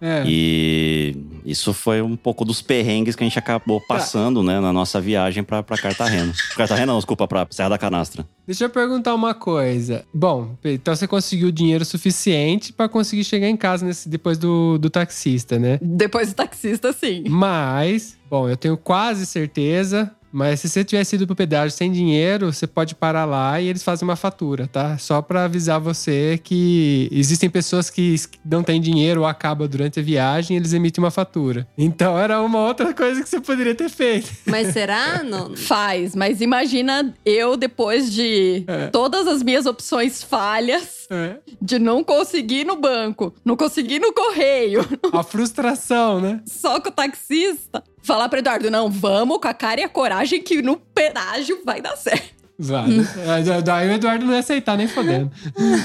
É. 0.00 0.24
E 0.26 1.16
isso 1.44 1.72
foi 1.72 2.00
um 2.00 2.16
pouco 2.16 2.44
dos 2.44 2.62
perrengues 2.62 3.14
que 3.14 3.22
a 3.22 3.26
gente 3.26 3.38
acabou 3.38 3.80
passando, 3.80 4.42
né, 4.42 4.60
na 4.60 4.72
nossa 4.72 5.00
viagem 5.00 5.42
pra, 5.42 5.62
pra 5.62 5.76
Cartagena. 5.76 6.32
Cartagena 6.56 6.86
não, 6.86 6.98
desculpa, 6.98 7.26
pra 7.26 7.46
Serra 7.50 7.70
da 7.70 7.78
Canastra. 7.78 8.26
Deixa 8.46 8.64
eu 8.64 8.70
perguntar 8.70 9.14
uma 9.14 9.34
coisa. 9.34 10.04
Bom, 10.12 10.56
então 10.64 10.94
você 10.94 11.06
conseguiu 11.06 11.50
dinheiro 11.50 11.84
suficiente 11.84 12.72
pra 12.72 12.88
conseguir 12.88 13.24
chegar 13.24 13.48
em 13.48 13.56
casa 13.56 13.84
nesse, 13.84 14.08
depois 14.08 14.38
do, 14.38 14.78
do 14.78 14.90
taxista, 14.90 15.58
né? 15.58 15.78
Depois 15.82 16.28
do 16.28 16.34
taxista, 16.34 16.92
sim. 16.92 17.24
Mas, 17.28 18.16
bom, 18.28 18.48
eu 18.48 18.56
tenho 18.56 18.76
quase 18.76 19.26
certeza. 19.26 20.10
Mas 20.32 20.60
se 20.60 20.68
você 20.68 20.84
tivesse 20.84 21.16
ido 21.16 21.26
pro 21.26 21.34
pedágio 21.36 21.76
sem 21.76 21.90
dinheiro, 21.90 22.52
você 22.52 22.66
pode 22.66 22.94
parar 22.94 23.24
lá 23.24 23.60
e 23.60 23.68
eles 23.68 23.82
fazem 23.82 24.06
uma 24.08 24.16
fatura, 24.16 24.66
tá? 24.68 24.96
Só 24.98 25.20
pra 25.20 25.44
avisar 25.44 25.80
você 25.80 26.40
que 26.42 27.08
existem 27.12 27.50
pessoas 27.50 27.90
que 27.90 28.14
não 28.44 28.62
têm 28.62 28.80
dinheiro 28.80 29.22
ou 29.22 29.26
acaba 29.26 29.66
durante 29.66 29.98
a 29.98 30.02
viagem, 30.02 30.56
eles 30.56 30.72
emitem 30.72 31.02
uma 31.02 31.10
fatura. 31.10 31.66
Então 31.76 32.18
era 32.18 32.40
uma 32.40 32.60
outra 32.60 32.94
coisa 32.94 33.22
que 33.22 33.28
você 33.28 33.40
poderia 33.40 33.74
ter 33.74 33.88
feito. 33.88 34.30
Mas 34.46 34.68
será? 34.72 35.22
Não. 35.24 35.56
Faz, 35.56 36.14
mas 36.14 36.40
imagina 36.40 37.12
eu 37.24 37.56
depois 37.56 38.12
de 38.12 38.64
É. 38.66 38.86
todas 38.88 39.26
as 39.26 39.42
minhas 39.42 39.66
opções 39.66 40.22
falhas, 40.22 41.06
É. 41.10 41.36
de 41.60 41.78
não 41.78 42.04
conseguir 42.04 42.64
no 42.64 42.76
banco, 42.76 43.34
não 43.44 43.56
conseguir 43.56 43.98
no 43.98 44.12
correio, 44.12 44.86
A 45.12 45.22
frustração, 45.24 46.20
né? 46.20 46.40
só 46.46 46.80
com 46.80 46.88
o 46.88 46.92
taxista. 46.92 47.82
Falar 48.02 48.28
pro 48.28 48.38
Eduardo, 48.38 48.70
não, 48.70 48.90
vamos 48.90 49.38
com 49.38 49.48
a 49.48 49.54
cara 49.54 49.80
e 49.80 49.84
a 49.84 49.88
coragem 49.88 50.42
que 50.42 50.62
no 50.62 50.76
pedágio 50.76 51.60
vai 51.64 51.80
dar 51.80 51.96
certo. 51.96 52.40
Vale. 52.62 53.00
É, 53.48 53.62
Daí 53.62 53.88
o 53.88 53.92
Eduardo 53.94 54.26
não 54.26 54.34
ia 54.34 54.40
aceitar 54.40 54.76
nem 54.76 54.86
fodendo. 54.86 55.30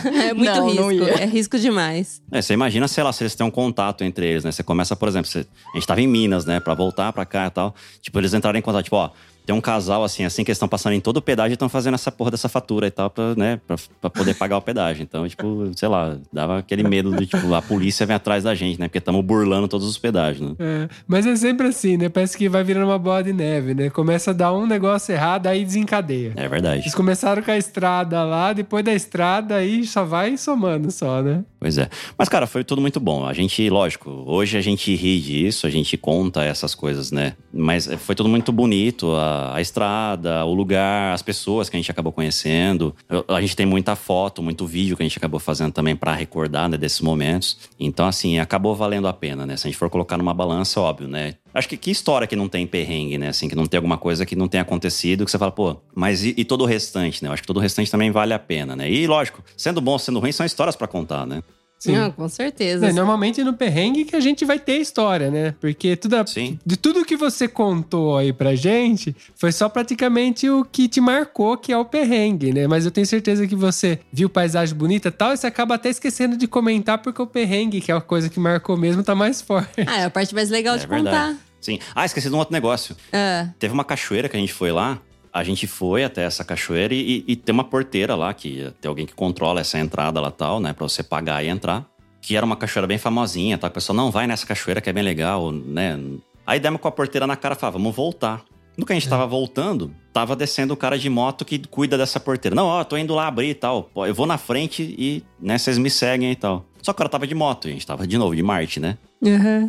É 0.06 0.34
muito 0.34 0.52
Não, 0.54 0.68
risco. 0.68 0.92
não. 1.06 1.08
É 1.08 1.26
risco 1.26 1.58
demais. 1.58 2.22
É, 2.30 2.42
você 2.42 2.54
imagina, 2.54 2.86
sei 2.90 3.02
lá, 3.02 3.14
se 3.14 3.24
eles 3.24 3.34
têm 3.34 3.46
um 3.48 3.52
contato 3.52 4.04
entre 4.04 4.26
eles, 4.28 4.44
né? 4.44 4.52
Você 4.52 4.62
começa, 4.62 4.94
por 4.94 5.08
exemplo, 5.08 5.30
você- 5.32 5.46
a 5.74 5.78
gente 5.78 5.88
tava 5.88 6.02
em 6.02 6.08
Minas, 6.08 6.44
né? 6.46 6.60
Pra 6.60 6.74
voltar 6.74 7.14
pra 7.14 7.26
cá 7.26 7.48
e 7.48 7.50
tal. 7.50 7.74
Tipo, 8.02 8.20
eles 8.20 8.34
entraram 8.34 8.60
em 8.60 8.62
contato, 8.62 8.84
tipo, 8.84 8.98
ó, 8.98 9.10
tem 9.46 9.56
um 9.56 9.62
casal 9.62 10.04
assim, 10.04 10.26
assim, 10.26 10.44
que 10.44 10.52
eles 10.52 10.58
estão 10.58 10.68
passando 10.68 10.94
em 10.94 11.00
todo 11.00 11.18
o 11.18 11.22
pedágio 11.22 11.52
e 11.52 11.54
estão 11.54 11.70
fazendo 11.70 11.94
essa 11.94 12.12
porra 12.12 12.32
dessa 12.32 12.50
fatura 12.50 12.88
e 12.88 12.92
tal, 12.92 13.10
pra, 13.10 13.36
né? 13.36 13.60
Pra, 13.68 13.76
pra 14.02 14.10
poder 14.10 14.34
pagar 14.34 14.58
o 14.58 14.62
pedágio. 14.62 15.04
Então, 15.04 15.28
tipo, 15.28 15.72
sei 15.76 15.88
lá, 15.88 16.18
dava 16.34 16.60
aquele 16.60 16.84
medo 16.84 17.16
de, 17.16 17.26
tipo, 17.26 17.54
a 17.54 17.62
polícia 17.62 18.06
vem 18.06 18.16
atrás 18.16 18.44
da 18.44 18.56
gente, 18.56 18.80
né? 18.80 18.88
Porque 18.88 18.98
estamos 18.98 19.24
burlando 19.24 19.68
todos 19.68 19.88
os 19.88 19.98
pedágios, 19.98 20.50
né? 20.50 20.56
É, 20.60 20.90
mas 21.08 21.26
é 21.26 21.36
sempre 21.36 21.68
assim, 21.68 21.98
né? 21.98 22.10
Parece 22.10 22.38
que 22.38 22.50
vai 22.50 22.64
virando 22.64 22.88
uma 22.88 23.00
bola 23.00 23.24
de 23.24 23.34
neve, 23.34 23.74
né? 23.74 23.90
Começa 23.90 24.32
a 24.32 24.34
dar 24.34 24.54
um 24.54 24.66
negócio 24.66 25.14
errado, 25.14 25.48
aí 25.48 25.64
desencadeia. 25.64 26.34
É 26.36 26.48
verdade. 26.48 26.82
Eles 26.82 26.96
começaram 26.96 27.42
com 27.42 27.52
a 27.52 27.58
estrada 27.58 28.24
lá, 28.24 28.54
depois 28.54 28.84
da 28.84 28.94
estrada 28.94 29.56
aí 29.56 29.86
só 29.86 30.04
vai 30.04 30.38
somando 30.38 30.90
só, 30.92 31.22
né? 31.22 31.44
Pois 31.66 31.80
é. 31.80 31.90
Mas, 32.16 32.30
cara, 32.30 32.46
foi 32.46 32.64
tudo 32.64 32.80
muito 32.80 33.00
bom. 33.00 33.26
A 33.26 33.34
gente, 33.34 33.68
lógico, 33.72 34.24
hoje 34.28 34.56
a 34.56 34.62
gente 34.62 34.94
ri 34.96 35.20
disso, 35.20 35.66
a 35.66 35.70
gente 35.72 35.98
conta 35.98 36.44
essas 36.44 36.76
coisas, 36.76 37.12
né? 37.12 37.34
Mas 37.52 37.90
foi 37.98 38.14
tudo 38.14 38.30
muito 38.30 38.52
bonito. 38.52 39.16
A, 39.16 39.56
a 39.56 39.62
estrada, 39.62 40.46
o 40.46 40.54
lugar, 40.54 41.12
as 41.16 41.24
pessoas 41.24 41.68
que 41.68 41.76
a 41.76 41.80
gente 41.80 41.90
acabou 41.90 42.14
conhecendo. 42.14 42.96
A 43.28 43.42
gente 43.42 43.56
tem 43.56 43.66
muita 43.66 43.96
foto, 43.96 44.44
muito 44.44 44.68
vídeo 44.68 44.96
que 44.96 45.02
a 45.02 45.08
gente 45.08 45.18
acabou 45.18 45.40
fazendo 45.40 45.72
também 45.72 45.96
pra 45.96 46.14
recordar 46.14 46.70
né, 46.70 46.78
desses 46.78 47.02
momentos. 47.02 47.58
Então, 47.80 48.06
assim, 48.06 48.38
acabou 48.38 48.76
valendo 48.76 49.08
a 49.08 49.14
pena, 49.14 49.44
né? 49.44 49.58
Se 49.58 49.66
a 49.66 49.72
gente 49.72 49.80
for 49.80 49.90
colocar 49.90 50.20
numa 50.20 50.36
balança, 50.36 50.80
óbvio, 50.80 51.08
né? 51.08 51.34
Acho 51.56 51.70
que 51.70 51.78
que 51.78 51.90
história 51.90 52.28
que 52.28 52.36
não 52.36 52.50
tem 52.50 52.68
perrengue, 52.68 53.18
né? 53.18 53.30
Assim, 53.30 53.48
que 53.48 53.56
não 53.56 53.66
tem 53.66 53.78
alguma 53.78 53.98
coisa 53.98 54.26
que 54.26 54.36
não 54.36 54.46
tenha 54.48 54.62
acontecido, 54.62 55.24
que 55.24 55.32
você 55.32 55.38
fala, 55.38 55.52
pô, 55.52 55.78
mas 55.96 56.24
e, 56.24 56.34
e 56.38 56.44
todo 56.44 56.62
o 56.62 56.66
restante, 56.66 57.24
né? 57.24 57.30
Eu 57.30 57.34
acho 57.34 57.42
que 57.42 57.48
todo 57.48 57.58
o 57.58 57.62
restante 57.62 57.90
também 57.90 58.12
vale 58.12 58.34
a 58.34 58.40
pena, 58.40 58.76
né? 58.76 58.92
E 58.92 59.08
lógico, 59.08 59.42
sendo 59.56 59.80
bom, 59.80 59.98
sendo 59.98 60.20
ruim, 60.20 60.34
são 60.34 60.46
histórias 60.46 60.76
pra 60.76 60.86
contar, 60.86 61.26
né? 61.26 61.42
Sim. 61.78 61.92
Não, 61.98 62.10
com 62.10 62.28
certeza. 62.28 62.88
É, 62.88 62.94
normalmente 62.94 63.44
no 63.44 63.54
perrengue 63.54 64.06
que 64.06 64.16
a 64.16 64.20
gente 64.20 64.44
vai 64.46 64.58
ter 64.58 64.78
história, 64.80 65.30
né? 65.30 65.54
Porque 65.62 65.96
tudo 65.96 66.16
a- 66.16 66.26
Sim. 66.26 66.58
de 66.66 66.78
tudo 66.78 67.06
que 67.06 67.16
você 67.16 67.48
contou 67.48 68.18
aí 68.18 68.34
pra 68.34 68.56
gente, 68.56 69.16
foi 69.36 69.52
só 69.52 69.70
praticamente 69.70 70.50
o 70.50 70.66
que 70.66 70.88
te 70.88 71.00
marcou, 71.00 71.58
que 71.58 71.72
é 71.72 71.78
o 71.78 71.86
perrengue, 71.86 72.52
né? 72.54 72.66
Mas 72.68 72.86
eu 72.86 72.92
tenho 72.92 73.06
certeza 73.06 73.46
que 73.46 73.56
você 73.56 74.00
viu 74.12 74.28
paisagem 74.30 74.76
bonita 74.76 75.10
e 75.10 75.12
tal, 75.12 75.34
e 75.34 75.38
você 75.38 75.46
acaba 75.48 75.76
até 75.76 75.90
esquecendo 75.90 76.36
de 76.38 76.48
comentar 76.48 76.98
porque 77.00 77.22
o 77.22 77.28
perrengue, 77.28 77.80
que 77.82 77.92
é 77.92 77.96
a 77.96 78.02
coisa 78.02 78.30
que 78.30 78.40
marcou 78.40 78.76
mesmo, 78.78 79.04
tá 79.04 79.14
mais 79.14 79.42
forte. 79.42 79.70
Ah, 79.86 79.98
é 80.02 80.06
a 80.06 80.10
parte 80.10 80.34
mais 80.34 80.50
legal 80.50 80.76
É 80.76 80.80
de 80.80 80.88
verdade. 80.88 81.16
contar. 81.34 81.38
Sim. 81.62 81.80
Ah, 81.94 82.06
esqueci 82.06 82.30
de 82.30 82.36
um 82.36 82.38
outro 82.40 82.54
negócio. 82.54 82.96
É. 83.12 83.48
Teve 83.60 83.74
uma 83.74 83.84
cachoeira 83.84 84.30
que 84.30 84.36
a 84.38 84.40
gente 84.40 84.54
foi 84.54 84.72
lá. 84.72 85.00
A 85.36 85.44
gente 85.44 85.68
foi 85.68 86.06
até 86.06 86.24
essa 86.24 86.46
cachoeira 86.46 86.94
e, 86.94 87.18
e- 87.28 87.34
e 87.34 87.36
tem 87.36 87.52
uma 87.54 87.66
porteira 87.66 88.16
lá, 88.16 88.34
que 88.34 88.72
tem 88.80 88.88
alguém 88.88 89.06
que 89.06 89.14
controla 89.14 89.60
essa 89.60 89.78
entrada 89.78 90.22
lá 90.22 90.32
tal, 90.32 90.62
né? 90.62 90.72
Pra 90.72 90.88
você 90.88 91.04
pagar 91.04 91.44
e 91.44 91.50
entrar. 91.50 91.86
Que 92.22 92.38
era 92.38 92.46
uma 92.46 92.56
cachoeira 92.56 92.88
bem 92.88 92.98
famosinha, 92.98 93.58
tá? 93.58 93.68
O 93.68 93.72
pessoal, 93.72 93.98
não, 93.98 94.10
vai 94.10 94.26
nessa 94.28 94.46
cachoeira 94.48 94.80
que 94.80 94.90
é 94.90 94.94
bem 94.94 95.04
legal, 95.04 95.52
né? 95.52 96.00
Aí 96.48 96.58
demos 96.58 96.80
com 96.80 96.88
a 96.88 96.92
porteira 96.92 97.28
na 97.28 97.36
cara 97.36 97.54
e 97.54 97.58
falava, 97.58 97.78
vamos 97.78 97.94
voltar. 97.94 98.44
No 98.78 98.86
que 98.86 98.94
a 98.94 98.96
gente 98.96 99.10
tava 99.10 99.28
voltando, 99.28 99.94
tava 100.14 100.36
descendo 100.38 100.74
o 100.74 100.78
cara 100.78 100.98
de 100.98 101.10
moto 101.10 101.44
que 101.44 101.60
cuida 101.68 101.98
dessa 101.98 102.18
porteira. 102.20 102.56
Não, 102.56 102.68
ó, 102.68 102.84
tô 102.86 102.96
indo 102.98 103.14
lá 103.14 103.28
abrir 103.28 103.50
e 103.50 103.54
tal. 103.54 103.90
Eu 103.96 104.14
vou 104.16 104.26
na 104.26 104.38
frente 104.38 104.84
e, 104.98 105.22
né, 105.40 105.58
vocês 105.58 105.78
me 105.78 105.90
seguem 105.90 106.32
e 106.32 106.36
tal. 106.36 106.66
Só 106.82 106.94
que 106.94 106.98
o 106.98 107.00
cara 107.00 107.10
tava 107.10 107.28
de 107.28 107.36
moto, 107.36 107.68
e 107.68 107.72
a 107.72 107.74
gente 107.74 107.86
tava 107.88 108.06
de 108.08 108.18
novo 108.18 108.36
de 108.36 108.44
Marte, 108.44 108.80
né? 108.80 108.98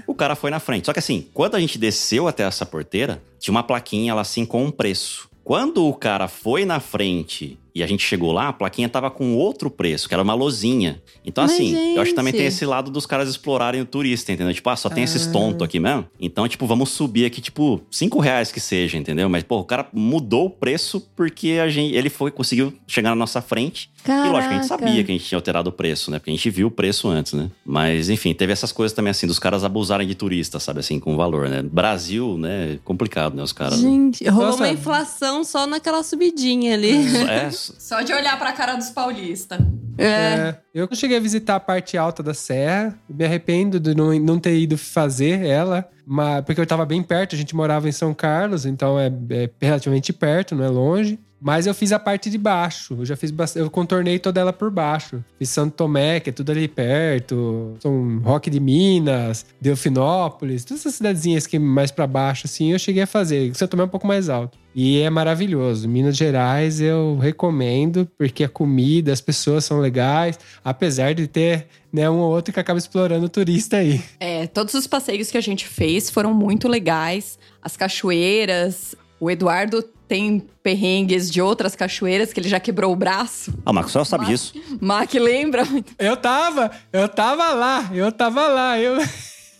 O 0.07 0.15
cara 0.15 0.35
foi 0.37 0.51
na 0.51 0.61
frente. 0.61 0.87
Só 0.87 0.93
que 0.93 0.99
assim, 0.99 1.27
quando 1.35 1.55
a 1.57 1.61
gente 1.61 1.79
desceu 1.79 2.29
até 2.29 2.43
essa 2.45 2.65
porteira, 2.67 3.23
tinha 3.39 3.53
uma 3.53 3.63
plaquinha 3.63 4.15
lá 4.15 4.21
assim 4.21 4.45
com 4.47 4.65
um 4.65 4.71
preço. 4.71 5.29
Quando 5.47 5.87
o 5.87 5.95
cara 5.95 6.27
foi 6.27 6.65
na 6.65 6.81
frente 6.81 7.57
e 7.73 7.81
a 7.81 7.87
gente 7.87 8.03
chegou 8.05 8.33
lá, 8.33 8.49
a 8.49 8.53
plaquinha 8.53 8.89
tava 8.89 9.09
com 9.13 9.37
outro 9.37 9.71
preço, 9.71 10.09
que 10.09 10.15
era 10.15 10.21
uma 10.23 10.35
lozinha. 10.35 11.01
Então, 11.25 11.45
Mas, 11.45 11.53
assim, 11.53 11.95
eu 11.95 12.03
acho 12.03 12.11
que 12.11 12.17
também 12.17 12.33
gente. 12.33 12.41
tem 12.41 12.49
esse 12.49 12.67
lado 12.67 12.91
dos 12.91 13.07
caras 13.07 13.29
explorarem 13.29 13.81
o 13.81 13.85
turista, 13.85 14.33
entendeu? 14.33 14.53
Tipo, 14.53 14.69
ah, 14.71 14.75
só 14.75 14.89
tem 14.89 15.05
esses 15.05 15.29
Ah. 15.29 15.31
tontos 15.31 15.63
aqui 15.63 15.79
mesmo. 15.79 16.05
Então, 16.19 16.49
tipo, 16.49 16.67
vamos 16.67 16.89
subir 16.89 17.27
aqui, 17.27 17.41
tipo, 17.41 17.81
cinco 17.93 18.19
reais 18.19 18.51
que 18.51 18.59
seja, 18.59 18.99
entendeu? 18.99 19.29
Mas, 19.29 19.45
pô, 19.45 19.61
o 19.61 19.65
cara 19.65 19.87
mudou 19.93 20.47
o 20.47 20.51
preço 20.51 21.01
porque 21.15 21.59
a 21.63 21.69
gente, 21.69 21.95
ele 21.95 22.11
foi, 22.11 22.33
conseguiu 22.33 22.73
chegar 22.89 23.11
na 23.11 23.17
nossa 23.17 23.41
frente. 23.41 23.89
E 24.13 24.29
lógico, 24.29 24.37
a 24.37 24.57
gente 24.57 24.69
Caraca. 24.69 24.87
sabia 24.87 25.05
que 25.05 25.13
a 25.13 25.15
gente 25.15 25.25
tinha 25.25 25.39
alterado 25.39 25.71
o 25.71 25.73
preço, 25.73 26.11
né? 26.11 26.19
Porque 26.19 26.31
a 26.31 26.35
gente 26.35 26.51
viu 26.51 26.69
o 26.69 26.71
preço 26.71 27.09
antes, 27.09 27.33
né? 27.33 27.51
Mas, 27.65 28.09
enfim, 28.09 28.35
teve 28.35 28.53
essas 28.53 28.73
coisas 28.73 28.95
também, 28.95 29.11
assim, 29.11 29.27
dos 29.27 29.39
caras 29.39 29.65
abusarem 29.65 30.07
de 30.07 30.15
turista, 30.15 30.59
sabe? 30.61 30.81
Assim, 30.81 30.99
com 31.01 31.17
valor, 31.17 31.49
né? 31.49 31.63
Brasil, 31.63 32.37
né? 32.39 32.79
Complicado, 32.85 33.35
né? 33.35 33.43
Os 33.43 33.53
caras. 33.53 33.79
Gente, 33.79 34.27
rolou 34.29 34.49
Nossa. 34.49 34.63
uma 34.65 34.71
inflação 34.71 35.45
só 35.45 35.67
naquela 35.67 36.03
subidinha 36.03 36.75
ali. 36.75 36.97
É, 37.27 37.51
Só 37.51 38.03
de 38.03 38.13
olhar 38.13 38.39
pra 38.39 38.53
cara 38.53 38.75
dos 38.75 38.91
paulistas. 38.91 39.59
É. 39.99 40.05
É, 40.05 40.57
eu 40.75 40.89
cheguei 40.93 41.17
a 41.17 41.21
visitar 41.21 41.57
a 41.57 41.61
parte 41.61 41.97
alta 41.97 42.23
da 42.23 42.35
serra, 42.35 42.99
me 43.09 43.25
arrependo 43.25 43.81
de 43.81 43.95
não, 43.95 44.13
não 44.19 44.39
ter 44.39 44.57
ido 44.59 44.77
fazer 44.77 45.45
ela, 45.45 45.89
mas, 46.07 46.45
porque 46.45 46.61
eu 46.61 46.67
tava 46.67 46.85
bem 46.85 47.03
perto, 47.03 47.35
a 47.35 47.39
gente 47.39 47.57
morava 47.57 47.89
em 47.89 47.93
São 47.93 48.13
Carlos, 48.13 48.67
então 48.67 48.99
é, 48.99 49.11
é 49.31 49.51
relativamente 49.61 50.13
perto, 50.13 50.55
não 50.55 50.65
é 50.65 50.69
longe. 50.69 51.19
Mas 51.41 51.67
eu 51.67 51.75
fiz 51.75 51.93
a 51.93 51.99
parte 51.99 52.31
de 52.31 52.39
baixo. 52.39 52.97
Eu 52.99 53.05
já 53.05 53.17
fiz 53.17 53.33
eu 53.55 53.71
contornei 53.71 54.19
toda 54.19 54.41
ela 54.41 54.53
por 54.53 54.71
baixo. 54.71 55.23
Fiz 55.39 55.51
Santo 55.51 55.75
Tomé, 55.75 56.21
que 56.21 56.31
é 56.31 56.33
tudo 56.33 56.53
ali 56.53 56.67
perto. 56.67 57.75
São 57.81 58.21
Roque 58.21 58.51
de 58.51 58.59
Minas, 58.59 59.45
Delfinópolis, 59.61 60.65
todas 60.65 60.81
essas 60.81 60.95
cidadezinhas 60.95 61.47
que 61.47 61.59
mais 61.59 61.91
pra 61.91 62.07
baixo 62.07 62.47
assim, 62.47 62.73
eu 62.73 62.79
cheguei 62.79 63.03
a 63.03 63.07
fazer. 63.07 63.55
Santo 63.55 63.71
Tomé 63.71 63.83
é 63.83 63.87
um 63.87 63.91
pouco 63.91 64.07
mais 64.07 64.29
alto. 64.29 64.59
E 64.75 65.01
é 65.01 65.09
maravilhoso. 65.09 65.89
Minas 65.89 66.17
Gerais 66.17 66.81
eu 66.83 67.19
recomendo 67.19 68.07
porque 68.19 68.45
a 68.45 68.49
comida, 68.49 69.11
as 69.13 69.23
pessoas 69.23 69.65
são 69.65 69.81
legais, 69.81 70.39
apesar 70.63 71.15
de 71.15 71.27
ter 71.27 71.67
né, 71.91 72.11
um 72.11 72.19
ou 72.19 72.31
outro 72.31 72.53
que 72.53 72.61
acaba 72.61 72.79
explorando 72.79 73.25
o 73.25 73.29
turista 73.29 73.79
aí. 73.79 74.03
É, 74.21 74.47
todos 74.47 74.75
os 74.75 74.87
passeios 74.87 75.31
que 75.31 75.39
a 75.39 75.41
gente 75.41 75.67
fez 75.67 76.11
foram 76.11 76.35
muito 76.35 76.69
legais. 76.69 77.39
As 77.63 77.75
cachoeiras. 77.75 78.95
O 79.19 79.31
Eduardo 79.31 79.83
tem 80.09 80.47
perrengues 80.63 81.31
de 81.31 81.41
outras 81.43 81.75
cachoeiras 81.75 82.33
que 82.33 82.39
ele 82.41 82.49
já 82.49 82.61
quebrou 82.61 82.93
o 82.93 82.97
braço. 82.97 83.53
Ah, 83.65 83.71
o 83.71 83.75
Maxwell 83.75 84.05
sabe 84.05 84.27
disso. 84.27 84.55
Mac 84.81 85.13
lembra? 85.15 85.65
Eu 85.99 86.17
tava, 86.17 86.71
eu 86.93 87.09
tava 87.09 87.53
lá, 87.53 87.91
eu 87.93 88.13
tava 88.13 88.47
lá, 88.47 88.79
eu. 88.79 88.99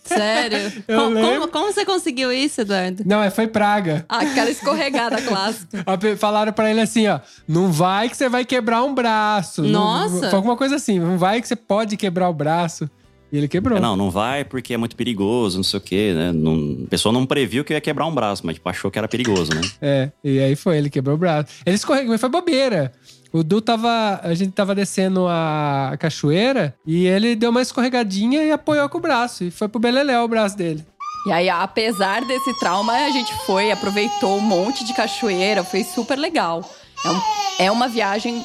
Sério? 0.07 0.71
Eu 0.87 1.01
como, 1.01 1.19
como, 1.19 1.47
como 1.49 1.73
você 1.73 1.83
conseguiu 1.83 2.31
isso, 2.31 2.61
Eduardo? 2.61 3.03
Não, 3.05 3.21
é, 3.21 3.29
foi 3.29 3.45
praga. 3.45 4.05
Aquela 4.07 4.49
escorregada 4.49 5.19
clássica. 5.21 5.83
Falaram 6.17 6.53
pra 6.53 6.71
ele 6.71 6.79
assim, 6.79 7.07
ó, 7.09 7.19
não 7.45 7.69
vai 7.73 8.07
que 8.07 8.15
você 8.15 8.29
vai 8.29 8.45
quebrar 8.45 8.83
um 8.83 8.93
braço. 8.95 9.63
Não- 9.63 10.07
Nossa. 10.09 10.29
Foi 10.29 10.35
alguma 10.37 10.55
coisa 10.55 10.77
assim, 10.77 10.97
não 10.97 11.17
vai 11.17 11.41
que 11.41 11.47
você 11.49 11.57
pode 11.57 11.97
quebrar 11.97 12.29
o 12.29 12.33
braço. 12.33 12.89
E 13.31 13.37
ele 13.37 13.47
quebrou. 13.47 13.77
É, 13.77 13.81
Não, 13.81 13.95
não 13.95 14.09
vai 14.09 14.45
porque 14.45 14.73
é 14.73 14.77
muito 14.77 14.95
perigoso, 14.95 15.57
não 15.57 15.63
sei 15.63 15.77
o 15.77 15.81
quê, 15.81 16.13
né? 16.15 16.31
Não, 16.31 16.77
a 16.85 16.89
pessoa 16.89 17.11
não 17.11 17.25
previu 17.25 17.63
que 17.65 17.73
eu 17.73 17.75
ia 17.75 17.81
quebrar 17.81 18.05
um 18.05 18.13
braço, 18.15 18.45
mas 18.45 18.55
tipo, 18.55 18.67
achou 18.69 18.89
que 18.89 18.97
era 18.97 19.07
perigoso, 19.07 19.51
né? 19.53 19.61
É, 19.81 20.11
e 20.23 20.39
aí 20.39 20.55
foi, 20.55 20.77
ele 20.77 20.89
quebrou 20.89 21.15
o 21.15 21.17
braço. 21.19 21.47
Ele 21.65 21.75
escorregou, 21.75 22.11
mas 22.11 22.21
foi 22.21 22.29
bobeira. 22.29 22.91
O 23.33 23.43
Du 23.43 23.59
tava. 23.59 24.21
A 24.23 24.33
gente 24.33 24.51
tava 24.53 24.73
descendo 24.73 25.27
a 25.27 25.95
cachoeira 25.99 26.73
e 26.85 27.05
ele 27.05 27.35
deu 27.35 27.49
uma 27.49 27.61
escorregadinha 27.61 28.41
e 28.43 28.51
apoiou 28.51 28.87
com 28.87 28.97
o 28.97 29.01
braço. 29.01 29.43
E 29.43 29.51
foi 29.51 29.67
pro 29.67 29.79
Beleléu 29.81 30.23
o 30.23 30.27
braço 30.29 30.55
dele. 30.57 30.85
E 31.27 31.31
aí, 31.33 31.49
apesar 31.49 32.23
desse 32.23 32.57
trauma, 32.57 32.93
a 32.93 33.09
gente 33.09 33.33
foi, 33.45 33.69
aproveitou 33.69 34.37
um 34.37 34.41
monte 34.41 34.85
de 34.85 34.93
cachoeira, 34.93 35.61
foi 35.61 35.83
super 35.83 36.17
legal. 36.17 36.63
É, 37.05 37.09
um- 37.09 37.21
é 37.65 37.71
uma 37.71 37.89
viagem 37.89 38.41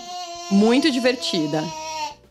muito 0.50 0.90
divertida. 0.90 1.62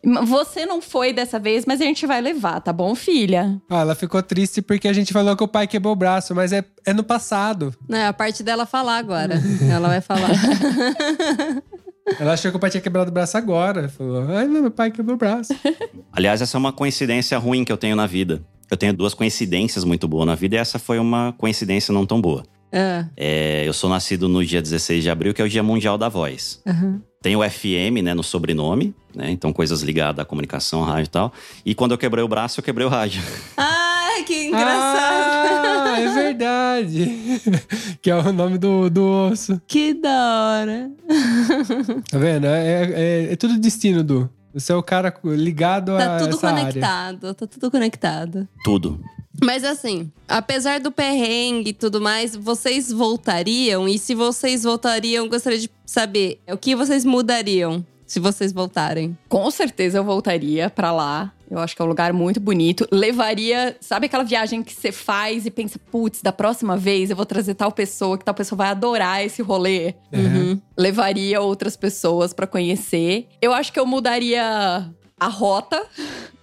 Você 0.04 0.66
não 0.66 0.82
foi 0.82 1.14
dessa 1.14 1.38
vez, 1.40 1.66
mas 1.66 1.80
a 1.80 1.84
gente 1.86 2.08
vai 2.08 2.20
levar, 2.22 2.60
tá 2.60 2.74
bom, 2.74 2.96
filha? 2.96 3.62
Ah, 3.70 3.82
ela 3.82 3.94
ficou 3.96 4.22
triste 4.24 4.62
porque 4.62 4.88
a 4.88 4.94
gente 4.94 5.14
falou 5.14 5.36
que 5.38 5.44
o 5.44 5.48
pai 5.48 5.68
quebrou 5.68 5.94
o 5.94 5.96
braço, 5.96 6.34
mas 6.34 6.52
é, 6.52 6.64
é 6.86 6.92
no 6.94 7.04
passado. 7.04 7.74
É 7.90 8.08
a 8.08 8.14
parte 8.14 8.42
dela 8.42 8.66
falar 8.66 8.98
agora. 8.98 9.36
Ela 9.70 9.88
vai 9.90 10.02
falar. 10.02 10.32
Ela 12.20 12.34
achou 12.34 12.50
que 12.52 12.58
o 12.58 12.60
pai 12.60 12.70
tinha 12.70 12.82
quebrado 12.82 13.10
o 13.12 13.14
braço 13.14 13.38
agora. 13.38 13.88
Falou, 13.90 14.26
ai, 14.36 14.48
meu 14.48 14.72
pai 14.72 14.90
quebrou 14.92 15.16
o 15.16 15.20
braço. 15.20 15.54
Aliás, 16.12 16.42
essa 16.42 16.58
é 16.58 16.60
uma 16.60 16.74
coincidência 16.74 17.38
ruim 17.38 17.64
que 17.64 17.72
eu 17.72 17.78
tenho 17.78 17.96
na 17.96 18.08
vida. 18.08 18.42
Eu 18.70 18.78
tenho 18.78 18.94
duas 18.94 19.14
coincidências 19.14 19.84
muito 19.84 20.08
boas 20.08 20.26
na 20.26 20.34
vida 20.36 20.56
e 20.56 20.60
essa 20.60 20.80
foi 20.80 20.98
uma 20.98 21.34
coincidência 21.38 21.94
não 21.94 22.06
tão 22.06 22.20
boa. 22.20 22.44
Ah, 22.74 23.06
É, 23.18 23.68
eu 23.68 23.74
sou 23.74 23.90
nascido 23.90 24.28
no 24.30 24.44
dia 24.44 24.62
16 24.62 25.04
de 25.04 25.10
abril, 25.10 25.34
que 25.34 25.42
é 25.42 25.46
o 25.46 25.50
Dia 25.50 25.62
Mundial 25.62 25.98
da 25.98 26.10
Voz. 26.10 26.62
aham. 26.66 27.02
Tem 27.22 27.36
o 27.36 27.48
FM, 27.48 28.02
né, 28.04 28.16
no 28.16 28.24
sobrenome, 28.24 28.96
né? 29.16 29.32
Então 29.32 29.52
coisas 29.54 29.82
ligadas 29.82 30.20
à 30.20 30.26
comunicação, 30.26 30.82
rádio 30.84 31.06
e 31.06 31.10
tal. 31.10 31.34
E 31.66 31.76
quando 31.76 31.92
eu 31.92 31.98
quebrei 31.98 32.24
o 32.24 32.28
braço, 32.28 32.60
eu 32.60 32.64
quebrei 32.64 32.86
o 32.86 32.90
rádio. 32.90 33.22
Ai, 33.58 34.24
que 34.24 34.48
engraçado. 34.48 35.88
Ah, 35.90 36.00
é 36.00 36.14
verdade. 36.14 37.42
que 38.02 38.10
é 38.10 38.16
o 38.16 38.32
nome 38.34 38.58
do, 38.58 38.90
do 38.90 39.04
osso. 39.32 39.62
Que 39.68 39.94
da 39.94 40.10
hora. 40.60 40.92
Tá 42.10 42.18
vendo? 42.18 42.46
É, 42.48 42.84
é- 43.30 43.34
é 43.34 43.36
tudo 43.36 43.58
destino, 43.60 44.04
Du. 44.04 44.30
Você 44.54 44.74
é 44.74 44.76
o 44.76 44.84
cara 44.84 45.14
ligado 45.24 45.96
a 45.96 45.98
Tá 46.00 46.18
tudo 46.20 46.36
essa 46.36 46.48
área. 46.50 46.60
conectado, 46.66 47.34
tá 47.34 47.48
tudo 47.48 47.72
conectado. 47.72 48.48
Tudo. 48.66 49.00
Mas 49.42 49.64
assim, 49.64 50.12
apesar 50.28 50.82
do 50.82 50.92
perrengue 50.92 51.70
e 51.70 51.74
tudo 51.74 52.02
mais, 52.02 52.36
vocês 52.36 52.92
voltariam? 52.92 53.88
E 53.88 53.98
se 53.98 54.14
vocês 54.14 54.64
voltariam, 54.64 55.30
gostaria 55.30 55.58
de 55.58 55.70
saber 55.86 56.42
o 56.52 56.58
que 56.58 56.76
vocês 56.76 57.06
mudariam 57.06 57.84
se 58.12 58.20
vocês 58.20 58.52
voltarem. 58.52 59.18
Com 59.30 59.50
certeza 59.50 59.98
eu 59.98 60.04
voltaria 60.04 60.70
pra 60.70 60.92
lá. 60.92 61.32
Eu 61.50 61.60
acho 61.60 61.74
que 61.74 61.82
é 61.82 61.86
um 61.86 61.88
lugar 61.88 62.12
muito 62.12 62.42
bonito. 62.42 62.86
Levaria, 62.92 63.78
sabe 63.80 64.08
aquela 64.08 64.26
viagem 64.26 64.62
que 64.62 64.74
você 64.74 64.92
faz 64.92 65.46
e 65.46 65.52
pensa, 65.52 65.80
putz, 65.90 66.22
da 66.22 66.34
próxima 66.34 66.76
vez 66.76 67.10
eu 67.10 67.16
vou 67.16 67.26
trazer 67.26 67.54
tal 67.54 67.72
pessoa, 67.72 68.18
que 68.18 68.26
tal 68.26 68.34
pessoa 68.34 68.58
vai 68.58 68.68
adorar 68.68 69.24
esse 69.24 69.42
rolê. 69.42 69.94
Uhum. 70.12 70.60
Levaria 70.78 71.40
outras 71.40 71.78
pessoas 71.78 72.34
pra 72.34 72.46
conhecer. 72.46 73.30
Eu 73.42 73.54
acho 73.54 73.72
que 73.72 73.80
eu 73.80 73.86
mudaria 73.86 74.92
a 75.18 75.28
rota. 75.30 75.82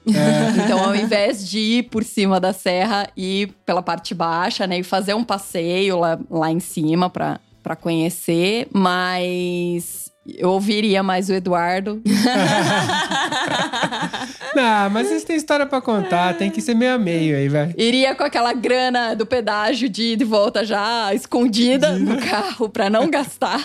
então, 0.64 0.82
ao 0.82 0.96
invés 0.96 1.46
de 1.46 1.58
ir 1.58 1.82
por 1.90 2.02
cima 2.02 2.40
da 2.40 2.54
serra, 2.54 3.10
ir 3.14 3.52
pela 3.66 3.82
parte 3.82 4.14
baixa, 4.14 4.66
né? 4.66 4.78
E 4.78 4.82
fazer 4.82 5.12
um 5.12 5.24
passeio 5.24 5.98
lá, 5.98 6.18
lá 6.30 6.50
em 6.50 6.60
cima 6.60 7.10
pra 7.10 7.76
conhecer. 7.78 8.68
Mas 8.72 10.08
eu 10.36 10.50
ouviria 10.50 11.02
mais 11.02 11.28
o 11.28 11.34
Eduardo. 11.34 12.02
Não, 14.54 14.90
mas 14.90 15.08
vocês 15.08 15.24
têm 15.24 15.36
história 15.36 15.64
pra 15.66 15.80
contar. 15.80 16.34
Tem 16.34 16.50
que 16.50 16.60
ser 16.60 16.74
meio 16.74 16.94
a 16.94 16.98
meio 16.98 17.36
aí, 17.36 17.48
vai. 17.48 17.72
Iria 17.76 18.14
com 18.14 18.24
aquela 18.24 18.52
grana 18.52 19.14
do 19.14 19.24
pedágio 19.24 19.88
de 19.88 20.12
ida 20.12 20.22
e 20.22 20.26
volta 20.26 20.64
já 20.64 21.14
escondida 21.14 21.92
no 21.92 22.18
carro 22.22 22.68
pra 22.68 22.90
não 22.90 23.08
gastar. 23.08 23.64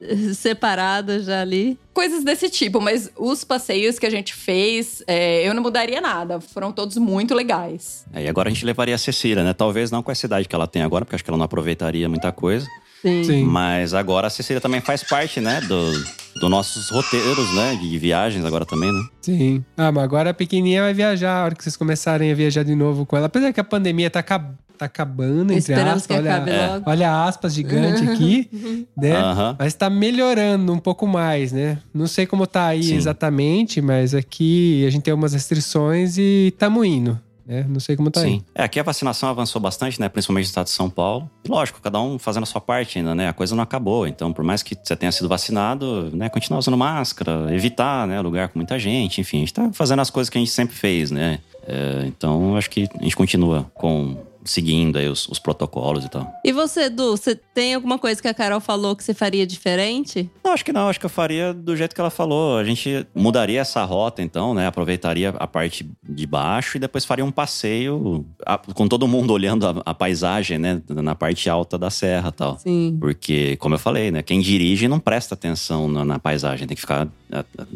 Separado 0.34 1.20
já 1.22 1.40
ali. 1.40 1.78
Coisas 1.92 2.24
desse 2.24 2.50
tipo, 2.50 2.80
mas 2.80 3.10
os 3.16 3.44
passeios 3.44 3.98
que 3.98 4.06
a 4.06 4.10
gente 4.10 4.34
fez, 4.34 5.02
é, 5.06 5.46
eu 5.48 5.54
não 5.54 5.62
mudaria 5.62 6.00
nada. 6.00 6.40
Foram 6.40 6.72
todos 6.72 6.96
muito 6.96 7.34
legais. 7.34 8.04
É, 8.12 8.24
E 8.24 8.28
agora 8.28 8.48
a 8.48 8.52
gente 8.52 8.64
levaria 8.64 8.94
a 8.94 8.98
Cecília, 8.98 9.42
né? 9.44 9.52
Talvez 9.52 9.90
não 9.90 10.02
com 10.02 10.10
a 10.10 10.14
cidade 10.14 10.48
que 10.48 10.54
ela 10.54 10.66
tem 10.66 10.82
agora, 10.82 11.04
porque 11.04 11.14
acho 11.14 11.24
que 11.24 11.30
ela 11.30 11.38
não 11.38 11.44
aproveitaria 11.44 12.08
muita 12.08 12.32
coisa. 12.32 12.66
Sim. 13.02 13.22
Sim. 13.24 13.44
Mas 13.44 13.92
agora 13.92 14.26
a 14.26 14.30
Cecília 14.30 14.60
também 14.60 14.80
faz 14.80 15.02
parte, 15.04 15.38
né? 15.40 15.60
Do, 15.60 15.92
do 16.40 16.48
nossos 16.48 16.88
roteiros, 16.90 17.54
né? 17.54 17.76
De 17.76 17.98
viagens 17.98 18.44
agora 18.44 18.64
também, 18.64 18.90
né? 18.92 19.00
Sim. 19.20 19.64
Ah, 19.76 19.92
mas 19.92 20.02
agora 20.04 20.30
a 20.30 20.34
pequenininha 20.34 20.82
vai 20.82 20.94
viajar. 20.94 21.42
A 21.42 21.44
hora 21.44 21.54
que 21.54 21.62
vocês 21.62 21.76
começarem 21.76 22.32
a 22.32 22.34
viajar 22.34 22.62
de 22.64 22.74
novo 22.74 23.04
com 23.04 23.16
ela. 23.16 23.26
Apesar 23.26 23.52
que 23.52 23.60
a 23.60 23.64
pandemia 23.64 24.08
tá, 24.10 24.20
acab- 24.20 24.54
tá 24.88 25.02
acabando, 25.02 25.44
entre 25.52 25.58
Esperamos 25.58 26.02
aspas. 26.02 26.06
que 26.06 26.12
olha, 26.22 26.34
acabe 26.36 26.50
É. 26.50 26.66
logo. 26.68 26.90
olha 26.90 27.24
aspas 27.24 27.54
gigante 27.54 28.02
aqui, 28.08 28.48
né? 28.96 29.14
Mas 29.58 29.74
tá 29.74 29.88
melhorando 29.90 30.72
um 30.72 30.78
pouco 30.78 31.06
mais, 31.06 31.52
né? 31.52 31.78
Não 31.92 32.06
sei 32.06 32.26
como 32.26 32.46
tá 32.46 32.66
aí 32.66 32.82
Sim. 32.82 32.96
exatamente, 32.96 33.80
mas 33.80 34.14
aqui 34.14 34.84
a 34.86 34.90
gente 34.90 35.02
tem 35.02 35.14
umas 35.14 35.32
restrições 35.32 36.16
e 36.18 36.54
tamo 36.58 36.84
indo, 36.84 37.18
né? 37.46 37.64
Não 37.68 37.78
sei 37.80 37.96
como 37.96 38.10
tá 38.10 38.20
aí. 38.20 38.30
Sim. 38.32 38.42
É, 38.54 38.62
aqui 38.64 38.80
a 38.80 38.82
vacinação 38.82 39.28
avançou 39.28 39.60
bastante, 39.60 40.00
né? 40.00 40.08
Principalmente 40.08 40.44
no 40.44 40.48
estado 40.48 40.64
de 40.66 40.70
São 40.72 40.88
Paulo. 40.88 41.28
Lógico, 41.48 41.80
cada 41.82 42.00
um 42.00 42.18
fazendo 42.18 42.44
a 42.44 42.46
sua 42.46 42.60
parte 42.60 42.98
ainda, 42.98 43.14
né? 43.14 43.28
A 43.28 43.32
coisa 43.32 43.54
não 43.54 43.62
acabou. 43.62 44.06
Então, 44.06 44.32
por 44.32 44.44
mais 44.44 44.62
que 44.62 44.76
você 44.82 44.96
tenha 44.96 45.12
sido 45.12 45.28
vacinado, 45.28 46.10
né? 46.14 46.28
Continuar 46.28 46.58
usando 46.60 46.76
máscara, 46.76 47.54
evitar, 47.54 48.06
né? 48.06 48.20
Lugar 48.20 48.48
com 48.48 48.58
muita 48.58 48.78
gente. 48.78 49.20
Enfim, 49.20 49.38
a 49.38 49.40
gente 49.40 49.54
tá 49.54 49.70
fazendo 49.72 50.00
as 50.00 50.10
coisas 50.10 50.30
que 50.30 50.38
a 50.38 50.40
gente 50.40 50.50
sempre 50.50 50.74
fez, 50.74 51.10
né? 51.10 51.38
É, 51.66 52.04
então, 52.06 52.56
acho 52.56 52.68
que 52.70 52.88
a 52.98 53.02
gente 53.02 53.16
continua 53.16 53.66
com... 53.74 54.16
Seguindo 54.44 54.98
aí 54.98 55.08
os, 55.08 55.26
os 55.28 55.38
protocolos 55.38 56.04
e 56.04 56.08
tal. 56.10 56.30
E 56.44 56.52
você, 56.52 56.90
Du, 56.90 57.12
você 57.16 57.34
tem 57.34 57.74
alguma 57.74 57.98
coisa 57.98 58.20
que 58.20 58.28
a 58.28 58.34
Carol 58.34 58.60
falou 58.60 58.94
que 58.94 59.02
você 59.02 59.14
faria 59.14 59.46
diferente? 59.46 60.28
Não, 60.44 60.52
acho 60.52 60.64
que 60.64 60.72
não. 60.72 60.88
Acho 60.88 61.00
que 61.00 61.06
eu 61.06 61.10
faria 61.10 61.54
do 61.54 61.74
jeito 61.76 61.94
que 61.94 62.00
ela 62.00 62.10
falou. 62.10 62.58
A 62.58 62.64
gente 62.64 63.06
mudaria 63.14 63.60
essa 63.60 63.82
rota, 63.84 64.20
então, 64.22 64.52
né? 64.54 64.66
Aproveitaria 64.66 65.30
a 65.30 65.46
parte 65.46 65.88
de 66.06 66.26
baixo 66.26 66.76
e 66.76 66.80
depois 66.80 67.04
faria 67.04 67.24
um 67.24 67.30
passeio 67.30 68.24
a- 68.44 68.58
com 68.58 68.86
todo 68.86 69.08
mundo 69.08 69.32
olhando 69.32 69.66
a, 69.66 69.82
a 69.86 69.94
paisagem, 69.94 70.58
né? 70.58 70.82
Na 70.88 71.14
parte 71.14 71.48
alta 71.48 71.78
da 71.78 71.88
serra 71.90 72.28
e 72.28 72.32
tal. 72.32 72.58
Sim. 72.58 72.96
Porque, 73.00 73.56
como 73.56 73.74
eu 73.74 73.78
falei, 73.78 74.10
né? 74.10 74.22
Quem 74.22 74.40
dirige 74.40 74.86
não 74.88 75.00
presta 75.00 75.34
atenção 75.34 75.88
na, 75.88 76.04
na 76.04 76.18
paisagem, 76.18 76.66
tem 76.66 76.74
que 76.74 76.80
ficar 76.82 77.08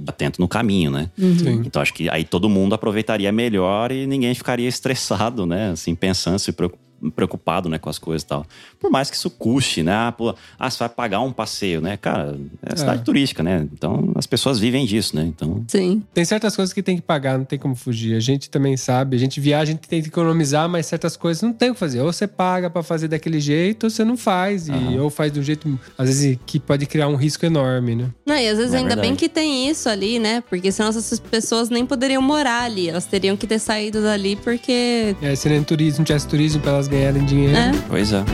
atento 0.06 0.40
no 0.40 0.46
caminho, 0.48 0.90
né? 0.90 1.10
Sim. 1.18 1.62
Então 1.66 1.80
acho 1.82 1.92
que 1.94 2.08
aí 2.10 2.24
todo 2.24 2.48
mundo 2.48 2.74
aproveitaria 2.74 3.30
melhor 3.32 3.90
e 3.92 4.06
ninguém 4.06 4.34
ficaria 4.34 4.68
estressado, 4.68 5.46
né? 5.46 5.70
Assim, 5.70 5.94
pensando, 5.94 6.38
se 6.38 6.52
preocu- 6.52 6.78
preocupado, 7.14 7.68
né, 7.68 7.78
com 7.78 7.88
as 7.88 7.98
coisas 7.98 8.22
e 8.22 8.26
tal. 8.26 8.46
Por 8.80 8.90
mais 8.90 9.10
que 9.10 9.16
isso 9.16 9.30
custe, 9.30 9.82
né? 9.82 9.92
Ah, 9.92 10.12
pô, 10.12 10.34
ah, 10.58 10.70
você 10.70 10.78
vai 10.78 10.88
pagar 10.88 11.20
um 11.20 11.32
passeio, 11.32 11.80
né? 11.80 11.96
Cara, 11.96 12.38
é 12.62 12.76
cidade 12.76 13.00
É. 13.00 13.04
turística, 13.04 13.42
né? 13.42 13.66
Então 13.72 14.12
as 14.16 14.26
pessoas 14.26 14.58
vivem 14.58 14.84
disso, 14.86 15.14
né? 15.16 15.22
Então, 15.24 15.64
Sim. 15.68 16.02
Tem 16.14 16.24
certas 16.24 16.54
coisas 16.56 16.72
que 16.72 16.82
tem 16.82 16.96
que 16.96 17.02
pagar, 17.02 17.38
não 17.38 17.44
tem 17.44 17.58
como 17.58 17.74
fugir. 17.74 18.14
A 18.16 18.20
gente 18.20 18.50
também 18.50 18.76
sabe, 18.76 19.16
a 19.16 19.18
gente 19.18 19.40
viaja, 19.40 19.70
a 19.70 19.74
gente 19.74 19.88
tem 19.88 20.02
que 20.02 20.08
economizar, 20.08 20.68
mas 20.68 20.86
certas 20.86 21.16
coisas 21.16 21.42
não 21.42 21.52
tem 21.52 21.70
o 21.70 21.74
que 21.74 21.80
fazer. 21.80 22.00
Ou 22.00 22.12
você 22.12 22.26
paga 22.26 22.68
pra 22.70 22.82
fazer 22.82 23.08
daquele 23.08 23.40
jeito, 23.40 23.84
ou 23.84 23.90
você 23.90 24.04
não 24.04 24.16
faz. 24.16 24.68
E, 24.68 24.98
ou 24.98 25.10
faz 25.10 25.32
de 25.32 25.40
um 25.40 25.42
jeito, 25.42 25.78
às 25.96 26.08
vezes, 26.08 26.38
que 26.46 26.58
pode 26.58 26.86
criar 26.86 27.08
um 27.08 27.16
risco 27.16 27.44
enorme, 27.46 27.94
né? 27.94 28.10
Não, 28.26 28.36
e 28.36 28.48
às 28.48 28.58
vezes 28.58 28.74
É 28.74 28.78
ainda 28.78 28.96
bem 28.96 29.14
que 29.14 29.28
tem 29.28 29.68
isso 29.68 29.88
ali, 29.88 30.18
né? 30.18 30.42
Porque 30.48 30.70
senão 30.72 30.88
essas 30.90 31.18
pessoas 31.20 31.68
nem 31.70 31.84
poderiam 31.86 32.20
morar 32.22 32.62
ali. 32.64 32.88
Elas 32.88 33.06
teriam 33.06 33.36
que 33.36 33.46
ter 33.46 33.58
saído 33.58 34.02
dali 34.02 34.36
porque. 34.36 35.14
É, 35.22 35.34
se 35.34 35.48
nem 35.48 35.62
turismo, 35.62 36.04
tivesse 36.04 36.26
turismo 36.26 36.60
pra 36.60 36.72
elas 36.72 36.87
ganharem 36.88 37.24
dinheiro. 37.24 37.56
É. 37.56 37.72
pois 37.88 38.12
é. 38.12 38.24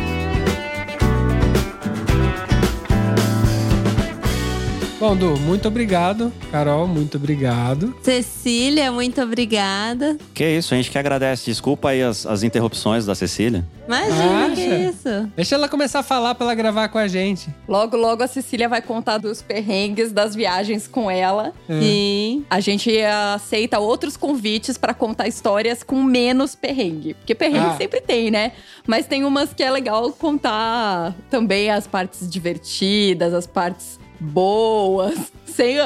Bom, 5.04 5.14
Du, 5.14 5.38
muito 5.40 5.68
obrigado. 5.68 6.32
Carol, 6.50 6.86
muito 6.88 7.18
obrigado. 7.18 7.94
Cecília, 8.02 8.90
muito 8.90 9.20
obrigada. 9.20 10.16
Que 10.32 10.48
isso, 10.56 10.72
a 10.72 10.78
gente 10.78 10.90
que 10.90 10.96
agradece. 10.96 11.44
Desculpa 11.44 11.90
aí 11.90 12.02
as, 12.02 12.24
as 12.24 12.42
interrupções 12.42 13.04
da 13.04 13.14
Cecília. 13.14 13.62
Imagina, 13.86 14.54
que 14.54 14.62
Acha? 14.66 14.76
isso. 14.76 15.30
Deixa 15.36 15.56
ela 15.56 15.68
começar 15.68 15.98
a 15.98 16.02
falar 16.02 16.34
pra 16.34 16.46
ela 16.46 16.54
gravar 16.54 16.88
com 16.88 16.96
a 16.96 17.06
gente. 17.06 17.50
Logo, 17.68 17.98
logo 17.98 18.22
a 18.22 18.26
Cecília 18.26 18.66
vai 18.66 18.80
contar 18.80 19.18
dos 19.18 19.42
perrengues 19.42 20.10
das 20.10 20.34
viagens 20.34 20.88
com 20.88 21.10
ela. 21.10 21.52
É. 21.68 21.80
Sim. 21.80 22.46
A 22.48 22.58
gente 22.60 22.90
aceita 23.02 23.78
outros 23.80 24.16
convites 24.16 24.78
pra 24.78 24.94
contar 24.94 25.28
histórias 25.28 25.82
com 25.82 26.02
menos 26.02 26.54
perrengue. 26.54 27.12
Porque 27.12 27.34
perrengue 27.34 27.66
Ah. 27.74 27.76
sempre 27.76 28.00
tem, 28.00 28.30
né? 28.30 28.52
Mas 28.86 29.04
tem 29.04 29.22
umas 29.22 29.52
que 29.52 29.62
é 29.62 29.70
legal 29.70 30.10
contar 30.12 31.14
também 31.28 31.70
as 31.70 31.86
partes 31.86 32.26
divertidas, 32.26 33.34
as 33.34 33.46
partes 33.46 34.02
boas, 34.24 35.32
sem 35.44 35.76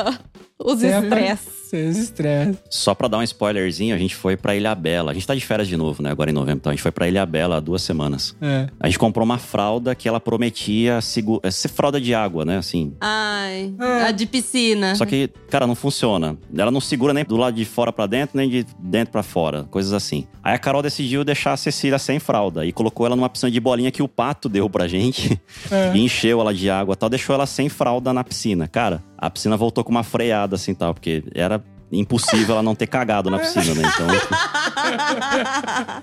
os 0.59 0.83
estresses. 0.83 1.58
Sem 1.69 1.89
os 1.89 1.97
estresses. 1.97 2.57
Só 2.71 2.95
pra 2.95 3.09
dar 3.09 3.19
um 3.19 3.23
spoilerzinho, 3.23 3.95
a 3.95 3.99
gente 3.99 4.15
foi 4.17 4.37
pra 4.37 4.55
Ilha 4.57 4.75
Bela. 4.75 5.11
A 5.11 5.15
gente 5.15 5.27
tá 5.27 5.35
de 5.35 5.41
férias 5.45 5.69
de 5.69 5.77
novo, 5.77 6.03
né? 6.03 6.11
Agora 6.11 6.31
em 6.31 6.33
novembro. 6.33 6.59
Então 6.59 6.71
a 6.71 6.75
gente 6.75 6.83
foi 6.83 6.91
pra 6.93 7.07
Ilha 7.09 7.25
Bela 7.27 7.57
há 7.57 7.61
duas 7.61 7.83
semanas. 7.83 8.35
É. 8.41 8.69
A 8.81 8.87
gente 8.89 8.99
comprou 8.99 9.25
uma 9.25 9.39
fralda 9.39 9.95
que 9.95 10.09
ela 10.09 10.21
prometia 10.21 11.01
segu- 11.01 11.41
é, 11.43 11.51
ser 11.51 11.69
fralda 11.69 12.01
de 12.01 12.15
água, 12.15 12.45
né? 12.45 12.57
Assim. 12.59 12.95
Ai, 13.01 13.73
É. 13.81 14.03
a 14.05 14.11
de 14.11 14.27
piscina. 14.27 14.95
Só 14.95 15.05
que, 15.05 15.29
cara, 15.51 15.67
não 15.67 15.75
funciona. 15.75 16.37
Ela 16.57 16.71
não 16.71 16.81
segura 16.81 17.13
nem 17.13 17.25
do 17.25 17.37
lado 17.37 17.55
de 17.55 17.65
fora 17.65 17.93
pra 17.93 18.07
dentro, 18.07 18.37
nem 18.37 18.49
de 18.49 18.67
dentro 18.79 19.13
pra 19.13 19.23
fora. 19.23 19.65
Coisas 19.71 19.93
assim. 19.93 20.27
Aí 20.43 20.55
a 20.55 20.59
Carol 20.59 20.81
decidiu 20.83 21.25
deixar 21.25 21.53
a 21.53 21.57
Cecília 21.57 21.99
sem 21.99 22.19
fralda 22.19 22.65
e 22.65 22.73
colocou 22.73 23.05
ela 23.07 23.15
numa 23.17 23.29
piscina 23.29 23.51
de 23.51 23.61
bolinha 23.61 23.91
que 23.91 24.03
o 24.03 24.09
pato 24.09 24.49
deu 24.49 24.69
pra 24.71 24.89
gente. 24.89 25.39
É. 25.71 25.93
E 25.95 26.01
encheu 26.01 26.41
ela 26.41 26.55
de 26.55 26.71
água 26.71 26.95
e 26.95 26.97
tal. 26.97 27.11
Deixou 27.11 27.35
ela 27.35 27.45
sem 27.45 27.69
fralda 27.69 28.13
na 28.13 28.25
piscina. 28.25 28.67
Cara, 28.69 29.03
a 29.19 29.29
piscina 29.29 29.57
voltou 29.57 29.83
com 29.85 29.91
uma 29.91 30.03
freada 30.03 30.55
assim 30.57 30.73
tal, 30.73 30.95
porque 30.95 31.23
era 31.35 31.58
impossível 31.93 32.55
ela 32.55 32.63
não 32.63 32.75
ter 32.75 32.87
cagado 32.87 33.31
na 33.31 33.39
piscina, 33.39 33.75
né? 33.75 33.83
Então. 33.95 34.07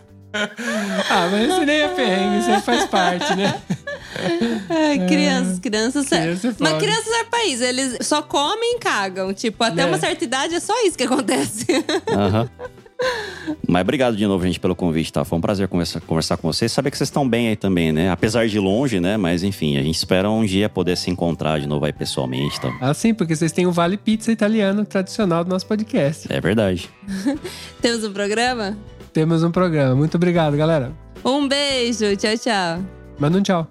Ah, 1.10 1.30
mas 1.32 1.50
esse 1.50 1.66
nem 1.66 1.80
é 1.82 1.88
perrengue, 1.88 2.40
isso 2.40 2.52
aí 2.52 2.62
faz 2.62 2.86
parte, 2.88 3.34
né? 3.38 3.58
Ai, 4.70 5.08
crianças, 5.08 5.60
crianças. 5.60 6.08
Criança 6.08 6.48
é 6.50 6.54
Mas 6.60 6.78
crianças 6.78 7.08
é 7.14 7.24
país, 7.24 7.62
eles 7.62 7.98
só 8.02 8.22
comem 8.22 8.76
e 8.76 8.80
cagam. 8.80 9.34
Tipo, 9.34 9.64
até 9.64 9.84
É. 9.84 9.86
uma 9.86 9.98
certa 9.98 10.26
idade 10.26 10.54
é 10.56 10.60
só 10.60 10.74
isso 10.86 10.98
que 10.98 11.06
acontece. 11.06 11.66
Aham. 12.12 12.50
Mas 13.68 13.82
obrigado 13.82 14.16
de 14.16 14.26
novo, 14.26 14.44
gente, 14.46 14.60
pelo 14.60 14.76
convite, 14.76 15.12
tá? 15.12 15.24
Foi 15.26 15.38
um 15.38 15.42
prazer 15.42 15.68
conversar, 15.68 16.02
conversar 16.02 16.38
com 16.38 16.52
vocês. 16.52 16.72
Saber 16.72 16.90
que 16.92 16.98
vocês 16.98 17.10
estão 17.10 17.28
bem 17.28 17.50
aí 17.50 17.56
também, 17.56 17.92
né? 17.92 18.10
Apesar 18.10 18.48
de 18.48 18.60
longe, 18.60 19.00
né? 19.00 19.18
Mas 19.18 19.44
enfim, 19.44 19.78
a 19.78 19.84
gente 19.84 19.96
espera 19.96 20.30
um 20.30 20.44
dia 20.46 20.68
poder 20.70 20.96
se 20.98 21.12
encontrar 21.12 21.60
de 21.60 21.68
novo 21.68 21.86
aí 21.86 21.94
pessoalmente, 21.94 22.60
tá? 22.60 22.76
Ah, 22.82 22.94
sim, 22.94 23.14
porque 23.14 23.36
vocês 23.36 23.52
têm 23.52 23.68
o 23.68 23.72
Vale 23.72 23.98
Pizza 23.98 24.32
italiano 24.32 24.86
tradicional 24.86 25.44
do 25.44 25.50
nosso 25.50 25.66
podcast. 25.68 26.32
É 26.32 26.40
verdade. 26.40 26.90
Temos 27.82 28.04
um 28.04 28.14
programa? 28.14 28.78
Temos 29.14 29.44
um 29.44 29.52
programa. 29.52 29.96
Muito 29.96 30.16
obrigado, 30.16 30.58
galera. 30.58 30.92
Um 31.24 31.48
beijo, 31.48 32.16
tchau, 32.16 32.38
tchau. 32.38 32.80
Manda 33.20 33.38
um 33.38 33.42
tchau. 33.42 33.68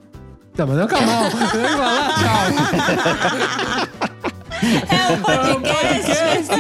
Não, 0.57 0.66
mas 0.68 0.77
não 0.77 0.87
calma. 0.87 1.31
Tem 1.51 1.62
que 1.62 1.68
falar 1.68 2.14
tchau. 2.14 2.45
É 4.89 5.12
um 5.12 5.61
podcast. 5.61 6.53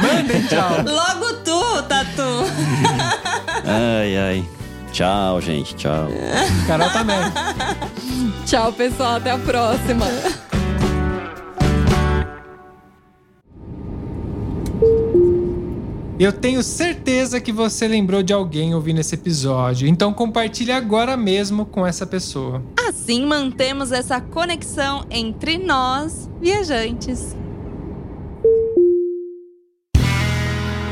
Mandem 0.00 0.42
tchau. 0.46 0.82
Logo. 0.86 1.25
Ai, 3.66 4.16
ai. 4.16 4.48
Tchau, 4.92 5.40
gente. 5.40 5.74
Tchau. 5.74 6.08
Carol 6.66 6.90
também. 6.90 7.16
Tchau, 8.46 8.72
pessoal. 8.72 9.16
Até 9.16 9.32
a 9.32 9.38
próxima. 9.38 10.06
Eu 16.18 16.32
tenho 16.32 16.62
certeza 16.62 17.38
que 17.40 17.52
você 17.52 17.86
lembrou 17.86 18.22
de 18.22 18.32
alguém 18.32 18.74
ouvindo 18.74 19.00
esse 19.00 19.14
episódio, 19.14 19.86
então 19.86 20.14
compartilhe 20.14 20.72
agora 20.72 21.14
mesmo 21.14 21.66
com 21.66 21.86
essa 21.86 22.06
pessoa. 22.06 22.62
Assim 22.88 23.26
mantemos 23.26 23.92
essa 23.92 24.18
conexão 24.18 25.04
entre 25.10 25.58
nós, 25.58 26.30
viajantes. 26.40 27.36